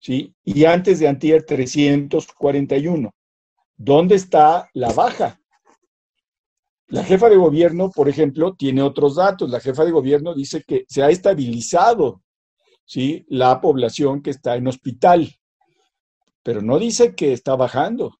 ¿sí? 0.00 0.34
Y 0.44 0.64
antes 0.64 0.98
de 1.00 1.08
antier 1.08 1.44
341. 1.44 3.14
¿Dónde 3.76 4.16
está 4.16 4.68
la 4.74 4.92
baja? 4.92 5.40
La 6.88 7.04
jefa 7.04 7.28
de 7.28 7.36
gobierno, 7.36 7.90
por 7.90 8.08
ejemplo, 8.08 8.54
tiene 8.56 8.82
otros 8.82 9.16
datos. 9.16 9.50
La 9.50 9.60
jefa 9.60 9.84
de 9.84 9.92
gobierno 9.92 10.34
dice 10.34 10.64
que 10.66 10.84
se 10.88 11.02
ha 11.02 11.10
estabilizado 11.10 12.22
¿sí? 12.84 13.24
la 13.28 13.60
población 13.60 14.22
que 14.22 14.30
está 14.30 14.56
en 14.56 14.66
hospital 14.66 15.38
pero 16.48 16.62
no 16.62 16.78
dice 16.78 17.14
que 17.14 17.34
está 17.34 17.56
bajando. 17.56 18.18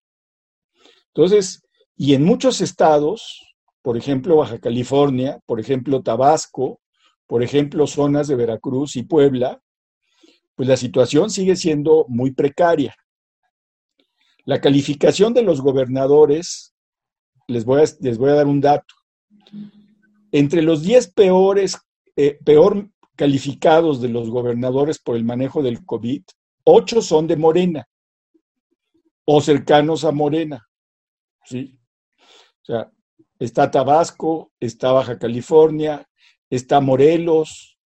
Entonces, 1.14 1.62
y 2.00 2.14
en 2.14 2.22
muchos 2.22 2.60
estados, 2.60 3.42
por 3.82 3.96
ejemplo 3.96 4.36
Baja 4.36 4.60
California, 4.60 5.40
por 5.46 5.58
ejemplo 5.58 6.00
Tabasco, 6.00 6.80
por 7.26 7.42
ejemplo 7.42 7.88
zonas 7.88 8.28
de 8.28 8.36
Veracruz 8.36 8.94
y 8.94 9.02
Puebla, 9.02 9.60
pues 10.54 10.68
la 10.68 10.76
situación 10.76 11.28
sigue 11.28 11.56
siendo 11.56 12.06
muy 12.08 12.30
precaria. 12.30 12.94
La 14.44 14.60
calificación 14.60 15.34
de 15.34 15.42
los 15.42 15.60
gobernadores, 15.60 16.72
les 17.48 17.64
voy 17.64 17.82
a, 17.82 17.84
les 18.00 18.16
voy 18.16 18.30
a 18.30 18.34
dar 18.34 18.46
un 18.46 18.60
dato. 18.60 18.94
Entre 20.30 20.62
los 20.62 20.82
10 20.82 21.12
peores, 21.14 21.78
eh, 22.14 22.38
peor 22.44 22.88
calificados 23.16 24.00
de 24.00 24.08
los 24.08 24.30
gobernadores 24.30 25.00
por 25.00 25.16
el 25.16 25.24
manejo 25.24 25.64
del 25.64 25.84
COVID, 25.84 26.22
8 26.62 27.02
son 27.02 27.26
de 27.26 27.36
Morena 27.36 27.88
o 29.24 29.40
cercanos 29.40 30.04
a 30.04 30.12
Morena. 30.12 30.64
¿sí? 31.44 31.77
O 32.68 32.72
sea, 32.72 32.92
está 33.38 33.70
Tabasco, 33.70 34.52
está 34.60 34.92
Baja 34.92 35.18
California, 35.18 36.06
está 36.50 36.80
Morelos, 36.80 37.78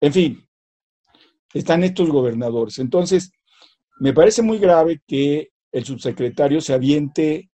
en 0.00 0.12
fin, 0.12 0.48
están 1.54 1.84
estos 1.84 2.10
gobernadores. 2.10 2.78
Entonces, 2.78 3.32
me 3.98 4.12
parece 4.12 4.42
muy 4.42 4.58
grave 4.58 5.00
que 5.06 5.52
el 5.72 5.84
subsecretario 5.84 6.60
se 6.60 6.74
aviente 6.74 7.50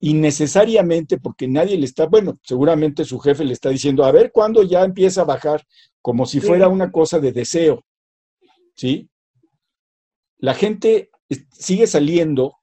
innecesariamente 0.00 1.18
porque 1.18 1.46
nadie 1.46 1.76
le 1.76 1.84
está, 1.84 2.06
bueno, 2.06 2.38
seguramente 2.42 3.04
su 3.04 3.18
jefe 3.18 3.44
le 3.44 3.52
está 3.52 3.70
diciendo, 3.70 4.04
a 4.04 4.12
ver 4.12 4.32
cuándo 4.32 4.62
ya 4.62 4.84
empieza 4.84 5.22
a 5.22 5.26
bajar, 5.26 5.64
como 6.02 6.26
si 6.26 6.40
fuera 6.40 6.68
una 6.68 6.90
cosa 6.90 7.18
de 7.18 7.32
deseo, 7.32 7.84
¿sí? 8.74 9.08
La 10.38 10.54
gente 10.54 11.10
sigue 11.50 11.86
saliendo, 11.86 12.57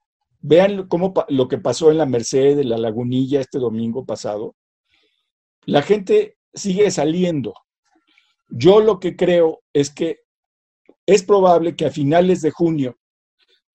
vean 0.48 0.86
cómo 0.86 1.12
lo 1.28 1.48
que 1.48 1.58
pasó 1.58 1.90
en 1.90 1.98
la 1.98 2.06
Merced, 2.06 2.56
de 2.56 2.64
la 2.64 2.78
Lagunilla 2.78 3.40
este 3.40 3.58
domingo 3.58 4.06
pasado, 4.06 4.54
la 5.64 5.82
gente 5.82 6.36
sigue 6.54 6.88
saliendo. 6.92 7.52
Yo 8.48 8.80
lo 8.80 9.00
que 9.00 9.16
creo 9.16 9.62
es 9.72 9.92
que 9.92 10.20
es 11.04 11.24
probable 11.24 11.74
que 11.74 11.86
a 11.86 11.90
finales 11.90 12.42
de 12.42 12.52
junio 12.52 12.96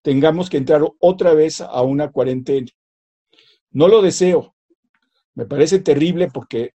tengamos 0.00 0.48
que 0.48 0.56
entrar 0.56 0.82
otra 0.98 1.34
vez 1.34 1.60
a 1.60 1.82
una 1.82 2.10
cuarentena. 2.10 2.68
No 3.70 3.86
lo 3.86 4.00
deseo. 4.00 4.54
Me 5.34 5.44
parece 5.44 5.78
terrible 5.78 6.28
porque 6.32 6.70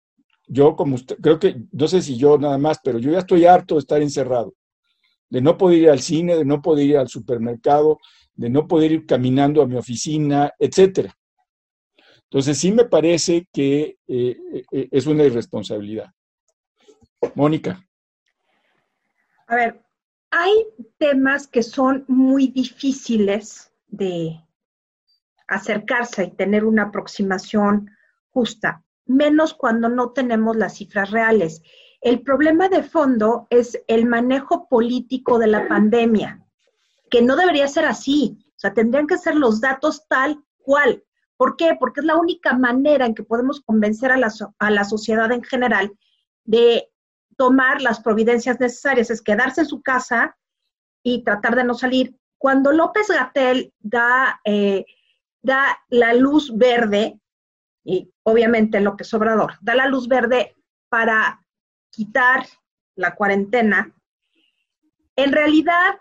yo, 0.46 0.76
como 0.76 0.96
usted, 0.96 1.16
creo 1.22 1.40
que, 1.40 1.56
no 1.72 1.88
sé 1.88 2.02
si 2.02 2.18
yo 2.18 2.38
nada 2.38 2.58
más, 2.58 2.80
pero 2.84 3.00
yo 3.00 3.12
ya 3.12 3.20
estoy 3.20 3.46
harto 3.46 3.76
de 3.76 3.80
estar 3.80 4.02
encerrado, 4.02 4.54
de 5.30 5.42
no 5.42 5.58
poder 5.58 5.80
ir 5.80 5.90
al 5.90 6.02
cine, 6.02 6.36
de 6.36 6.46
no 6.46 6.62
poder 6.62 6.86
ir 6.86 6.98
al 6.98 7.08
supermercado, 7.08 7.98
de 8.36 8.50
no 8.50 8.68
poder 8.68 8.92
ir 8.92 9.06
caminando 9.06 9.62
a 9.62 9.68
mi 9.68 9.76
oficina, 9.76 10.52
etcétera. 10.60 11.16
Entonces 12.24 12.58
sí 12.58 12.72
me 12.72 12.86
parece 12.86 13.48
que 13.54 13.98
eh, 14.08 14.38
eh, 14.72 14.90
es 14.92 15.06
una 15.08 15.24
irresponsabilidad. 15.24 16.12
Mónica. 17.34 17.82
A 19.48 19.56
ver, 19.56 19.82
hay 20.32 20.66
temas 20.98 21.48
que 21.48 21.64
son 21.64 22.04
muy 22.08 22.48
difíciles 22.48 23.72
de 23.88 24.42
acercarse 25.48 26.26
y 26.26 26.32
tener 26.32 26.66
una 26.66 26.84
aproximación 26.84 27.90
justa, 28.32 28.84
menos 29.06 29.54
cuando 29.54 29.88
no 29.88 30.12
tenemos 30.12 30.56
las 30.58 30.76
cifras 30.76 31.12
reales. 31.12 31.62
El 32.02 32.22
problema 32.22 32.68
de 32.68 32.84
fondo 32.84 33.48
es 33.50 33.82
el 33.88 34.06
manejo 34.06 34.68
político 34.68 35.40
de 35.40 35.48
la 35.48 35.68
pandemia, 35.68 36.45
que 37.10 37.22
no 37.22 37.36
debería 37.36 37.68
ser 37.68 37.86
así. 37.86 38.38
O 38.50 38.60
sea, 38.60 38.74
tendrían 38.74 39.08
que 39.08 39.18
ser 39.18 39.36
los 39.36 39.62
datos 39.62 40.08
tal 40.08 40.44
cual. 40.58 41.04
¿Por 41.38 41.58
qué? 41.58 41.76
Porque 41.80 42.00
es 42.00 42.06
la 42.06 42.16
única 42.16 42.54
manera 42.54 43.06
en 43.06 43.14
que 43.14 43.24
podemos 43.24 43.62
convencer 43.62 44.12
a 44.12 44.18
la, 44.18 44.32
a 44.60 44.72
la 44.72 44.86
sociedad 44.86 45.32
en 45.32 45.44
general 45.44 45.92
de 46.46 46.90
tomar 47.38 47.82
las 47.82 48.00
providencias 48.00 48.60
necesarias, 48.60 49.10
es 49.10 49.22
quedarse 49.22 49.62
en 49.62 49.68
su 49.68 49.82
casa 49.82 50.38
y 51.04 51.24
tratar 51.24 51.56
de 51.56 51.64
no 51.64 51.74
salir. 51.74 52.18
Cuando 52.38 52.72
López 52.72 53.08
Gatel 53.10 53.74
da, 53.80 54.40
eh, 54.46 54.86
da 55.42 55.78
la 55.90 56.14
luz 56.14 56.56
verde, 56.56 57.20
y 57.84 58.12
obviamente 58.24 58.80
López 58.80 59.14
Obrador, 59.14 59.54
da 59.62 59.76
la 59.76 59.88
luz 59.88 60.08
verde 60.08 60.56
para 60.90 61.42
quitar 61.92 62.46
la 62.96 63.16
cuarentena, 63.16 63.94
en 65.16 65.32
realidad 65.32 66.00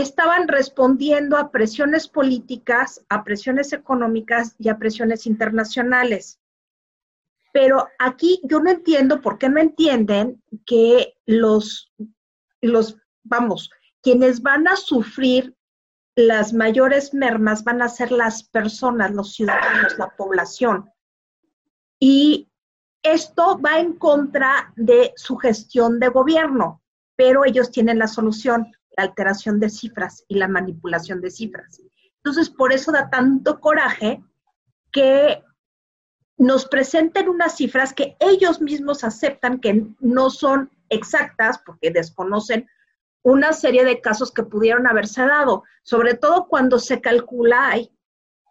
estaban 0.00 0.48
respondiendo 0.48 1.36
a 1.36 1.50
presiones 1.50 2.08
políticas, 2.08 3.04
a 3.08 3.22
presiones 3.22 3.72
económicas 3.72 4.56
y 4.58 4.68
a 4.68 4.78
presiones 4.78 5.26
internacionales. 5.26 6.40
Pero 7.52 7.88
aquí 7.98 8.40
yo 8.42 8.60
no 8.60 8.70
entiendo 8.70 9.20
por 9.20 9.38
qué 9.38 9.48
no 9.48 9.60
entienden 9.60 10.42
que 10.66 11.14
los, 11.26 11.92
los, 12.60 12.96
vamos, 13.22 13.70
quienes 14.02 14.42
van 14.42 14.66
a 14.66 14.76
sufrir 14.76 15.54
las 16.16 16.52
mayores 16.52 17.14
mermas 17.14 17.64
van 17.64 17.82
a 17.82 17.88
ser 17.88 18.10
las 18.10 18.42
personas, 18.44 19.12
los 19.12 19.34
ciudadanos, 19.34 19.98
la 19.98 20.10
población. 20.16 20.90
Y 22.00 22.48
esto 23.02 23.60
va 23.60 23.78
en 23.78 23.94
contra 23.94 24.72
de 24.76 25.12
su 25.16 25.36
gestión 25.36 26.00
de 26.00 26.08
gobierno, 26.08 26.82
pero 27.16 27.44
ellos 27.44 27.70
tienen 27.70 27.98
la 27.98 28.08
solución, 28.08 28.72
la 28.96 29.04
alteración 29.04 29.60
de 29.60 29.70
cifras 29.70 30.24
y 30.28 30.36
la 30.36 30.48
manipulación 30.48 31.20
de 31.20 31.30
cifras. 31.30 31.80
Entonces, 32.16 32.50
por 32.50 32.72
eso 32.72 32.92
da 32.92 33.10
tanto 33.10 33.60
coraje 33.60 34.22
que 34.90 35.42
nos 36.36 36.66
presenten 36.66 37.28
unas 37.28 37.56
cifras 37.56 37.92
que 37.92 38.16
ellos 38.18 38.60
mismos 38.60 39.04
aceptan 39.04 39.60
que 39.60 39.86
no 40.00 40.30
son 40.30 40.70
exactas 40.88 41.60
porque 41.64 41.90
desconocen 41.90 42.68
una 43.22 43.52
serie 43.52 43.84
de 43.84 44.00
casos 44.00 44.32
que 44.32 44.42
pudieron 44.42 44.86
haberse 44.86 45.22
dado, 45.22 45.62
sobre 45.82 46.14
todo 46.14 46.46
cuando 46.46 46.78
se 46.78 47.00
calcula, 47.00 47.70
hay 47.70 47.90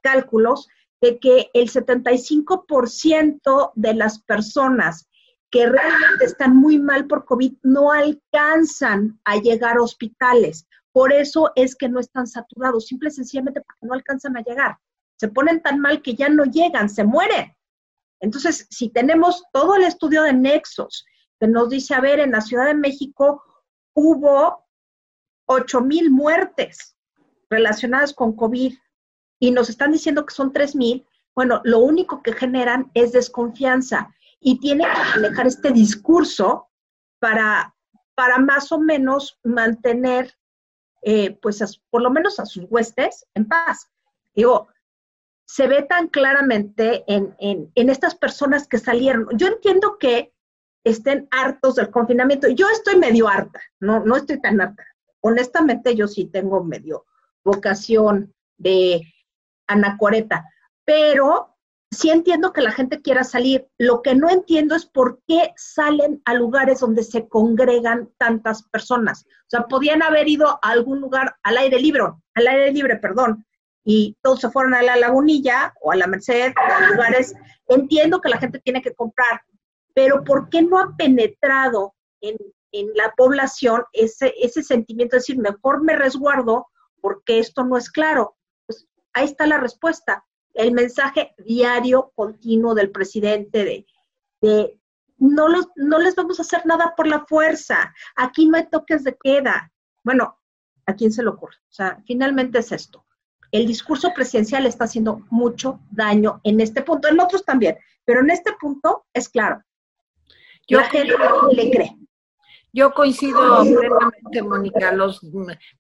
cálculos 0.02 0.68
de 1.02 1.20
que 1.20 1.50
el 1.54 1.70
75% 1.70 3.72
de 3.76 3.94
las 3.94 4.20
personas 4.20 5.10
que 5.54 5.70
realmente 5.70 6.26
están 6.26 6.56
muy 6.58 6.80
mal 6.80 7.06
por 7.06 7.26
COVID 7.26 7.54
no 7.62 7.92
alcanzan 7.92 9.22
a 9.24 9.38
llegar 9.38 9.78
a 9.78 9.84
hospitales. 9.84 10.66
Por 10.92 11.14
eso 11.14 11.52
es 11.56 11.76
que 11.76 11.88
no 11.88 12.00
están 12.00 12.26
saturados, 12.26 12.88
simple 12.88 13.10
y 13.10 13.12
sencillamente 13.12 13.62
porque 13.62 13.86
no 13.86 13.94
alcanzan 13.94 14.36
a 14.36 14.42
llegar. 14.42 14.80
Se 15.16 15.28
ponen 15.28 15.62
tan 15.62 15.80
mal 15.80 16.02
que 16.02 16.16
ya 16.16 16.28
no 16.28 16.46
llegan, 16.46 16.90
se 16.90 17.04
mueren. 17.04 17.56
Entonces, 18.20 18.66
si 18.72 18.90
tenemos 18.90 19.44
todo 19.54 19.76
el 19.76 19.84
estudio 19.84 20.24
de 20.24 20.34
nexos 20.34 21.06
que 21.40 21.48
nos 21.48 21.70
dice, 21.70 21.94
a 21.94 22.02
ver, 22.02 22.20
en 22.20 22.32
la 22.32 22.42
Ciudad 22.42 22.66
de 22.66 22.74
México 22.74 23.44
hubo 23.94 24.66
8 25.46 25.82
mil 25.82 26.10
muertes 26.10 26.98
relacionadas 27.52 28.12
con 28.12 28.36
COVID 28.36 28.74
y 29.40 29.52
nos 29.52 29.70
están 29.70 29.92
diciendo 29.92 30.26
que 30.26 30.34
son 30.34 30.52
3 30.52 30.76
mil, 30.76 31.06
bueno, 31.36 31.62
lo 31.64 31.78
único 31.78 32.24
que 32.24 32.34
generan 32.34 32.90
es 32.96 33.12
desconfianza 33.12 34.16
y 34.44 34.60
tiene 34.60 34.84
que 34.84 35.22
manejar 35.22 35.48
este 35.48 35.72
discurso 35.72 36.70
para, 37.20 37.74
para 38.14 38.38
más 38.38 38.72
o 38.72 38.80
menos 38.80 39.40
mantener, 39.44 40.38
eh, 41.02 41.38
pues, 41.42 41.82
por 41.90 42.02
lo 42.02 42.12
menos 42.12 42.40
a 42.40 42.46
sus 42.46 42.66
huestes 42.70 43.26
en 43.34 43.48
paz. 43.48 43.90
Digo, 44.36 44.68
se 45.46 45.68
ve 45.68 45.84
tan 45.84 46.08
claramente 46.08 47.04
en, 47.08 47.72
estas 47.76 48.16
personas 48.16 48.68
que 48.68 48.78
salieron. 48.78 49.28
Yo 49.38 49.48
entiendo 49.48 49.98
que 49.98 50.34
estén 50.84 51.28
hartos 51.32 51.76
del 51.76 51.90
confinamiento. 51.90 52.48
Yo 52.50 52.68
estoy 52.70 52.98
medio 52.98 53.28
harta, 53.28 53.62
no, 53.80 54.02
no 54.02 54.16
estoy 54.18 54.42
tan 54.42 54.60
harta. 54.60 54.86
Honestamente, 55.22 55.96
yo 55.96 56.08
sí 56.08 56.26
tengo 56.26 56.64
medio 56.64 57.06
vocación 57.46 58.34
de 58.58 59.02
anacoreta, 59.68 60.46
pero 60.86 61.53
sí 61.94 62.10
entiendo 62.10 62.54
que 62.54 62.62
la 62.62 62.72
gente 62.72 63.02
quiera 63.02 63.24
salir. 63.24 63.68
Lo 63.78 64.02
que 64.02 64.16
no 64.16 64.30
entiendo 64.30 64.76
es 64.76 64.86
por 64.86 65.22
qué 65.28 65.54
salen 65.56 66.22
a 66.26 66.34
lugares 66.34 66.80
donde 66.80 67.04
se 67.04 67.28
congregan 67.28 68.10
tantas 68.18 68.64
personas. 68.64 69.26
O 69.26 69.50
sea, 69.50 69.68
podían 69.68 70.02
haber 70.02 70.28
ido 70.28 70.48
a 70.48 70.72
algún 70.72 71.00
lugar 71.00 71.36
al 71.44 71.58
aire 71.58 71.80
libre, 71.80 72.04
al 72.34 72.48
aire 72.48 72.72
libre, 72.72 72.98
perdón, 72.98 73.46
y 73.84 74.18
todos 74.22 74.40
se 74.40 74.50
fueron 74.50 74.74
a 74.74 74.82
la 74.82 74.96
lagunilla 74.96 75.74
o 75.82 75.92
a 75.92 75.96
la 75.96 76.08
Merced, 76.08 76.54
a 76.56 76.88
lugares. 76.88 77.36
Entiendo 77.68 78.22
que 78.22 78.30
la 78.30 78.38
gente 78.38 78.60
tiene 78.60 78.82
que 78.82 78.94
comprar, 78.94 79.42
pero 79.94 80.24
¿por 80.24 80.50
qué 80.50 80.62
no 80.62 80.80
ha 80.80 80.96
penetrado 80.96 81.94
en, 82.22 82.38
la 82.96 83.14
población 83.16 83.84
ese, 83.94 84.34
ese 84.42 84.64
sentimiento 84.64 85.16
de 85.16 85.20
decir, 85.20 85.38
mejor 85.38 85.84
me 85.84 85.96
resguardo 85.96 86.68
porque 87.02 87.38
esto 87.38 87.64
no 87.64 87.78
es 87.78 87.92
claro? 87.92 88.36
Pues 88.66 88.88
ahí 89.14 89.26
está 89.26 89.46
la 89.46 89.60
respuesta. 89.60 90.26
El 90.54 90.72
mensaje 90.72 91.34
diario, 91.38 92.12
continuo 92.16 92.76
del 92.76 92.92
presidente 92.92 93.64
de, 93.64 93.86
de 94.42 94.80
no, 95.18 95.48
los, 95.48 95.68
no 95.76 96.00
les 96.00 96.16
vamos 96.16 96.40
a 96.40 96.44
hacer 96.44 96.66
nada 96.66 96.94
por 96.96 97.08
la 97.08 97.26
fuerza, 97.26 97.94
aquí 98.16 98.48
no 98.48 98.58
hay 98.58 98.70
toques 98.70 99.04
de 99.04 99.18
queda. 99.18 99.72
Bueno, 100.04 100.40
¿a 100.86 100.94
quién 100.94 101.12
se 101.12 101.24
le 101.24 101.30
ocurre? 101.30 101.58
O 101.70 101.74
sea, 101.74 102.02
finalmente 102.06 102.60
es 102.60 102.72
esto 102.72 103.06
el 103.54 103.68
discurso 103.68 104.12
presidencial 104.14 104.66
está 104.66 104.86
haciendo 104.86 105.22
mucho 105.30 105.80
daño 105.92 106.42
en 106.44 106.60
este 106.60 106.82
punto, 106.82 107.08
en 107.08 107.20
otros 107.20 107.46
también, 107.46 107.78
pero 108.04 108.22
en 108.22 108.32
este 108.32 108.52
punto 108.60 109.06
es 109.14 109.30
claro. 109.30 109.64
Yo 110.68 110.80
le 111.52 111.70
cree. 111.70 111.96
Yo 112.74 112.92
coincido 112.96 113.62
plenamente, 113.62 114.42
Mónica. 114.42 114.92
Los 114.92 115.22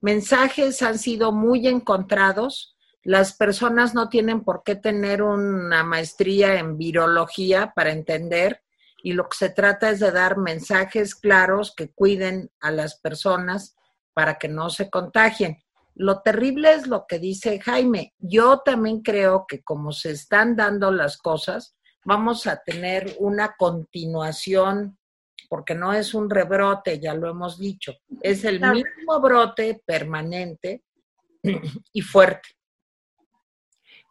mensajes 0.02 0.84
han 0.84 1.00
sido 1.00 1.32
muy 1.32 1.68
encontrados. 1.68 2.73
Las 3.04 3.36
personas 3.36 3.94
no 3.94 4.08
tienen 4.08 4.44
por 4.44 4.64
qué 4.64 4.76
tener 4.76 5.24
una 5.24 5.84
maestría 5.84 6.58
en 6.58 6.78
virología 6.78 7.74
para 7.76 7.92
entender 7.92 8.62
y 9.04 9.12
lo 9.12 9.28
que 9.28 9.38
se 9.38 9.50
trata 9.50 9.90
es 9.90 10.00
de 10.00 10.12
dar 10.12 10.38
mensajes 10.38 11.14
claros 11.14 11.74
que 11.76 11.92
cuiden 11.92 12.50
a 12.62 12.72
las 12.72 13.00
personas 13.02 13.76
para 14.14 14.36
que 14.36 14.48
no 14.48 14.70
se 14.70 14.90
contagien. 14.90 15.62
Lo 15.96 16.22
terrible 16.22 16.74
es 16.74 16.88
lo 16.88 17.06
que 17.06 17.20
dice 17.20 17.60
Jaime. 17.60 18.14
Yo 18.18 18.60
también 18.60 19.02
creo 19.02 19.46
que 19.48 19.62
como 19.62 19.92
se 19.92 20.12
están 20.12 20.56
dando 20.56 20.90
las 20.90 21.18
cosas, 21.18 21.76
vamos 22.06 22.48
a 22.48 22.64
tener 22.64 23.16
una 23.20 23.56
continuación, 23.58 24.98
porque 25.50 25.76
no 25.76 25.94
es 25.94 26.14
un 26.14 26.30
rebrote, 26.30 27.00
ya 27.00 27.14
lo 27.14 27.30
hemos 27.30 27.60
dicho, 27.60 27.94
es 28.22 28.46
el 28.46 28.60
mismo 28.60 29.20
brote 29.22 29.84
permanente 29.86 30.84
y 31.94 32.02
fuerte. 32.02 32.50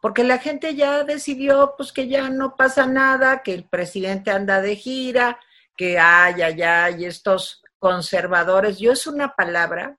Porque 0.03 0.25
la 0.25 0.37
gente 0.37 0.75
ya 0.75 1.05
decidió 1.05 1.75
pues 1.77 1.93
que 1.93 2.09
ya 2.09 2.29
no 2.29 2.57
pasa 2.57 2.85
nada, 2.85 3.41
que 3.41 3.53
el 3.53 3.63
presidente 3.63 4.31
anda 4.31 4.59
de 4.61 4.75
gira, 4.75 5.39
que 5.77 5.97
ay, 5.97 6.41
ay, 6.41 6.61
ay, 6.61 7.05
estos 7.05 7.63
conservadores. 7.79 8.79
Yo 8.79 8.91
es 8.91 9.07
una 9.07 9.33
palabra 9.33 9.97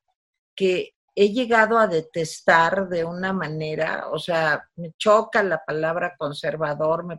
que 0.54 0.92
he 1.14 1.32
llegado 1.32 1.78
a 1.78 1.86
detestar 1.86 2.86
de 2.90 3.06
una 3.06 3.32
manera, 3.32 4.08
o 4.10 4.18
sea, 4.18 4.68
me 4.76 4.92
choca 4.98 5.42
la 5.42 5.64
palabra 5.64 6.16
conservador, 6.18 7.06
me, 7.06 7.18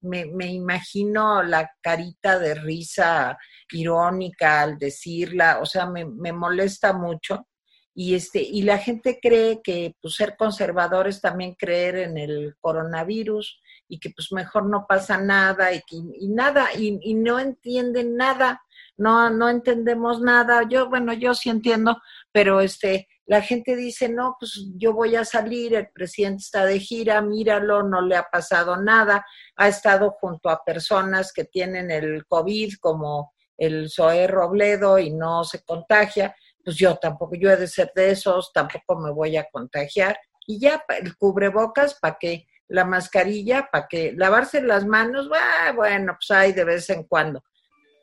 me, 0.00 0.26
me, 0.26 0.52
imagino 0.52 1.42
la 1.42 1.68
carita 1.80 2.38
de 2.38 2.54
risa 2.54 3.36
irónica 3.72 4.60
al 4.62 4.78
decirla, 4.78 5.58
o 5.60 5.66
sea, 5.66 5.86
me, 5.86 6.04
me 6.04 6.32
molesta 6.32 6.92
mucho. 6.92 7.48
Y, 7.94 8.14
este, 8.14 8.40
y 8.40 8.62
la 8.62 8.78
gente 8.78 9.18
cree 9.20 9.60
que 9.62 9.96
pues, 10.00 10.14
ser 10.14 10.36
conservador 10.36 11.08
es 11.08 11.20
también 11.20 11.54
creer 11.54 11.96
en 11.96 12.18
el 12.18 12.56
coronavirus 12.60 13.60
y 13.88 13.98
que 13.98 14.10
pues 14.10 14.32
mejor 14.32 14.66
no 14.66 14.86
pasa 14.88 15.18
nada 15.18 15.72
y, 15.72 15.80
que, 15.80 15.96
y 15.96 16.28
nada, 16.28 16.68
y, 16.74 17.14
no 17.14 17.40
entienden 17.40 18.16
nada, 18.16 18.62
no, 18.96 19.28
no 19.30 19.48
entendemos 19.48 20.20
nada. 20.20 20.62
Yo, 20.68 20.88
bueno, 20.88 21.12
yo 21.12 21.34
sí 21.34 21.50
entiendo, 21.50 22.00
pero 22.32 22.60
este, 22.60 23.08
la 23.26 23.42
gente 23.42 23.76
dice, 23.76 24.08
no, 24.08 24.36
pues 24.38 24.66
yo 24.76 24.92
voy 24.92 25.16
a 25.16 25.24
salir, 25.24 25.74
el 25.74 25.88
presidente 25.88 26.42
está 26.42 26.64
de 26.64 26.78
gira, 26.78 27.20
míralo, 27.20 27.82
no 27.82 28.00
le 28.00 28.16
ha 28.16 28.24
pasado 28.24 28.76
nada, 28.76 29.24
ha 29.56 29.68
estado 29.68 30.12
junto 30.20 30.48
a 30.48 30.64
personas 30.64 31.32
que 31.32 31.44
tienen 31.44 31.90
el 31.90 32.26
COVID 32.26 32.74
como 32.80 33.32
el 33.56 33.90
Zoé 33.90 34.26
Robledo 34.26 34.98
y 34.98 35.10
no 35.10 35.44
se 35.44 35.62
contagia, 35.62 36.34
pues 36.64 36.76
yo 36.76 36.96
tampoco, 36.96 37.34
yo 37.34 37.50
he 37.50 37.56
de 37.56 37.66
ser 37.66 37.92
de 37.94 38.10
esos, 38.10 38.52
tampoco 38.52 38.98
me 38.98 39.10
voy 39.10 39.36
a 39.36 39.48
contagiar. 39.50 40.18
Y 40.46 40.58
ya 40.60 40.84
el 41.00 41.16
cubrebocas, 41.16 41.94
¿para 41.94 42.16
qué? 42.18 42.46
La 42.68 42.84
mascarilla, 42.84 43.68
¿para 43.70 43.86
qué? 43.88 44.12
Lavarse 44.16 44.62
las 44.62 44.86
manos, 44.86 45.28
bueno, 45.74 46.16
pues 46.18 46.30
hay 46.30 46.52
de 46.52 46.64
vez 46.64 46.88
en 46.90 47.04
cuando. 47.04 47.42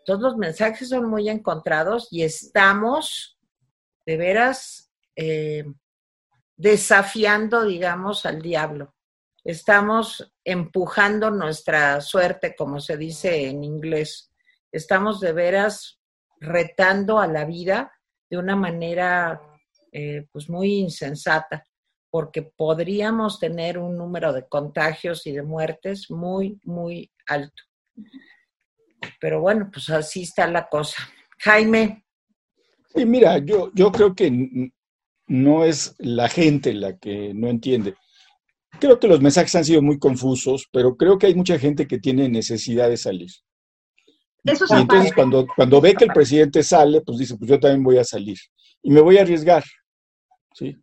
Todos 0.06 0.22
los 0.22 0.38
mensajes 0.38 0.90
son 0.90 1.10
muy 1.10 1.30
encontrados 1.30 2.08
y 2.12 2.24
estamos 2.24 3.38
de 4.06 4.18
veras 4.18 4.92
eh, 5.16 5.66
desafiando, 6.56 7.66
digamos, 7.66 8.26
al 8.26 8.42
diablo. 8.42 8.96
Estamos 9.44 10.34
empujando 10.44 11.32
nuestra 11.32 12.02
suerte, 12.02 12.56
como 12.56 12.80
se 12.80 12.98
dice 12.98 13.48
en 13.48 13.64
inglés. 13.64 14.32
Estamos 14.72 15.20
de 15.20 15.34
veras 15.34 16.00
retando 16.40 17.20
a 17.20 17.28
la 17.28 17.46
vida 17.46 17.92
de 18.30 18.38
una 18.38 18.56
manera 18.56 19.42
eh, 19.92 20.26
pues 20.32 20.50
muy 20.50 20.76
insensata, 20.76 21.66
porque 22.10 22.42
podríamos 22.42 23.40
tener 23.40 23.78
un 23.78 23.98
número 23.98 24.34
de 24.34 24.48
contagios 24.48 25.26
y 25.28 25.32
de 25.32 25.44
muertes 25.44 26.10
muy, 26.10 26.60
muy 26.64 27.12
alto. 27.28 27.64
Pero 29.20 29.42
bueno, 29.42 29.70
pues 29.72 29.90
así 29.90 30.24
está 30.24 30.48
la 30.48 30.68
cosa. 30.68 31.08
Jaime. 31.40 32.04
Sí, 32.94 33.06
mira, 33.06 33.38
yo, 33.40 33.72
yo 33.74 33.92
creo 33.92 34.16
que 34.16 34.72
no 35.28 35.66
es 35.66 35.96
la 36.00 36.30
gente 36.30 36.74
la 36.74 36.98
que 36.98 37.34
no 37.34 37.48
entiende. 37.48 37.96
Creo 38.80 39.00
que 39.00 39.08
los 39.08 39.22
mensajes 39.22 39.56
han 39.56 39.66
sido 39.66 39.82
muy 39.82 40.00
confusos, 40.00 40.68
pero 40.72 40.96
creo 40.96 41.18
que 41.18 41.28
hay 41.28 41.36
mucha 41.36 41.58
gente 41.60 41.88
que 41.88 42.00
tiene 42.00 42.30
necesidad 42.30 42.90
de 42.90 42.98
salir. 42.98 43.30
Eso 44.48 44.66
y 44.70 44.82
entonces 44.82 45.14
cuando, 45.14 45.46
cuando 45.56 45.82
ve 45.82 45.94
que 45.94 46.06
el 46.06 46.14
presidente 46.14 46.64
sale, 46.64 47.02
pues 47.02 47.18
dice, 47.18 47.36
pues 47.38 47.50
yo 47.50 47.60
también 47.60 47.84
voy 47.84 47.98
a 47.98 48.04
salir 48.04 48.38
y 48.82 48.92
me 48.92 49.02
voy 49.02 49.18
a 49.18 49.22
arriesgar. 49.22 49.64
¿sí? 50.54 50.76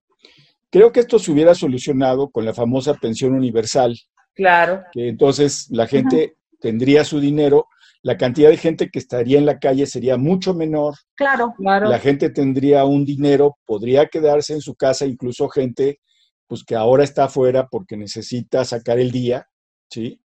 Creo 0.71 0.93
que 0.93 1.01
esto 1.01 1.19
se 1.19 1.33
hubiera 1.33 1.55
solucionado 1.55 2.31
con 2.31 2.45
la 2.45 2.55
famosa 2.55 2.95
pensión 2.95 3.35
universal. 3.35 3.97
Claro. 4.35 4.83
Que 4.93 5.09
entonces 5.09 5.69
la 5.71 5.87
gente 5.87 6.37
tendría 6.61 7.05
su 7.05 7.21
dinero 7.21 7.69
la 8.05 8.19
cantidad 8.19 8.51
de 8.51 8.59
gente 8.59 8.91
que 8.91 8.99
estaría 8.99 9.39
en 9.39 9.47
la 9.47 9.59
calle 9.59 9.87
sería 9.87 10.19
mucho 10.19 10.53
menor. 10.53 10.95
Claro, 11.15 11.55
claro. 11.57 11.89
La 11.89 11.99
gente 11.99 12.29
tendría 12.29 12.85
un 12.85 13.07
dinero, 13.07 13.57
podría 13.65 14.09
quedarse 14.09 14.53
en 14.53 14.61
su 14.61 14.75
casa, 14.75 15.07
incluso 15.07 15.49
gente 15.49 16.01
pues 16.47 16.65
que 16.65 16.77
ahora 16.77 17.03
está 17.03 17.25
afuera 17.25 17.67
porque 17.67 17.97
necesita 17.97 18.63
sacar 18.67 18.99
el 18.99 19.11
día, 19.11 19.49
¿sí? 19.89 20.21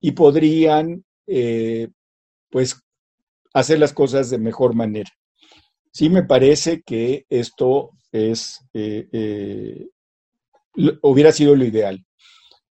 Y 0.00 0.12
podrían, 0.12 1.04
eh, 1.26 1.88
pues, 2.50 2.80
hacer 3.54 3.78
las 3.78 3.92
cosas 3.92 4.30
de 4.30 4.38
mejor 4.38 4.74
manera. 4.74 5.10
Sí 5.92 6.08
me 6.08 6.22
parece 6.22 6.82
que 6.82 7.26
esto 7.28 7.90
es, 8.12 8.60
eh, 8.74 9.08
eh, 9.12 9.88
hubiera 11.02 11.32
sido 11.32 11.56
lo 11.56 11.64
ideal. 11.64 12.04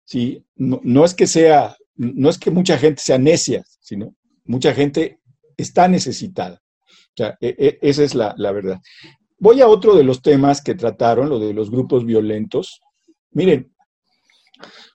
Sí, 0.05 0.45
no, 0.55 0.81
no 0.85 1.05
es 1.05 1.15
que 1.15 1.27
sea, 1.27 1.77
no 1.95 2.29
es 2.29 2.39
que 2.39 2.51
mucha 2.51 2.79
gente 2.79 3.03
sea 3.03 3.19
necia, 3.19 3.65
sino 3.81 4.15
Mucha 4.47 4.73
gente 4.73 5.21
está 5.57 5.89
necesitada. 5.89 6.62
O 6.87 7.17
sea, 7.17 7.37
e, 7.41 7.55
e, 7.59 7.79
esa 7.83 8.05
es 8.05 8.15
la, 8.15 8.35
verdad. 8.53 8.81
Voy 9.39 9.61
a 9.61 9.69
otro 9.69 9.95
de 9.95 10.05
los 10.05 10.23
temas 10.23 10.62
que 10.62 10.75
trataron, 10.75 11.29
lo 11.29 11.39
de 11.39 11.53
los 11.53 11.71
grupos 11.71 12.05
violentos. 12.05 12.81
Miren, 13.33 13.75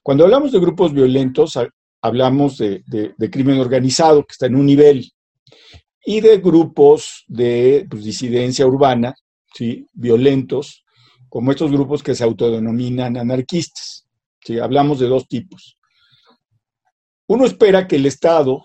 cuando 0.02 0.24
hablamos 0.24 0.52
de 0.52 0.60
grupos 0.60 0.92
violentos, 0.92 1.58
hablamos 2.02 2.58
de, 2.58 3.14
crimen 3.30 3.60
organizado, 3.60 4.24
que 4.24 4.32
está 4.32 4.46
en 4.46 4.56
un 4.56 4.66
nivel, 4.66 5.10
y 6.04 6.20
de 6.20 6.38
grupos 6.38 7.24
de 7.28 7.86
pues, 7.88 8.04
disidencia 8.04 8.66
urbana, 8.66 9.14
¿sí? 9.54 9.86
violentos, 9.92 10.84
como 11.28 11.52
estos 11.52 11.70
grupos 11.70 12.02
que 12.02 12.14
se 12.14 12.24
autodenominan 12.24 13.16
anarquistas. 13.16 14.06
¿sí? 14.44 14.58
Hablamos 14.58 14.98
de 14.98 15.06
dos 15.06 15.28
tipos. 15.28 15.78
Uno 17.28 17.46
espera 17.46 17.86
que 17.86 17.96
el 17.96 18.06
Estado 18.06 18.64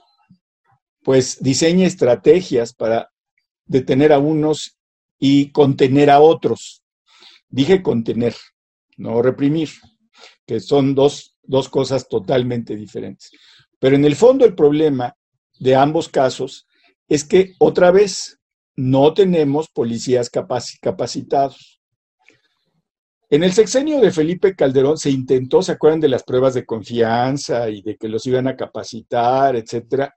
pues 1.04 1.42
diseña 1.42 1.88
estrategias 1.88 2.74
para 2.74 3.10
detener 3.66 4.12
a 4.12 4.20
unos 4.20 4.78
y 5.18 5.52
contener 5.52 6.10
a 6.10 6.20
otros. 6.20 6.84
Dije 7.48 7.82
contener, 7.82 8.36
no 8.98 9.22
reprimir, 9.22 9.70
que 10.46 10.60
son 10.60 10.96
dos, 10.96 11.37
dos 11.48 11.70
cosas 11.70 12.08
totalmente 12.08 12.76
diferentes. 12.76 13.32
Pero 13.80 13.96
en 13.96 14.06
el 14.06 14.16
fondo 14.16 14.46
el 14.46 14.56
problema 14.56 15.16
de 15.60 15.76
ambos 15.76 16.10
casos 16.10 16.68
es 17.08 17.24
que 17.24 17.54
otra 17.60 17.92
vez 17.92 18.40
no 18.76 19.14
tenemos 19.14 19.70
policías 19.70 20.30
capacitados. 20.30 21.82
En 23.30 23.44
el 23.44 23.52
sexenio 23.52 24.00
de 24.00 24.12
Felipe 24.12 24.56
Calderón 24.56 24.98
se 24.98 25.10
intentó, 25.10 25.62
¿se 25.62 25.74
acuerdan 25.74 26.00
de 26.00 26.08
las 26.08 26.24
pruebas 26.24 26.54
de 26.54 26.66
confianza 26.66 27.70
y 27.70 27.82
de 27.82 27.98
que 27.98 28.08
los 28.08 28.26
iban 28.26 28.48
a 28.48 28.56
capacitar, 28.56 29.56
etcétera? 29.56 30.16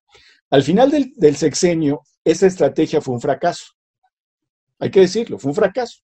Al 0.50 0.62
final 0.62 0.90
del, 0.90 1.36
sexenio, 1.36 2.02
esa 2.24 2.46
estrategia 2.46 3.00
fue 3.00 3.14
un 3.14 3.20
fracaso. 3.20 3.72
Hay 4.78 4.90
que 4.90 5.00
decirlo, 5.00 5.38
fue 5.38 5.50
un 5.50 5.56
fracaso. 5.56 6.00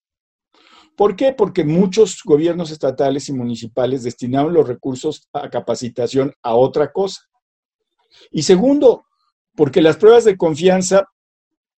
¿Por 0.96 1.14
qué? 1.14 1.32
Porque 1.32 1.62
muchos 1.62 2.22
gobiernos 2.24 2.70
estatales 2.70 3.28
y 3.28 3.32
municipales 3.32 4.02
destinaron 4.02 4.54
los 4.54 4.66
recursos 4.66 5.28
a 5.32 5.50
capacitación 5.50 6.32
a 6.42 6.54
otra 6.54 6.90
cosa. 6.90 7.22
Y 8.30 8.42
segundo, 8.42 9.04
porque 9.54 9.82
las 9.82 9.98
pruebas 9.98 10.24
de 10.24 10.37
confianza, 10.37 11.06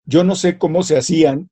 yo 0.05 0.23
no 0.23 0.35
sé 0.35 0.57
cómo 0.59 0.83
se 0.83 0.97
hacían, 0.97 1.49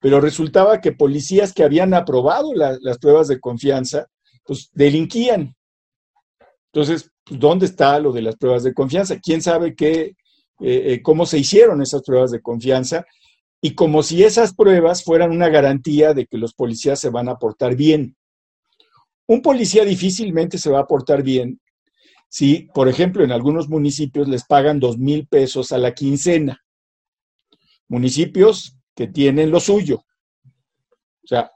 pero 0.00 0.20
resultaba 0.20 0.80
que 0.80 0.92
policías 0.92 1.52
que 1.52 1.64
habían 1.64 1.94
aprobado 1.94 2.54
las 2.54 2.98
pruebas 2.98 3.28
de 3.28 3.38
confianza, 3.38 4.06
pues 4.44 4.70
delinquían. 4.72 5.54
Entonces, 6.72 7.10
¿dónde 7.28 7.66
está 7.66 7.98
lo 8.00 8.12
de 8.12 8.22
las 8.22 8.36
pruebas 8.36 8.64
de 8.64 8.72
confianza? 8.72 9.20
¿Quién 9.20 9.42
sabe 9.42 9.74
qué 9.76 10.16
eh, 10.60 10.92
eh, 10.92 11.02
cómo 11.02 11.26
se 11.26 11.38
hicieron 11.38 11.82
esas 11.82 12.02
pruebas 12.02 12.30
de 12.30 12.40
confianza 12.40 13.04
y 13.64 13.76
como 13.76 14.02
si 14.02 14.24
esas 14.24 14.54
pruebas 14.54 15.04
fueran 15.04 15.30
una 15.30 15.48
garantía 15.48 16.14
de 16.14 16.26
que 16.26 16.36
los 16.36 16.52
policías 16.52 16.98
se 16.98 17.10
van 17.10 17.28
a 17.28 17.36
portar 17.36 17.76
bien. 17.76 18.16
Un 19.28 19.40
policía 19.40 19.84
difícilmente 19.84 20.58
se 20.58 20.68
va 20.68 20.80
a 20.80 20.86
portar 20.86 21.22
bien 21.22 21.60
si, 22.28 22.68
por 22.74 22.88
ejemplo, 22.88 23.22
en 23.22 23.30
algunos 23.30 23.68
municipios 23.68 24.26
les 24.26 24.44
pagan 24.44 24.80
dos 24.80 24.98
mil 24.98 25.28
pesos 25.28 25.70
a 25.70 25.78
la 25.78 25.94
quincena. 25.94 26.60
Municipios 27.88 28.76
que 28.96 29.06
tienen 29.06 29.52
lo 29.52 29.60
suyo. 29.60 30.02
O 31.22 31.26
sea, 31.26 31.52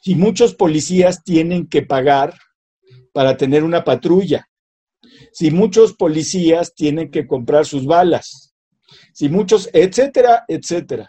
si 0.00 0.14
muchos 0.14 0.54
policías 0.54 1.22
tienen 1.22 1.66
que 1.68 1.82
pagar 1.82 2.34
para 3.12 3.36
tener 3.36 3.62
una 3.62 3.84
patrulla, 3.84 4.48
si 5.32 5.50
muchos 5.50 5.92
policías 5.92 6.74
tienen 6.74 7.10
que 7.10 7.26
comprar 7.26 7.66
sus 7.66 7.84
balas, 7.84 8.47
si 9.12 9.28
muchos, 9.28 9.68
etcétera, 9.72 10.44
etcétera. 10.48 11.06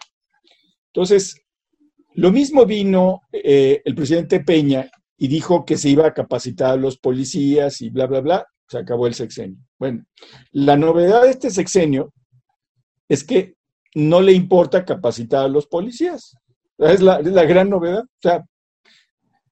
Entonces, 0.92 1.40
lo 2.14 2.32
mismo 2.32 2.66
vino 2.66 3.22
eh, 3.32 3.80
el 3.84 3.94
presidente 3.94 4.40
Peña 4.40 4.90
y 5.16 5.28
dijo 5.28 5.64
que 5.64 5.76
se 5.76 5.88
iba 5.90 6.06
a 6.06 6.14
capacitar 6.14 6.72
a 6.72 6.76
los 6.76 6.98
policías 6.98 7.80
y 7.80 7.90
bla, 7.90 8.06
bla, 8.06 8.20
bla, 8.20 8.46
se 8.68 8.78
acabó 8.78 9.06
el 9.06 9.14
sexenio. 9.14 9.58
Bueno, 9.78 10.04
la 10.52 10.76
novedad 10.76 11.22
de 11.22 11.30
este 11.30 11.50
sexenio 11.50 12.12
es 13.08 13.24
que 13.24 13.54
no 13.94 14.20
le 14.20 14.32
importa 14.32 14.84
capacitar 14.84 15.44
a 15.44 15.48
los 15.48 15.66
policías. 15.66 16.36
Es 16.78 17.00
la, 17.00 17.20
es 17.20 17.26
la 17.26 17.44
gran 17.44 17.68
novedad. 17.68 18.02
O 18.04 18.20
sea, 18.20 18.44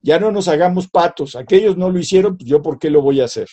ya 0.00 0.18
no 0.18 0.30
nos 0.30 0.48
hagamos 0.48 0.88
patos, 0.88 1.36
aquellos 1.36 1.76
no 1.76 1.90
lo 1.90 1.98
hicieron, 1.98 2.36
pues 2.36 2.48
yo 2.48 2.62
por 2.62 2.78
qué 2.78 2.90
lo 2.90 3.02
voy 3.02 3.20
a 3.20 3.24
hacer. 3.24 3.48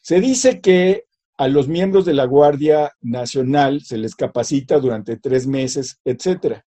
Se 0.00 0.20
dice 0.20 0.60
que 0.60 1.04
a 1.40 1.48
los 1.48 1.68
miembros 1.68 2.04
de 2.04 2.12
la 2.12 2.26
Guardia 2.26 2.92
Nacional 3.00 3.80
se 3.80 3.96
les 3.96 4.14
capacita 4.14 4.78
durante 4.78 5.16
tres 5.16 5.46
meses, 5.46 5.98
etcétera. 6.04 6.66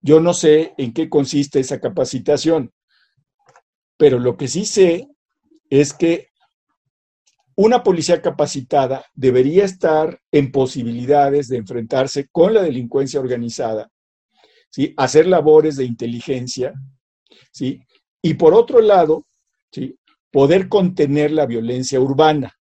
Yo 0.00 0.18
no 0.18 0.34
sé 0.34 0.74
en 0.78 0.92
qué 0.92 1.08
consiste 1.08 1.60
esa 1.60 1.78
capacitación, 1.78 2.72
pero 3.96 4.18
lo 4.18 4.36
que 4.36 4.48
sí 4.48 4.66
sé 4.66 5.06
es 5.70 5.92
que 5.92 6.30
una 7.54 7.84
policía 7.84 8.20
capacitada 8.20 9.04
debería 9.14 9.64
estar 9.64 10.20
en 10.32 10.50
posibilidades 10.50 11.46
de 11.46 11.58
enfrentarse 11.58 12.26
con 12.32 12.52
la 12.52 12.62
delincuencia 12.62 13.20
organizada, 13.20 13.88
¿sí? 14.70 14.92
hacer 14.96 15.28
labores 15.28 15.76
de 15.76 15.84
inteligencia, 15.84 16.74
¿sí? 17.52 17.80
y 18.20 18.34
por 18.34 18.54
otro 18.54 18.80
lado, 18.80 19.24
¿sí? 19.70 19.96
poder 20.32 20.68
contener 20.68 21.30
la 21.30 21.46
violencia 21.46 22.00
urbana 22.00 22.52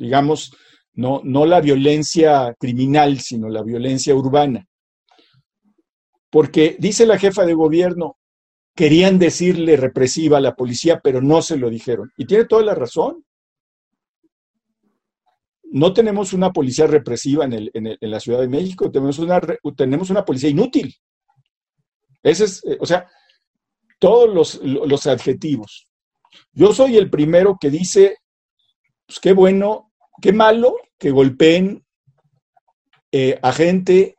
digamos, 0.00 0.56
no, 0.94 1.20
no 1.22 1.44
la 1.46 1.60
violencia 1.60 2.54
criminal, 2.58 3.20
sino 3.20 3.48
la 3.48 3.62
violencia 3.62 4.14
urbana. 4.14 4.66
Porque 6.30 6.76
dice 6.78 7.06
la 7.06 7.18
jefa 7.18 7.44
de 7.44 7.54
gobierno, 7.54 8.16
querían 8.74 9.18
decirle 9.18 9.76
represiva 9.76 10.38
a 10.38 10.40
la 10.40 10.56
policía, 10.56 11.00
pero 11.02 11.20
no 11.20 11.42
se 11.42 11.58
lo 11.58 11.68
dijeron. 11.68 12.10
Y 12.16 12.24
tiene 12.24 12.46
toda 12.46 12.62
la 12.62 12.74
razón. 12.74 13.24
No 15.64 15.92
tenemos 15.92 16.32
una 16.32 16.50
policía 16.50 16.86
represiva 16.86 17.44
en, 17.44 17.52
el, 17.52 17.70
en, 17.74 18.10
la 18.10 18.18
Ciudad 18.18 18.40
de 18.40 18.48
México, 18.48 18.90
tenemos 18.90 19.18
una, 19.18 19.40
tenemos 19.76 20.10
una 20.10 20.24
policía 20.24 20.48
inútil. 20.48 20.94
Ese 22.22 22.44
es, 22.44 22.64
eh, 22.64 22.78
o 22.80 22.86
sea, 22.86 23.06
todos 23.98 24.34
los, 24.34 24.64
los 24.64 25.06
adjetivos. 25.06 25.86
Yo 26.52 26.72
soy 26.72 26.96
el 26.96 27.10
primero 27.10 27.56
que 27.60 27.70
dice, 27.70 28.16
pues 29.06 29.20
qué 29.20 29.32
bueno 29.32 29.89
qué 30.20 30.32
malo 30.32 30.76
que 30.98 31.10
golpeen 31.10 31.84
eh, 33.12 33.38
a 33.42 33.52
gente 33.52 34.16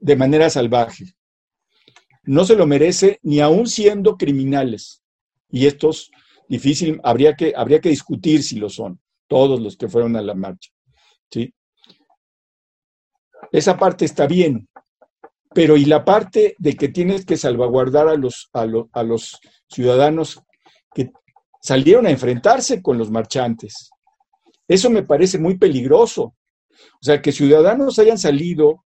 de 0.00 0.16
manera 0.16 0.50
salvaje. 0.50 1.04
No 2.22 2.44
se 2.44 2.56
lo 2.56 2.66
merece 2.66 3.18
ni 3.22 3.40
aún 3.40 3.66
siendo 3.66 4.16
criminales. 4.16 5.02
Y 5.50 5.66
estos 5.66 6.10
difícil, 6.48 7.00
habría 7.04 7.34
que, 7.34 7.52
habría 7.54 7.80
que 7.80 7.90
discutir 7.90 8.42
si 8.42 8.56
lo 8.56 8.68
son, 8.68 9.00
todos 9.28 9.60
los 9.60 9.76
que 9.76 9.88
fueron 9.88 10.16
a 10.16 10.22
la 10.22 10.34
marcha. 10.34 10.70
¿sí? 11.30 11.54
Esa 13.52 13.76
parte 13.76 14.04
está 14.04 14.26
bien, 14.26 14.68
pero 15.54 15.76
¿y 15.76 15.84
la 15.84 16.04
parte 16.04 16.54
de 16.58 16.74
que 16.74 16.88
tienes 16.88 17.24
que 17.24 17.36
salvaguardar 17.36 18.08
a 18.08 18.16
los, 18.16 18.48
a, 18.52 18.66
a 18.92 19.02
los 19.02 19.38
ciudadanos 19.68 20.40
que 20.94 21.10
salieron 21.60 22.06
a 22.06 22.10
enfrentarse 22.10 22.82
con 22.82 22.98
los 22.98 23.10
marchantes? 23.10 23.90
Eso 24.68 24.90
me 24.90 25.02
parece 25.02 25.38
muy 25.38 25.56
peligroso. 25.56 26.34
O 27.00 27.02
sea, 27.02 27.20
que 27.22 27.32
ciudadanos 27.32 27.98
hayan 27.98 28.18
salido 28.18 28.84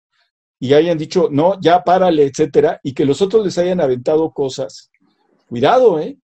y 0.58 0.72
hayan 0.72 0.96
dicho, 0.96 1.28
no, 1.30 1.60
ya 1.60 1.84
párale, 1.84 2.24
etcétera, 2.24 2.80
y 2.82 2.94
que 2.94 3.04
los 3.04 3.20
otros 3.20 3.44
les 3.44 3.58
hayan 3.58 3.80
aventado 3.80 4.32
cosas. 4.32 4.90
Cuidado, 5.48 6.00
¿eh? 6.00 6.18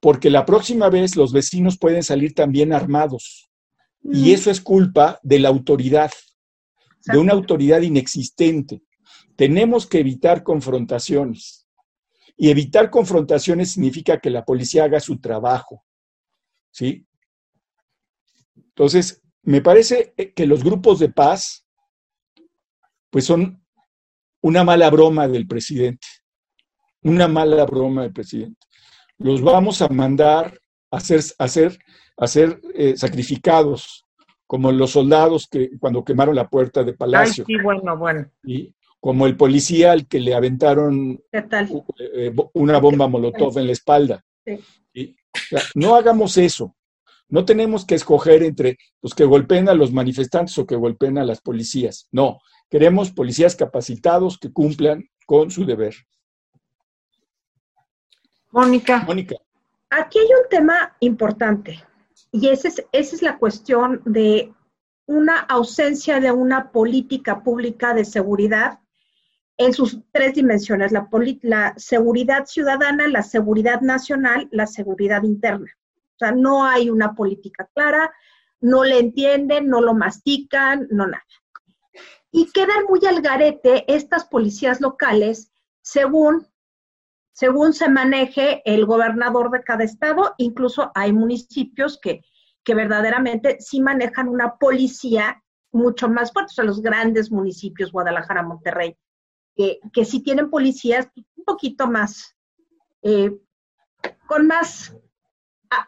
Porque 0.00 0.28
la 0.30 0.44
próxima 0.44 0.90
vez 0.90 1.16
los 1.16 1.32
vecinos 1.32 1.78
pueden 1.78 2.02
salir 2.02 2.34
también 2.34 2.72
armados. 2.72 3.48
Y 4.02 4.32
eso 4.32 4.50
es 4.50 4.60
culpa 4.60 5.18
de 5.22 5.38
la 5.38 5.48
autoridad, 5.48 6.10
de 7.06 7.16
una 7.16 7.32
autoridad 7.32 7.80
inexistente. 7.80 8.82
Tenemos 9.34 9.86
que 9.86 10.00
evitar 10.00 10.42
confrontaciones. 10.42 11.66
Y 12.36 12.50
evitar 12.50 12.90
confrontaciones 12.90 13.72
significa 13.72 14.18
que 14.18 14.28
la 14.28 14.44
policía 14.44 14.84
haga 14.84 15.00
su 15.00 15.20
trabajo. 15.20 15.84
¿Sí? 16.70 17.06
Entonces, 18.76 19.22
me 19.42 19.60
parece 19.60 20.14
que 20.34 20.46
los 20.46 20.64
grupos 20.64 20.98
de 20.98 21.08
paz, 21.08 21.64
pues 23.10 23.24
son 23.24 23.62
una 24.40 24.64
mala 24.64 24.90
broma 24.90 25.28
del 25.28 25.46
presidente, 25.46 26.06
una 27.02 27.28
mala 27.28 27.64
broma 27.64 28.02
del 28.02 28.12
presidente. 28.12 28.66
Los 29.18 29.42
vamos 29.42 29.80
a 29.80 29.88
mandar 29.88 30.58
a 30.90 31.00
ser, 31.00 31.20
a 31.38 31.48
ser, 31.48 31.78
a 32.16 32.26
ser 32.26 32.60
eh, 32.74 32.96
sacrificados, 32.96 34.04
como 34.46 34.72
los 34.72 34.90
soldados 34.90 35.46
que 35.48 35.70
cuando 35.78 36.04
quemaron 36.04 36.34
la 36.34 36.48
puerta 36.48 36.82
de 36.82 36.94
Palacio. 36.94 37.44
Ay, 37.48 37.54
sí, 37.54 37.62
bueno, 37.62 37.96
bueno. 37.96 38.28
Y 38.42 38.74
como 38.98 39.26
el 39.26 39.36
policía 39.36 39.92
al 39.92 40.08
que 40.08 40.18
le 40.18 40.34
aventaron 40.34 41.22
eh, 41.32 42.34
una 42.54 42.78
bomba 42.78 43.06
molotov 43.06 43.58
en 43.58 43.66
la 43.66 43.72
espalda. 43.72 44.24
Sí. 44.44 45.16
no 45.74 45.94
hagamos 45.94 46.36
eso. 46.38 46.74
No 47.34 47.44
tenemos 47.44 47.84
que 47.84 47.96
escoger 47.96 48.44
entre 48.44 48.78
los 49.02 49.12
que 49.12 49.24
golpeen 49.24 49.68
a 49.68 49.74
los 49.74 49.92
manifestantes 49.92 50.56
o 50.56 50.68
que 50.68 50.76
golpeen 50.76 51.18
a 51.18 51.24
las 51.24 51.40
policías. 51.40 52.06
No, 52.12 52.38
queremos 52.70 53.10
policías 53.10 53.56
capacitados 53.56 54.38
que 54.38 54.52
cumplan 54.52 55.08
con 55.26 55.50
su 55.50 55.64
deber. 55.64 55.96
Mónica. 58.52 59.02
Mónica. 59.04 59.34
Aquí 59.90 60.20
hay 60.20 60.26
un 60.26 60.48
tema 60.48 60.96
importante 61.00 61.82
y 62.30 62.50
esa 62.50 62.68
es, 62.68 62.86
esa 62.92 63.16
es 63.16 63.22
la 63.22 63.36
cuestión 63.36 64.00
de 64.04 64.54
una 65.06 65.40
ausencia 65.40 66.20
de 66.20 66.30
una 66.30 66.70
política 66.70 67.42
pública 67.42 67.94
de 67.94 68.04
seguridad 68.04 68.78
en 69.56 69.74
sus 69.74 69.98
tres 70.12 70.34
dimensiones, 70.34 70.92
la, 70.92 71.08
la, 71.42 71.74
seguridad 71.78 72.46
ciudadana, 72.46 73.08
la 73.08 73.24
seguridad 73.24 73.80
nacional, 73.80 74.46
la 74.52 74.68
seguridad 74.68 75.24
interna. 75.24 75.76
O 76.14 76.18
sea, 76.18 76.32
no 76.32 76.64
hay 76.64 76.90
una 76.90 77.14
política 77.14 77.68
clara, 77.74 78.12
no 78.60 78.84
le 78.84 78.98
entienden, 78.98 79.66
no 79.66 79.80
lo 79.80 79.94
mastican, 79.94 80.86
no 80.90 81.06
nada. 81.06 81.24
Y 82.30 82.50
quedan 82.52 82.84
muy 82.88 83.00
al 83.06 83.20
garete 83.20 83.84
estas 83.92 84.24
policías 84.24 84.80
locales 84.80 85.52
según, 85.82 86.48
según 87.32 87.72
se 87.74 87.88
maneje 87.88 88.62
el 88.64 88.86
gobernador 88.86 89.50
de 89.50 89.62
cada 89.62 89.84
estado. 89.84 90.34
Incluso 90.38 90.90
hay 90.94 91.12
municipios 91.12 91.98
que, 92.00 92.22
que 92.64 92.74
verdaderamente 92.74 93.58
sí 93.60 93.80
manejan 93.80 94.28
una 94.28 94.56
policía 94.56 95.42
mucho 95.70 96.08
más 96.08 96.32
fuerte, 96.32 96.50
o 96.52 96.54
sea, 96.54 96.64
los 96.64 96.80
grandes 96.80 97.30
municipios, 97.30 97.92
Guadalajara, 97.92 98.42
Monterrey, 98.42 98.96
que, 99.56 99.80
que 99.92 100.04
sí 100.04 100.22
tienen 100.22 100.48
policías 100.48 101.08
un 101.36 101.44
poquito 101.44 101.88
más, 101.88 102.36
eh, 103.02 103.36
con 104.26 104.46
más 104.46 104.96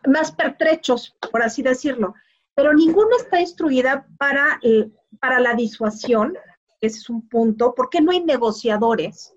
más 0.06 0.32
pertrechos, 0.32 1.16
por 1.30 1.42
así 1.42 1.62
decirlo, 1.62 2.14
pero 2.54 2.72
ninguna 2.72 3.16
está 3.16 3.40
instruida 3.40 4.06
para, 4.18 4.58
eh, 4.62 4.90
para 5.20 5.40
la 5.40 5.54
disuasión, 5.54 6.36
ese 6.80 6.98
es 6.98 7.10
un 7.10 7.28
punto, 7.28 7.74
porque 7.74 8.00
no 8.00 8.12
hay 8.12 8.24
negociadores, 8.24 9.34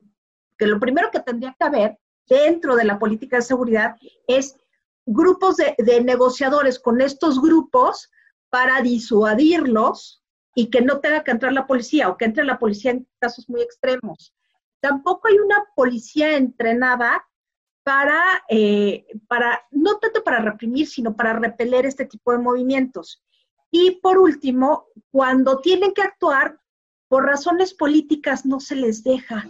que 0.57 0.67
lo 0.67 0.79
primero 0.79 1.09
que 1.11 1.19
tendría 1.19 1.55
que 1.57 1.65
haber 1.65 1.97
dentro 2.27 2.75
de 2.75 2.85
la 2.85 2.99
política 2.99 3.37
de 3.37 3.41
seguridad 3.41 3.95
es 4.27 4.55
grupos 5.05 5.57
de, 5.57 6.03
negociadores 6.03 6.79
con 6.79 7.01
estos 7.01 7.41
grupos 7.41 8.11
para 8.49 8.81
disuadirlos 8.81 10.23
y 10.53 10.69
que 10.69 10.81
no 10.81 10.99
tenga 10.99 11.23
que 11.23 11.31
entrar 11.31 11.51
la 11.53 11.65
policía 11.65 12.09
o 12.09 12.17
que 12.17 12.25
entre 12.25 12.45
la 12.45 12.59
policía 12.59 12.91
en 12.91 13.07
casos 13.19 13.49
muy 13.49 13.61
extremos. 13.61 14.33
Tampoco 14.81 15.27
hay 15.27 15.39
una 15.39 15.65
policía 15.75 16.37
entrenada 16.37 17.25
para, 17.83 18.21
eh, 18.49 19.07
para, 19.27 19.65
no 19.81 19.97
tanto 19.97 20.23
para 20.23 20.39
reprimir, 20.39 20.87
sino 20.87 21.15
para 21.15 21.33
repeler 21.33 21.85
este 21.85 22.05
tipo 22.05 22.31
de 22.31 22.37
movimientos. 22.37 23.23
Y 23.71 23.99
por 24.01 24.17
último, 24.17 24.87
cuando 25.11 25.59
tienen 25.59 25.93
que 25.93 26.01
actuar, 26.01 26.59
por 27.07 27.25
razones 27.25 27.73
políticas 27.73 28.45
no 28.45 28.59
se 28.59 28.75
les 28.75 29.03
deja, 29.03 29.47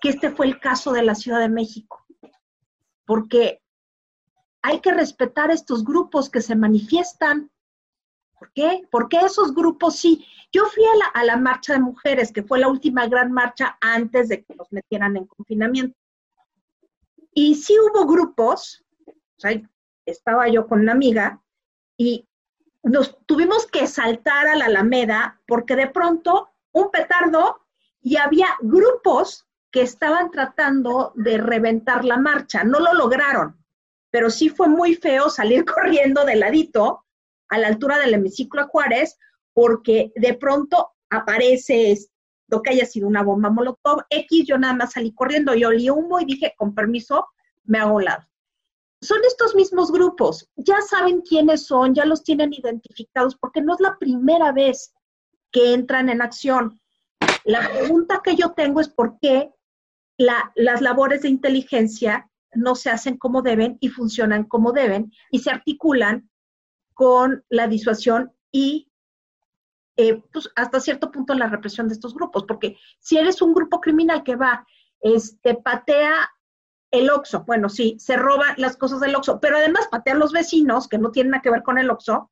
que 0.00 0.08
este 0.10 0.30
fue 0.30 0.46
el 0.46 0.60
caso 0.60 0.92
de 0.92 1.02
la 1.02 1.14
Ciudad 1.14 1.40
de 1.40 1.48
México, 1.48 2.04
porque 3.06 3.62
hay 4.62 4.80
que 4.80 4.92
respetar 4.92 5.50
estos 5.50 5.84
grupos 5.84 6.28
que 6.28 6.42
se 6.42 6.56
manifiestan. 6.56 7.50
¿Por 8.38 8.52
qué? 8.52 8.82
Porque 8.90 9.18
esos 9.18 9.54
grupos 9.54 9.96
sí. 9.96 10.26
Yo 10.52 10.64
fui 10.66 10.84
a 11.14 11.24
la, 11.24 11.36
marcha 11.36 11.74
de 11.74 11.80
mujeres, 11.80 12.32
que 12.32 12.42
fue 12.42 12.58
la 12.58 12.68
última 12.68 13.06
gran 13.06 13.32
marcha 13.32 13.78
antes 13.80 14.28
de 14.28 14.44
que 14.44 14.54
nos 14.54 14.70
metieran 14.72 15.16
en 15.16 15.26
confinamiento. 15.26 15.96
Y 17.32 17.54
sí 17.54 17.74
hubo 17.78 18.06
grupos, 18.06 18.84
estaba 20.06 20.48
yo 20.48 20.66
con 20.66 20.80
una 20.80 20.92
amiga 20.92 21.40
y 21.96 22.26
nos 22.82 23.18
tuvimos 23.26 23.66
que 23.66 23.86
saltar 23.86 24.48
a 24.48 24.56
la 24.56 24.66
Alameda 24.66 25.40
porque 25.46 25.76
de 25.76 25.88
pronto 25.88 26.48
un 26.72 26.90
petardo 26.90 27.60
y 28.00 28.16
había 28.16 28.48
grupos 28.60 29.46
que 29.70 29.82
estaban 29.82 30.30
tratando 30.30 31.12
de 31.14 31.38
reventar 31.38 32.04
la 32.04 32.16
marcha. 32.16 32.64
No 32.64 32.80
lo 32.80 32.94
lograron, 32.94 33.62
pero 34.10 34.30
sí 34.30 34.48
fue 34.48 34.68
muy 34.68 34.94
feo 34.94 35.28
salir 35.28 35.64
corriendo 35.66 36.24
de 36.24 36.36
ladito 36.36 37.04
a 37.48 37.58
la 37.58 37.68
altura 37.68 37.98
del 37.98 38.14
hemiciclo 38.14 38.66
Juárez 38.68 39.18
porque 39.52 40.12
de 40.14 40.34
pronto 40.34 40.92
aparece 41.10 41.96
lo 42.48 42.62
que 42.62 42.70
haya 42.70 42.86
sido 42.86 43.06
una 43.06 43.22
bomba 43.22 43.50
molotov 43.50 44.02
X, 44.08 44.46
yo 44.46 44.58
nada 44.58 44.74
más 44.74 44.92
salí 44.92 45.12
corriendo 45.12 45.54
y 45.54 45.64
olí 45.64 45.90
humo 45.90 46.20
y 46.20 46.24
dije, 46.24 46.54
con 46.56 46.74
permiso, 46.74 47.28
me 47.64 47.78
hago 47.78 47.96
un 47.96 48.04
lado. 48.04 48.29
Son 49.02 49.18
estos 49.24 49.54
mismos 49.54 49.90
grupos, 49.90 50.48
ya 50.56 50.80
saben 50.82 51.22
quiénes 51.22 51.66
son, 51.66 51.94
ya 51.94 52.04
los 52.04 52.22
tienen 52.22 52.52
identificados, 52.52 53.36
porque 53.36 53.62
no 53.62 53.74
es 53.74 53.80
la 53.80 53.96
primera 53.98 54.52
vez 54.52 54.92
que 55.50 55.72
entran 55.72 56.10
en 56.10 56.20
acción. 56.20 56.80
La 57.44 57.66
pregunta 57.68 58.20
que 58.22 58.36
yo 58.36 58.52
tengo 58.52 58.80
es 58.80 58.88
por 58.88 59.18
qué 59.20 59.50
las 60.18 60.82
labores 60.82 61.22
de 61.22 61.30
inteligencia 61.30 62.30
no 62.52 62.74
se 62.74 62.90
hacen 62.90 63.16
como 63.16 63.40
deben 63.40 63.78
y 63.80 63.88
funcionan 63.88 64.44
como 64.44 64.72
deben 64.72 65.12
y 65.30 65.38
se 65.38 65.50
articulan 65.50 66.28
con 66.92 67.44
la 67.48 67.68
disuasión 67.68 68.32
y 68.52 68.90
eh, 69.96 70.22
pues, 70.32 70.50
hasta 70.56 70.80
cierto 70.80 71.10
punto 71.10 71.34
la 71.34 71.46
represión 71.46 71.88
de 71.88 71.94
estos 71.94 72.14
grupos, 72.14 72.44
porque 72.44 72.76
si 72.98 73.16
eres 73.16 73.40
un 73.40 73.54
grupo 73.54 73.80
criminal 73.80 74.22
que 74.22 74.36
va, 74.36 74.66
este, 75.00 75.54
patea 75.54 76.30
el 76.90 77.10
OXO, 77.10 77.44
bueno, 77.44 77.68
sí, 77.68 77.96
se 77.98 78.16
roba 78.16 78.54
las 78.56 78.76
cosas 78.76 79.00
del 79.00 79.14
OXO, 79.14 79.40
pero 79.40 79.56
además 79.56 79.88
patea 79.90 80.14
a 80.14 80.18
los 80.18 80.32
vecinos, 80.32 80.88
que 80.88 80.98
no 80.98 81.10
tienen 81.10 81.32
nada 81.32 81.42
que 81.42 81.50
ver 81.50 81.62
con 81.62 81.78
el 81.78 81.90
OXO, 81.90 82.30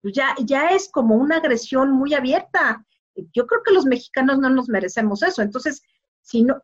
pues 0.00 0.14
ya, 0.14 0.34
ya 0.42 0.68
es 0.70 0.90
como 0.90 1.14
una 1.14 1.36
agresión 1.36 1.92
muy 1.92 2.14
abierta. 2.14 2.84
Yo 3.32 3.46
creo 3.46 3.62
que 3.62 3.72
los 3.72 3.84
mexicanos 3.84 4.38
no 4.38 4.50
nos 4.50 4.68
merecemos 4.68 5.22
eso. 5.22 5.42
Entonces, 5.42 5.82
si 6.22 6.42
no, 6.42 6.60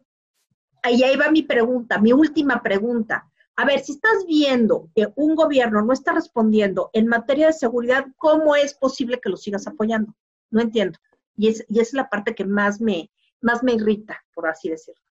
ahí, 0.83 1.03
ahí 1.03 1.17
va 1.17 1.31
mi 1.31 1.43
pregunta, 1.43 1.99
mi 1.99 2.13
última 2.13 2.63
pregunta. 2.63 3.31
A 3.57 3.65
ver, 3.65 3.81
si 3.81 3.93
estás 3.93 4.25
viendo 4.27 4.89
que 4.95 5.09
un 5.17 5.35
gobierno 5.35 5.83
no 5.83 5.93
está 5.93 6.13
respondiendo 6.13 6.91
en 6.93 7.07
materia 7.07 7.49
de 7.49 7.53
seguridad, 7.53 8.07
¿cómo 8.17 8.57
es 8.57 8.75
posible 8.75 9.21
que 9.21 9.29
lo 9.29 9.37
sigas 9.37 9.67
apoyando? 9.67 10.15
No 10.51 10.61
entiendo. 10.61 10.99
Y 11.37 11.49
es, 11.49 11.65
y 11.69 11.81
es 11.81 11.93
la 11.93 12.09
parte 12.09 12.35
que 12.35 12.45
más 12.45 12.81
me, 12.81 13.11
más 13.41 13.63
me 13.63 13.75
irrita, 13.75 14.25
por 14.35 14.49
así 14.49 14.69
decirlo. 14.69 15.08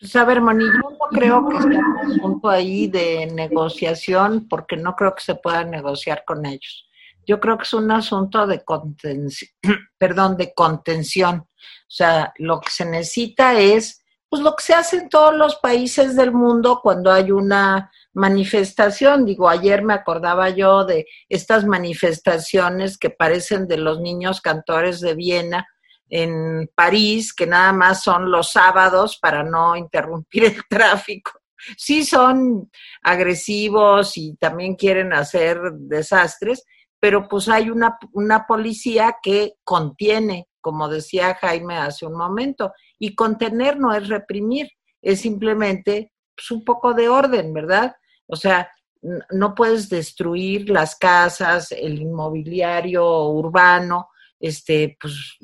Pues 0.00 0.14
a 0.14 0.24
ver, 0.24 0.40
Moni, 0.40 0.64
yo 0.64 0.90
no 0.90 0.98
creo 1.10 1.48
que 1.48 1.60
sea 1.60 1.80
un 1.80 2.12
asunto 2.12 2.48
ahí 2.48 2.86
de 2.86 3.26
negociación, 3.26 4.46
porque 4.48 4.76
no 4.76 4.94
creo 4.94 5.14
que 5.14 5.24
se 5.24 5.34
pueda 5.34 5.64
negociar 5.64 6.22
con 6.24 6.46
ellos. 6.46 6.88
Yo 7.26 7.40
creo 7.40 7.58
que 7.58 7.64
es 7.64 7.72
un 7.72 7.90
asunto 7.90 8.46
de 8.46 8.64
contención, 8.64 9.50
perdón, 9.98 10.36
de 10.36 10.54
contención. 10.54 11.38
O 11.40 11.90
sea, 11.90 12.32
lo 12.38 12.60
que 12.60 12.70
se 12.70 12.84
necesita 12.84 13.58
es 13.58 14.04
pues 14.28 14.42
lo 14.42 14.54
que 14.54 14.62
se 14.62 14.74
hace 14.74 14.98
en 14.98 15.08
todos 15.08 15.34
los 15.34 15.56
países 15.56 16.14
del 16.14 16.32
mundo 16.32 16.80
cuando 16.82 17.10
hay 17.10 17.30
una 17.32 17.90
manifestación. 18.12 19.24
Digo, 19.24 19.48
ayer 19.48 19.82
me 19.82 19.94
acordaba 19.94 20.50
yo 20.50 20.84
de 20.84 21.06
estas 21.28 21.64
manifestaciones 21.64 22.98
que 22.98 23.10
parecen 23.10 23.66
de 23.66 23.78
los 23.78 24.00
niños 24.00 24.40
cantores 24.42 25.00
de 25.00 25.14
Viena 25.14 25.66
en 26.08 26.70
París, 26.74 27.34
que 27.34 27.46
nada 27.46 27.72
más 27.72 28.02
son 28.02 28.30
los 28.30 28.52
sábados 28.52 29.18
para 29.20 29.42
no 29.42 29.76
interrumpir 29.76 30.44
el 30.44 30.62
tráfico. 30.68 31.32
Sí 31.76 32.04
son 32.04 32.70
agresivos 33.02 34.16
y 34.16 34.36
también 34.36 34.76
quieren 34.76 35.12
hacer 35.12 35.60
desastres, 35.72 36.64
pero 37.00 37.28
pues 37.28 37.48
hay 37.48 37.70
una, 37.70 37.98
una 38.12 38.46
policía 38.46 39.16
que 39.22 39.54
contiene, 39.64 40.48
como 40.60 40.88
decía 40.88 41.36
Jaime 41.40 41.76
hace 41.76 42.06
un 42.06 42.16
momento, 42.16 42.72
y 42.98 43.14
contener 43.14 43.78
no 43.78 43.92
es 43.92 44.08
reprimir, 44.08 44.68
es 45.02 45.20
simplemente 45.20 46.12
pues, 46.34 46.50
un 46.50 46.64
poco 46.64 46.94
de 46.94 47.08
orden, 47.08 47.52
¿verdad? 47.52 47.94
O 48.26 48.36
sea, 48.36 48.70
no 49.30 49.54
puedes 49.54 49.88
destruir 49.88 50.70
las 50.70 50.96
casas, 50.96 51.72
el 51.72 52.00
inmobiliario 52.00 53.28
urbano, 53.28 54.08
este, 54.40 54.96
pues 55.00 55.36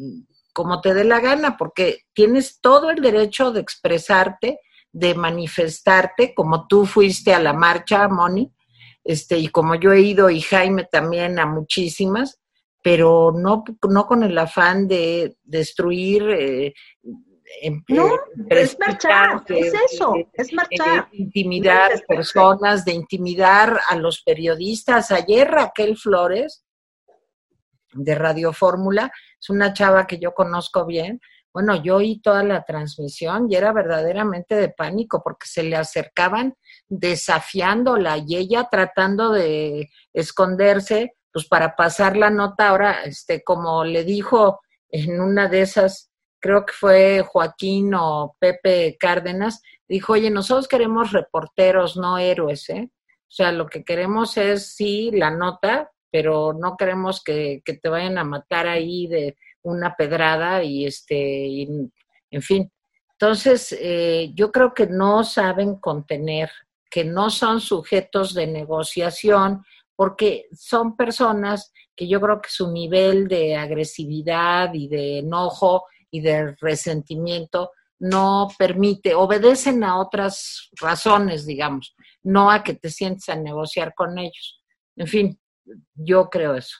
como 0.54 0.80
te 0.80 0.94
dé 0.94 1.04
la 1.04 1.20
gana, 1.20 1.56
porque 1.58 2.04
tienes 2.14 2.60
todo 2.60 2.90
el 2.90 3.02
derecho 3.02 3.52
de 3.52 3.60
expresarte, 3.60 4.60
de 4.92 5.14
manifestarte, 5.14 6.34
como 6.34 6.66
tú 6.66 6.86
fuiste 6.86 7.34
a 7.34 7.40
la 7.40 7.52
marcha, 7.52 8.08
Moni, 8.08 8.52
este, 9.02 9.36
y 9.36 9.48
como 9.48 9.74
yo 9.74 9.92
he 9.92 10.00
ido 10.00 10.30
y 10.30 10.40
Jaime 10.40 10.84
también 10.84 11.38
a 11.38 11.44
muchísimas, 11.44 12.40
pero 12.82 13.32
no, 13.36 13.64
no 13.88 14.06
con 14.06 14.22
el 14.22 14.38
afán 14.38 14.88
de 14.88 15.36
destruir 15.42 16.30
eh, 16.30 16.74
no, 17.88 18.10
es 18.48 18.78
marchar, 18.78 19.42
es 19.48 19.72
eso, 19.92 20.14
es 20.32 20.52
marchar. 20.52 21.10
De 21.10 21.16
intimidar 21.18 21.90
personas, 22.06 22.84
de 22.84 22.92
intimidar 22.92 23.80
a 23.88 23.96
los 23.96 24.22
periodistas. 24.22 25.10
Ayer 25.10 25.50
Raquel 25.50 25.96
Flores, 25.96 26.64
de 27.92 28.14
Radio 28.14 28.52
Fórmula, 28.52 29.12
es 29.44 29.50
una 29.50 29.74
chava 29.74 30.06
que 30.06 30.18
yo 30.18 30.32
conozco 30.32 30.86
bien. 30.86 31.20
Bueno, 31.52 31.82
yo 31.82 31.96
oí 31.96 32.20
toda 32.20 32.42
la 32.42 32.64
transmisión 32.64 33.46
y 33.50 33.56
era 33.56 33.72
verdaderamente 33.72 34.54
de 34.54 34.70
pánico 34.70 35.20
porque 35.22 35.46
se 35.46 35.62
le 35.62 35.76
acercaban 35.76 36.54
desafiándola 36.88 38.16
y 38.26 38.36
ella 38.36 38.68
tratando 38.70 39.30
de 39.30 39.90
esconderse, 40.14 41.12
pues 41.30 41.46
para 41.46 41.76
pasar 41.76 42.16
la 42.16 42.30
nota. 42.30 42.70
Ahora, 42.70 43.04
este, 43.04 43.44
como 43.44 43.84
le 43.84 44.02
dijo 44.02 44.60
en 44.88 45.20
una 45.20 45.48
de 45.48 45.60
esas 45.60 46.10
creo 46.40 46.64
que 46.66 46.72
fue 46.72 47.22
Joaquín 47.26 47.94
o 47.94 48.36
Pepe 48.38 48.96
Cárdenas, 48.98 49.62
dijo, 49.88 50.14
oye, 50.14 50.30
nosotros 50.30 50.68
queremos 50.68 51.12
reporteros, 51.12 51.96
no 51.96 52.18
héroes, 52.18 52.68
¿eh? 52.70 52.90
O 52.90 53.30
sea, 53.36 53.50
lo 53.50 53.66
que 53.66 53.82
queremos 53.82 54.36
es, 54.36 54.74
sí, 54.74 55.10
la 55.10 55.30
nota, 55.30 55.90
pero 56.14 56.52
no 56.52 56.76
queremos 56.76 57.24
que, 57.24 57.60
te 57.64 57.88
vayan 57.88 58.18
a 58.18 58.22
matar 58.22 58.68
ahí 58.68 59.08
de 59.08 59.36
una 59.62 59.96
pedrada 59.96 60.62
y 60.62 60.86
este, 60.86 61.62
en 61.62 62.40
fin. 62.40 62.70
Entonces, 63.14 63.76
eh, 63.80 64.30
yo 64.32 64.52
creo 64.52 64.72
que 64.72 64.86
no 64.86 65.24
saben 65.24 65.74
contener, 65.74 66.52
que 66.88 67.04
no 67.04 67.30
son 67.30 67.60
sujetos 67.60 68.32
de 68.32 68.46
negociación, 68.46 69.64
porque 69.96 70.46
son 70.52 70.96
personas 70.96 71.72
que 71.96 72.06
yo 72.06 72.20
creo 72.20 72.40
que 72.40 72.48
su 72.48 72.70
nivel 72.70 73.26
de 73.26 73.56
agresividad 73.56 74.72
y 74.72 74.86
de 74.86 75.18
enojo 75.18 75.86
y 76.12 76.20
de 76.20 76.54
resentimiento 76.60 77.72
no 77.98 78.46
permite, 78.56 79.16
obedecen 79.16 79.82
a 79.82 79.98
otras 79.98 80.70
razones, 80.80 81.44
digamos, 81.44 81.96
no 82.22 82.52
a 82.52 82.62
que 82.62 82.74
te 82.74 82.88
sientes 82.88 83.28
a 83.28 83.34
negociar 83.34 83.94
con 83.96 84.16
ellos. 84.16 84.60
En 84.94 85.08
fin, 85.08 85.40
yo 85.94 86.28
creo 86.30 86.54
eso. 86.54 86.76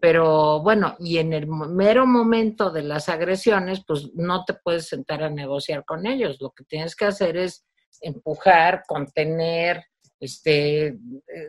Pero 0.00 0.60
bueno, 0.60 0.96
y 1.00 1.18
en 1.18 1.32
el 1.32 1.46
mero 1.48 2.06
momento 2.06 2.70
de 2.70 2.82
las 2.82 3.08
agresiones, 3.08 3.82
pues 3.86 4.10
no 4.14 4.44
te 4.44 4.54
puedes 4.54 4.88
sentar 4.88 5.22
a 5.24 5.30
negociar 5.30 5.84
con 5.84 6.06
ellos. 6.06 6.38
Lo 6.40 6.50
que 6.50 6.64
tienes 6.64 6.94
que 6.94 7.06
hacer 7.06 7.36
es 7.36 7.66
empujar, 8.00 8.84
contener, 8.86 9.84
este, 10.20 10.96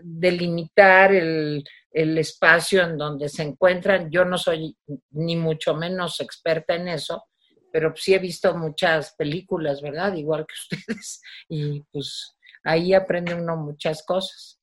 delimitar 0.02 1.14
el, 1.14 1.64
el 1.92 2.18
espacio 2.18 2.84
en 2.84 2.98
donde 2.98 3.30
se 3.30 3.44
encuentran. 3.44 4.10
Yo 4.10 4.26
no 4.26 4.38
soy 4.38 4.76
ni 5.12 5.36
mucho 5.36 5.76
menos 5.76 6.20
experta 6.20 6.76
en 6.76 6.88
eso, 6.88 7.26
pero 7.72 7.94
sí 7.96 8.14
he 8.14 8.20
visto 8.20 8.56
muchas 8.56 9.14
películas, 9.16 9.82
¿verdad? 9.82 10.14
Igual 10.16 10.46
que 10.46 10.54
ustedes. 10.78 11.22
Y 11.48 11.82
pues 11.92 12.36
ahí 12.64 12.94
aprende 12.94 13.36
uno 13.36 13.56
muchas 13.58 14.04
cosas. 14.04 14.59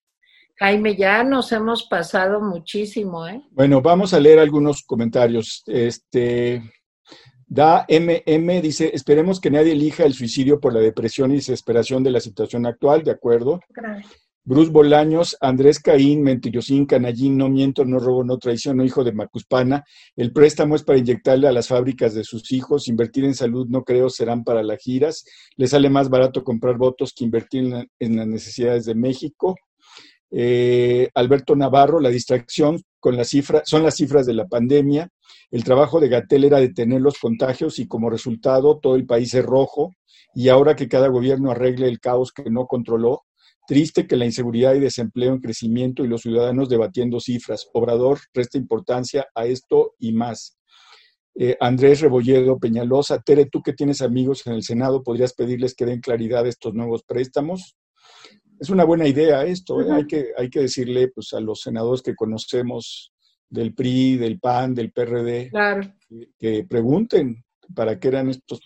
Jaime, 0.59 0.97
ya 0.97 1.23
nos 1.23 1.53
hemos 1.53 1.85
pasado 1.85 2.41
muchísimo, 2.41 3.27
¿eh? 3.27 3.43
Bueno, 3.51 3.83
vamos 3.83 4.15
a 4.15 4.21
leer 4.21 4.39
algunos 4.39 4.83
comentarios. 4.83 5.63
Este, 5.67 6.63
Da 7.47 7.87
MM 7.89 8.61
dice, 8.61 8.91
esperemos 8.93 9.41
que 9.41 9.51
nadie 9.51 9.73
elija 9.73 10.05
el 10.05 10.15
suicidio 10.15 10.59
por 10.59 10.73
la 10.73 10.81
depresión 10.81 11.31
y 11.31 11.37
desesperación 11.37 12.03
de 12.03 12.11
la 12.11 12.21
situación 12.21 12.67
actual, 12.67 13.05
¿de 13.05 13.13
acuerdo? 13.13 13.61
Gracias. 13.69 14.27
Bruce 14.49 14.71
Bolaños, 14.71 15.37
Andrés 15.41 15.81
Caín, 15.81 16.23
Mentirosín, 16.23 16.87
Canallín, 16.87 17.37
no 17.37 17.49
miento, 17.49 17.85
no 17.85 17.99
robo, 17.99 18.23
no 18.23 18.39
traición, 18.39 18.77
no 18.77 18.85
hijo 18.85 19.03
de 19.03 19.11
Macuspana. 19.11 19.85
El 20.15 20.33
préstamo 20.33 20.77
es 20.77 20.85
para 20.85 21.01
inyectarle 21.01 21.49
a 21.49 21.53
las 21.53 21.67
fábricas 21.67 22.15
de 22.15 22.23
sus 22.23 22.53
hijos. 22.53 22.87
Invertir 22.87 23.25
en 23.25 23.35
salud 23.35 23.67
no 23.69 23.83
creo 23.83 24.09
serán 24.09 24.45
para 24.45 24.63
las 24.63 24.79
giras. 24.79 25.25
Le 25.57 25.67
sale 25.67 25.91
más 25.91 26.09
barato 26.09 26.45
comprar 26.45 26.77
votos 26.77 27.13
que 27.13 27.25
invertir 27.25 27.89
en, 27.99 28.17
las 28.17 28.27
necesidades 28.29 28.85
de 28.85 28.95
México. 28.95 29.57
Eh, 30.31 31.09
Alberto 31.15 31.55
Navarro, 31.57 32.01
la 32.01 32.11
distracción 32.11 32.83
con 33.01 33.17
las 33.17 33.29
cifras, 33.29 33.63
son 33.67 33.83
las 33.83 33.97
cifras 33.97 34.27
de 34.27 34.35
la 34.35 34.47
pandemia. 34.47 35.09
El 35.51 35.65
trabajo 35.65 36.01
de 36.01 36.09
Gatel 36.09 36.45
era 36.45 36.61
detener 36.61 37.01
los 37.01 37.19
contagios 37.19 37.79
y 37.79 37.87
como 37.87 38.11
resultado 38.11 38.79
todo 38.79 38.97
el 38.97 39.07
país 39.07 39.33
es 39.35 39.45
rojo. 39.45 39.93
Y 40.35 40.49
ahora 40.49 40.77
que 40.77 40.89
cada 40.89 41.09
gobierno 41.09 41.51
arregle 41.51 41.89
el 41.89 42.01
caos 42.01 42.33
que 42.33 42.51
no 42.51 42.67
controló, 42.67 43.23
Triste 43.67 44.07
que 44.07 44.15
la 44.15 44.25
inseguridad 44.25 44.75
y 44.75 44.81
desempleo 44.81 45.33
en 45.33 45.41
crecimiento 45.41 46.05
y 46.05 46.09
los 46.09 46.23
ciudadanos 46.23 46.69
debatiendo 46.69 47.19
cifras. 47.19 47.69
Obrador 47.73 48.21
resta 48.33 48.59
importancia 48.59 49.27
a 49.35 49.47
esto 49.47 49.95
y 49.99 50.13
más. 50.13 50.57
Eh, 51.35 51.57
Andrés 51.59 52.01
Rebolledo 52.01 52.59
Peñalosa, 52.59 53.19
Tere, 53.19 53.47
tú 53.47 53.63
que 53.63 53.73
tienes 53.73 54.03
amigos 54.03 54.47
en 54.47 54.53
el 54.53 54.63
Senado, 54.63 55.03
¿podrías 55.03 55.35
pedirles 55.35 55.75
que 55.75 55.85
den 55.85 56.01
claridad 56.01 56.45
a 56.45 56.49
estos 56.49 56.75
nuevos 56.75 57.03
préstamos? 57.03 57.75
Es 58.59 58.71
una 58.71 58.85
buena 58.85 59.07
idea 59.07 59.45
esto, 59.45 59.81
¿eh? 59.81 59.93
hay, 59.93 60.07
que, 60.07 60.29
hay 60.37 60.49
que 60.49 60.61
decirle 60.61 61.09
pues, 61.09 61.33
a 61.33 61.41
los 61.41 61.61
senadores 61.61 62.03
que 62.03 62.15
conocemos 62.15 63.13
del 63.49 63.75
PRI, 63.75 64.17
del 64.17 64.41
PAN, 64.41 64.75
del 64.75 64.93
PRD, 64.93 65.51
que, 66.39 66.65
pregunten 66.69 67.45
para 67.75 67.99
qué 67.99 68.09
eran 68.09 68.31
estos, 68.31 68.61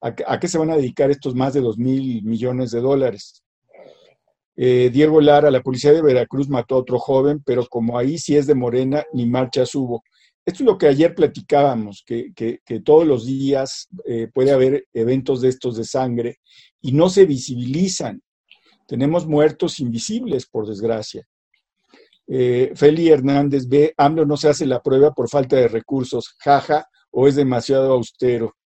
a, 0.00 0.14
a, 0.26 0.40
qué 0.40 0.48
se 0.48 0.58
van 0.58 0.70
a 0.70 0.76
dedicar 0.76 1.10
estos 1.10 1.34
más 1.34 1.54
de 1.54 1.60
dos 1.60 1.78
mil 1.78 2.22
millones 2.22 2.70
de 2.70 2.80
dólares. 2.80 3.42
Eh, 4.56 4.90
Diego 4.90 5.20
Lara, 5.20 5.50
la 5.50 5.62
policía 5.62 5.92
de 5.92 6.00
Veracruz 6.00 6.48
mató 6.48 6.76
a 6.76 6.78
otro 6.78 6.98
joven, 6.98 7.42
pero 7.44 7.66
como 7.66 7.98
ahí 7.98 8.18
sí 8.18 8.36
es 8.36 8.46
de 8.46 8.54
Morena, 8.54 9.04
ni 9.12 9.26
marchas 9.26 9.74
hubo. 9.74 10.02
Esto 10.46 10.62
es 10.62 10.66
lo 10.66 10.78
que 10.78 10.86
ayer 10.86 11.14
platicábamos, 11.14 12.02
que, 12.06 12.32
todos 12.84 13.06
los 13.06 13.26
días 13.26 13.88
eh, 14.06 14.28
puede 14.32 14.52
haber 14.52 14.86
eventos 14.94 15.42
de 15.42 15.48
estos 15.48 15.76
de 15.76 15.84
sangre 15.84 16.38
y 16.80 16.92
no 16.92 17.10
se 17.10 17.26
visibilizan. 17.26 18.22
Tenemos 18.86 19.26
muertos 19.26 19.80
invisibles, 19.80 20.46
por 20.46 20.66
desgracia. 20.66 21.26
Eh, 22.28 22.72
Feli 22.74 23.08
Hernández 23.08 23.68
ve, 23.68 23.94
AMLO 23.96 24.26
no 24.26 24.36
se 24.36 24.48
hace 24.48 24.66
la 24.66 24.82
prueba 24.82 25.12
por 25.12 25.28
falta 25.28 25.56
de 25.56 25.68
recursos, 25.68 26.34
jaja, 26.38 26.86
o 27.10 27.28
es 27.28 27.36
demasiado 27.36 27.92
austero. 27.92 28.56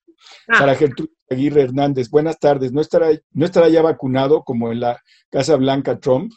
Para 0.47 0.73
ah. 0.73 0.77
Gertrude 0.77 1.13
Aguirre 1.31 1.63
Hernández, 1.63 2.11
buenas 2.11 2.39
tardes. 2.39 2.73
¿No 2.73 2.81
estará, 2.81 3.09
¿No 3.33 3.45
estará 3.45 3.69
ya 3.69 3.83
vacunado 3.83 4.43
como 4.43 4.73
en 4.73 4.81
la 4.81 5.01
Casa 5.31 5.57
Blanca 5.57 5.99
Trump? 5.99 6.33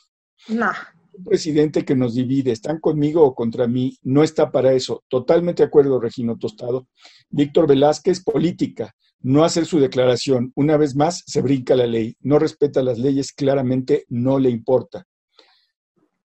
No 0.47 0.71
un 1.13 1.23
presidente 1.23 1.85
que 1.85 1.95
nos 1.95 2.15
divide, 2.15 2.51
están 2.51 2.79
conmigo 2.79 3.23
o 3.23 3.35
contra 3.35 3.67
mí, 3.67 3.97
no 4.01 4.23
está 4.23 4.51
para 4.51 4.73
eso. 4.73 5.03
Totalmente 5.07 5.63
de 5.63 5.67
acuerdo, 5.67 5.99
Regino 5.99 6.37
Tostado. 6.37 6.87
Víctor 7.29 7.67
Velázquez, 7.67 8.23
política, 8.23 8.95
no 9.23 9.43
hacer 9.43 9.65
su 9.65 9.79
declaración. 9.79 10.51
Una 10.55 10.77
vez 10.77 10.95
más, 10.95 11.23
se 11.25 11.41
brinca 11.41 11.75
la 11.75 11.87
ley, 11.87 12.15
no 12.19 12.37
respeta 12.37 12.83
las 12.83 12.99
leyes, 12.99 13.31
claramente 13.33 14.05
no 14.09 14.37
le 14.37 14.49
importa. 14.49 15.07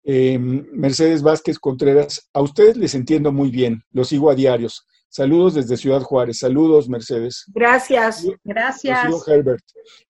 Em, 0.04 0.66
Mercedes 0.74 1.22
Vázquez 1.22 1.60
Contreras, 1.60 2.30
a 2.34 2.42
ustedes 2.42 2.76
les 2.76 2.96
entiendo 2.96 3.32
muy 3.32 3.52
bien, 3.52 3.84
los 3.92 4.10
sigo 4.10 4.30
a 4.30 4.36
diarios. 4.36 4.86
Saludos 5.10 5.54
desde 5.54 5.78
Ciudad 5.78 6.02
Juárez. 6.02 6.40
Saludos, 6.40 6.90
Mercedes. 6.90 7.46
Gracias, 7.54 8.26
gracias. 8.44 9.28
Herbert. 9.28 9.64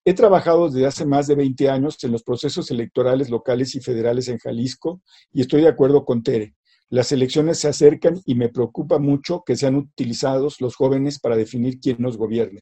He 0.04 0.14
trabajado 0.14 0.70
desde 0.70 0.88
hace 0.88 1.06
más 1.06 1.28
de 1.28 1.36
20 1.36 1.70
años 1.70 2.04
en 2.04 2.12
los 2.12 2.24
procesos 2.24 2.72
electorales 2.72 3.30
locales 3.30 3.76
y 3.76 3.80
federales 3.80 4.28
en 4.28 4.40
Jalisco 4.40 5.02
y 5.32 5.42
estoy 5.42 5.62
de 5.62 5.68
acuerdo 5.68 6.04
con 6.04 6.24
Tere. 6.24 6.56
Las 6.90 7.12
elecciones 7.12 7.60
se 7.60 7.68
acercan 7.68 8.22
y 8.26 8.36
me 8.36 8.50
preocupa 8.50 8.98
mucho 8.98 9.44
que 9.46 9.58
sean 9.58 9.76
utilizados 9.76 10.62
los 10.62 10.76
jóvenes 10.76 11.20
para 11.20 11.36
definir 11.36 11.80
quién 11.80 11.98
nos 12.00 12.18
gobierne. 12.18 12.62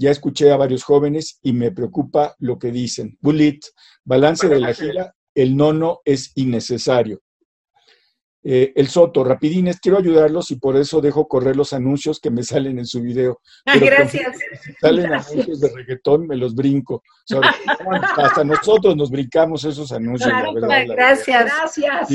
Ya 0.00 0.10
escuché 0.10 0.50
a 0.50 0.56
varios 0.56 0.82
jóvenes 0.82 1.38
y 1.42 1.52
me 1.52 1.72
preocupa 1.72 2.34
lo 2.38 2.58
que 2.58 2.72
dicen. 2.72 3.18
Bullet, 3.20 3.60
balance 4.02 4.48
de 4.48 4.58
la 4.58 4.72
gira, 4.72 5.14
el 5.34 5.54
nono 5.54 6.00
es 6.06 6.32
innecesario. 6.36 7.20
Eh, 8.42 8.72
el 8.76 8.88
Soto, 8.88 9.22
rapidines, 9.22 9.78
quiero 9.78 9.98
ayudarlos 9.98 10.50
y 10.52 10.56
por 10.56 10.74
eso 10.78 11.02
dejo 11.02 11.28
correr 11.28 11.54
los 11.54 11.74
anuncios 11.74 12.18
que 12.18 12.30
me 12.30 12.42
salen 12.44 12.78
en 12.78 12.86
su 12.86 13.02
video. 13.02 13.42
Ah, 13.66 13.76
gracias. 13.78 14.38
Si 14.62 14.72
salen 14.80 15.12
anuncios 15.12 15.60
de 15.60 15.68
reggaetón, 15.68 16.26
me 16.26 16.36
los 16.36 16.54
brinco. 16.54 17.02
hasta 18.16 18.42
nosotros 18.42 18.96
nos 18.96 19.10
brincamos 19.10 19.64
esos 19.64 19.92
anuncios. 19.92 20.32
gracias, 20.86 21.44
gracias. 21.44 22.08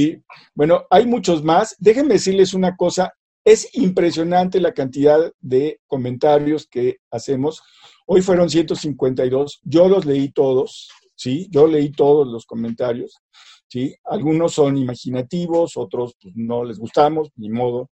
Bueno, 0.56 0.88
hay 0.90 1.06
muchos 1.06 1.44
más. 1.44 1.76
Déjenme 1.78 2.16
decirles 2.16 2.56
una 2.56 2.76
cosa. 2.76 3.14
Es 3.46 3.70
impresionante 3.78 4.60
la 4.60 4.74
cantidad 4.74 5.32
de 5.39 5.80
comentarios 5.86 6.68
que 6.68 6.98
hacemos. 7.12 7.62
Hoy 8.08 8.24
fueron 8.24 8.50
152. 8.50 9.60
Yo 9.64 9.88
los 9.88 10.06
leí 10.06 10.32
todos, 10.32 10.89
¿sí? 11.16 11.48
Yo 11.52 11.68
leí 11.68 11.91
todos 11.91 12.28
los 12.28 12.48
comentarios. 12.48 13.22
¿sí? 13.68 13.96
Algunos 14.04 14.54
son 14.54 14.78
imaginativos, 14.78 15.78
otros 15.78 16.16
pues, 16.20 16.34
no 16.36 16.64
les 16.64 16.80
gustamos, 16.80 17.30
ni 17.36 17.50
modo. 17.50 17.91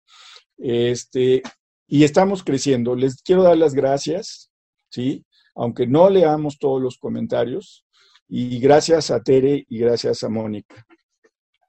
Este, 0.58 1.43
y 1.88 2.04
estamos 2.04 2.43
creciendo. 2.43 2.96
Les 2.96 3.22
quiero 3.22 3.43
dar 3.43 3.58
las 3.58 3.76
gracias, 3.76 4.50
¿sí? 4.89 5.24
Aunque 5.54 5.86
no 5.86 6.10
leamos 6.10 6.58
todos 6.58 6.82
los 6.82 6.98
comentarios. 6.98 7.86
Y 8.28 8.58
gracias 8.58 9.12
a 9.12 9.22
Tere 9.22 9.64
y 9.70 9.78
gracias 9.78 10.24
a 10.24 10.30
Mónica. 10.30 10.84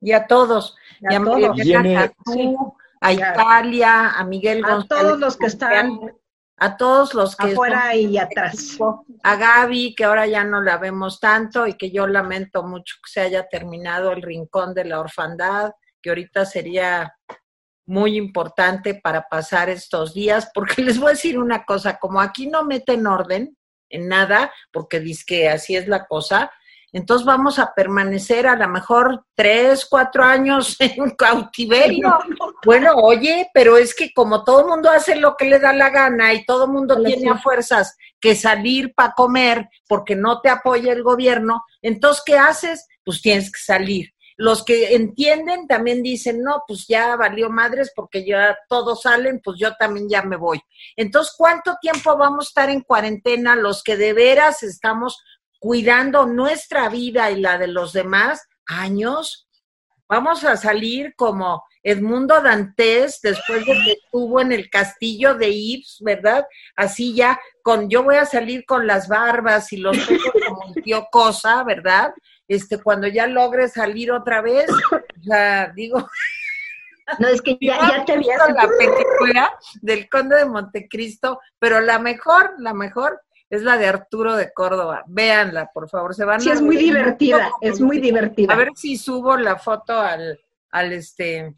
Y 0.00 0.12
a 0.12 0.26
todos. 0.26 0.74
Y 1.02 1.74
a, 1.74 2.04
a, 2.04 2.12
Italia, 3.02 4.10
a 4.10 4.24
Miguel 4.24 4.64
A 4.64 4.84
todos 4.88 5.18
los 5.18 5.36
que 5.36 5.46
están 5.46 6.00
a 6.58 6.76
todos 6.76 7.14
los 7.14 7.36
que... 7.36 7.52
Afuera 7.52 7.94
y 7.94 8.16
atrás. 8.16 8.78
A 9.22 9.36
Gaby, 9.36 9.94
que 9.94 10.04
ahora 10.04 10.26
ya 10.26 10.42
no 10.44 10.62
la 10.62 10.78
vemos 10.78 11.20
tanto 11.20 11.66
y 11.66 11.74
que 11.74 11.90
yo 11.90 12.06
lamento 12.06 12.62
mucho 12.62 12.96
que 13.04 13.10
se 13.10 13.20
haya 13.20 13.46
terminado 13.46 14.12
el 14.12 14.22
rincón 14.22 14.72
de 14.72 14.86
la 14.86 15.00
orfandad, 15.00 15.72
que 16.00 16.10
ahorita 16.10 16.46
sería 16.46 17.14
muy 17.86 18.16
importante 18.16 18.94
para 18.94 19.28
pasar 19.28 19.68
estos 19.68 20.14
días, 20.14 20.50
porque 20.54 20.82
les 20.82 20.98
voy 20.98 21.08
a 21.08 21.10
decir 21.10 21.38
una 21.38 21.64
cosa, 21.64 21.98
como 21.98 22.20
aquí 22.20 22.46
no 22.46 22.64
meten 22.64 23.06
orden 23.06 23.56
en 23.88 24.08
nada, 24.08 24.52
porque 24.72 24.98
dice 24.98 25.24
que 25.26 25.48
así 25.48 25.76
es 25.76 25.86
la 25.86 26.06
cosa, 26.06 26.50
entonces 26.92 27.26
vamos 27.26 27.58
a 27.58 27.74
permanecer 27.74 28.46
a 28.46 28.56
lo 28.56 28.68
mejor 28.68 29.24
tres, 29.34 29.86
cuatro 29.88 30.24
años 30.24 30.76
en 30.80 31.10
cautiverio. 31.10 32.18
Bueno, 32.64 32.94
oye, 32.94 33.50
pero 33.52 33.76
es 33.76 33.94
que 33.94 34.12
como 34.12 34.44
todo 34.44 34.60
el 34.60 34.66
mundo 34.66 34.90
hace 34.90 35.16
lo 35.16 35.36
que 35.36 35.46
le 35.46 35.58
da 35.58 35.72
la 35.72 35.90
gana 35.90 36.32
y 36.32 36.44
todo 36.44 36.64
el 36.64 36.72
mundo 36.72 37.02
tiene 37.02 37.30
a 37.30 37.38
fuerzas 37.38 37.96
que 38.20 38.34
salir 38.34 38.94
para 38.94 39.12
comer 39.12 39.68
porque 39.88 40.16
no 40.16 40.40
te 40.40 40.48
apoya 40.48 40.92
el 40.92 41.02
gobierno, 41.02 41.64
entonces, 41.82 42.22
¿qué 42.24 42.38
haces? 42.38 42.86
Pues 43.04 43.20
tienes 43.20 43.50
que 43.52 43.60
salir. 43.60 44.10
Los 44.38 44.64
que 44.64 44.94
entienden 44.94 45.66
también 45.66 46.02
dicen, 46.02 46.42
no, 46.42 46.62
pues 46.68 46.86
ya 46.86 47.16
valió 47.16 47.48
madres 47.48 47.90
porque 47.96 48.26
ya 48.26 48.56
todos 48.68 49.02
salen, 49.02 49.40
pues 49.42 49.58
yo 49.58 49.74
también 49.76 50.10
ya 50.10 50.22
me 50.22 50.36
voy. 50.36 50.60
Entonces, 50.94 51.34
¿cuánto 51.36 51.76
tiempo 51.80 52.16
vamos 52.18 52.46
a 52.46 52.48
estar 52.48 52.70
en 52.70 52.82
cuarentena 52.82 53.56
los 53.56 53.82
que 53.82 53.96
de 53.96 54.12
veras 54.12 54.62
estamos 54.62 55.22
cuidando 55.58 56.26
nuestra 56.26 56.88
vida 56.88 57.30
y 57.30 57.40
la 57.40 57.58
de 57.58 57.68
los 57.68 57.92
demás 57.92 58.46
años, 58.66 59.48
vamos 60.08 60.44
a 60.44 60.56
salir 60.56 61.14
como 61.16 61.64
Edmundo 61.82 62.40
Dantes 62.40 63.20
después 63.22 63.64
de 63.64 63.72
que 63.72 63.92
estuvo 63.92 64.40
en 64.40 64.52
el 64.52 64.68
castillo 64.68 65.34
de 65.34 65.50
Ips, 65.50 65.98
¿verdad? 66.00 66.44
Así 66.74 67.14
ya, 67.14 67.38
con 67.62 67.88
yo 67.88 68.02
voy 68.02 68.16
a 68.16 68.26
salir 68.26 68.64
con 68.66 68.86
las 68.86 69.08
barbas 69.08 69.72
y 69.72 69.76
los 69.76 69.96
pelos 69.98 70.32
como 70.46 70.72
tío 70.74 71.06
Cosa, 71.10 71.62
¿verdad? 71.62 72.12
Este, 72.48 72.82
cuando 72.82 73.06
ya 73.06 73.26
logre 73.26 73.68
salir 73.68 74.12
otra 74.12 74.40
vez, 74.40 74.66
digo. 75.74 76.08
No, 77.20 77.28
es 77.28 77.40
que 77.40 77.56
ya, 77.60 77.78
ya 77.98 78.04
te 78.04 78.14
había 78.14 78.36
la 78.36 78.68
película 78.78 79.56
del 79.80 80.08
Conde 80.08 80.38
de 80.38 80.44
Montecristo, 80.44 81.40
pero 81.58 81.80
la 81.80 82.00
mejor, 82.00 82.54
la 82.58 82.74
mejor 82.74 83.22
es 83.48 83.62
la 83.62 83.78
de 83.78 83.86
Arturo 83.86 84.36
de 84.36 84.52
Córdoba. 84.52 85.04
Véanla, 85.06 85.70
por 85.72 85.88
favor. 85.88 86.14
Se 86.14 86.24
van 86.24 86.40
sí, 86.40 86.50
es 86.50 86.60
muy 86.60 86.76
divertida, 86.76 87.50
es 87.60 87.80
muy 87.80 88.00
divertida. 88.00 88.52
A 88.52 88.56
ver 88.56 88.70
si 88.74 88.96
subo 88.96 89.36
la 89.36 89.56
foto 89.56 89.98
al, 89.98 90.40
al, 90.70 90.92
este, 90.92 91.54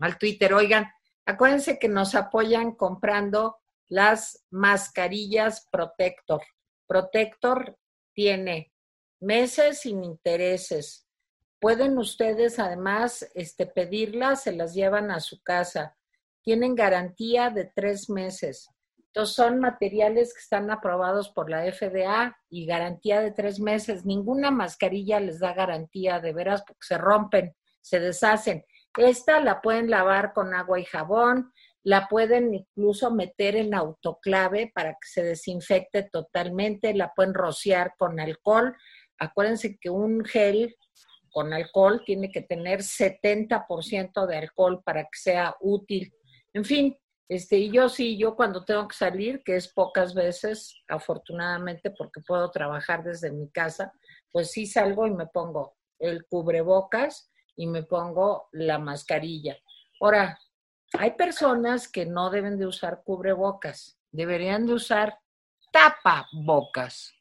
al 0.00 0.18
Twitter. 0.18 0.52
Oigan, 0.54 0.86
acuérdense 1.26 1.78
que 1.78 1.88
nos 1.88 2.14
apoyan 2.14 2.72
comprando 2.72 3.58
las 3.88 4.44
mascarillas 4.50 5.68
Protector. 5.70 6.42
Protector 6.86 7.78
tiene 8.14 8.72
meses 9.20 9.80
sin 9.80 10.02
intereses. 10.02 11.06
Pueden 11.60 11.96
ustedes 11.98 12.58
además 12.58 13.30
este, 13.34 13.66
pedirlas, 13.66 14.42
se 14.42 14.52
las 14.52 14.74
llevan 14.74 15.12
a 15.12 15.20
su 15.20 15.40
casa. 15.42 15.96
Tienen 16.42 16.74
garantía 16.74 17.50
de 17.50 17.70
tres 17.72 18.10
meses. 18.10 18.68
Entonces 19.14 19.36
son 19.36 19.60
materiales 19.60 20.32
que 20.32 20.40
están 20.40 20.70
aprobados 20.70 21.28
por 21.28 21.50
la 21.50 21.70
FDA 21.70 22.34
y 22.48 22.64
garantía 22.64 23.20
de 23.20 23.30
tres 23.30 23.60
meses. 23.60 24.06
Ninguna 24.06 24.50
mascarilla 24.50 25.20
les 25.20 25.38
da 25.38 25.52
garantía 25.52 26.18
de 26.18 26.32
veras 26.32 26.62
porque 26.66 26.86
se 26.86 26.96
rompen, 26.96 27.54
se 27.82 28.00
deshacen. 28.00 28.64
Esta 28.96 29.38
la 29.40 29.60
pueden 29.60 29.90
lavar 29.90 30.32
con 30.32 30.54
agua 30.54 30.80
y 30.80 30.86
jabón, 30.86 31.52
la 31.82 32.08
pueden 32.08 32.54
incluso 32.54 33.10
meter 33.10 33.56
en 33.56 33.74
autoclave 33.74 34.72
para 34.74 34.92
que 34.92 35.08
se 35.08 35.22
desinfecte 35.22 36.04
totalmente, 36.04 36.94
la 36.94 37.12
pueden 37.12 37.34
rociar 37.34 37.92
con 37.98 38.18
alcohol. 38.18 38.74
Acuérdense 39.18 39.76
que 39.78 39.90
un 39.90 40.24
gel 40.24 40.74
con 41.30 41.52
alcohol 41.52 42.02
tiene 42.06 42.30
que 42.30 42.40
tener 42.40 42.80
70% 42.80 44.26
de 44.26 44.36
alcohol 44.38 44.82
para 44.82 45.02
que 45.02 45.18
sea 45.18 45.54
útil. 45.60 46.14
En 46.54 46.64
fin, 46.64 46.96
este, 47.34 47.56
y 47.56 47.70
yo 47.70 47.88
sí, 47.88 48.18
yo 48.18 48.36
cuando 48.36 48.62
tengo 48.62 48.86
que 48.86 48.94
salir, 48.94 49.42
que 49.42 49.56
es 49.56 49.72
pocas 49.72 50.12
veces, 50.12 50.82
afortunadamente, 50.86 51.90
porque 51.90 52.20
puedo 52.20 52.50
trabajar 52.50 53.02
desde 53.02 53.32
mi 53.32 53.48
casa, 53.50 53.90
pues 54.30 54.50
sí 54.50 54.66
salgo 54.66 55.06
y 55.06 55.12
me 55.12 55.26
pongo 55.26 55.76
el 55.98 56.26
cubrebocas 56.26 57.30
y 57.56 57.66
me 57.68 57.84
pongo 57.84 58.48
la 58.52 58.78
mascarilla. 58.78 59.56
Ahora, 59.98 60.38
hay 60.98 61.12
personas 61.12 61.88
que 61.88 62.04
no 62.04 62.28
deben 62.28 62.58
de 62.58 62.66
usar 62.66 63.02
cubrebocas, 63.02 63.98
deberían 64.10 64.66
de 64.66 64.74
usar 64.74 65.18
tapabocas. 65.72 67.14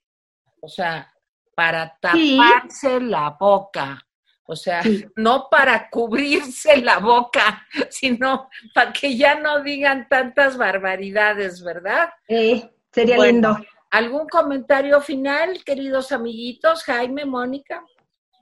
O 0.61 0.67
sea, 0.67 1.09
para 1.55 1.97
taparse 2.01 2.99
la 2.99 3.37
boca. 3.39 4.05
O 4.51 4.55
sea, 4.57 4.81
no 5.15 5.47
para 5.49 5.89
cubrirse 5.89 6.75
la 6.81 6.99
boca, 6.99 7.65
sino 7.89 8.49
para 8.75 8.91
que 8.91 9.15
ya 9.15 9.39
no 9.39 9.63
digan 9.63 10.07
tantas 10.09 10.57
barbaridades, 10.57 11.63
¿verdad? 11.63 12.09
Eh, 12.27 12.69
sería 12.91 13.17
lindo. 13.17 13.57
¿Algún 13.91 14.27
comentario 14.27 14.99
final, 14.99 15.63
queridos 15.65 16.11
amiguitos? 16.11 16.83
Jaime, 16.83 17.23
Mónica. 17.25 17.81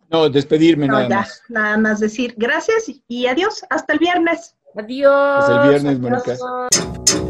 No, 0.10 0.28
despedirme 0.30 0.88
No, 0.88 0.94
nada 0.94 1.10
ya, 1.10 1.16
más. 1.18 1.44
nada 1.48 1.78
más 1.78 2.00
decir 2.00 2.34
gracias 2.36 2.86
y 3.08 3.28
adiós. 3.28 3.64
Hasta 3.70 3.94
el 3.94 4.00
viernes. 4.00 4.56
Adiós. 4.76 5.44
Hasta 5.44 5.64
el 5.64 5.70
viernes, 5.70 6.00
Mónica. 6.00 6.32
Adiós. 6.34 7.29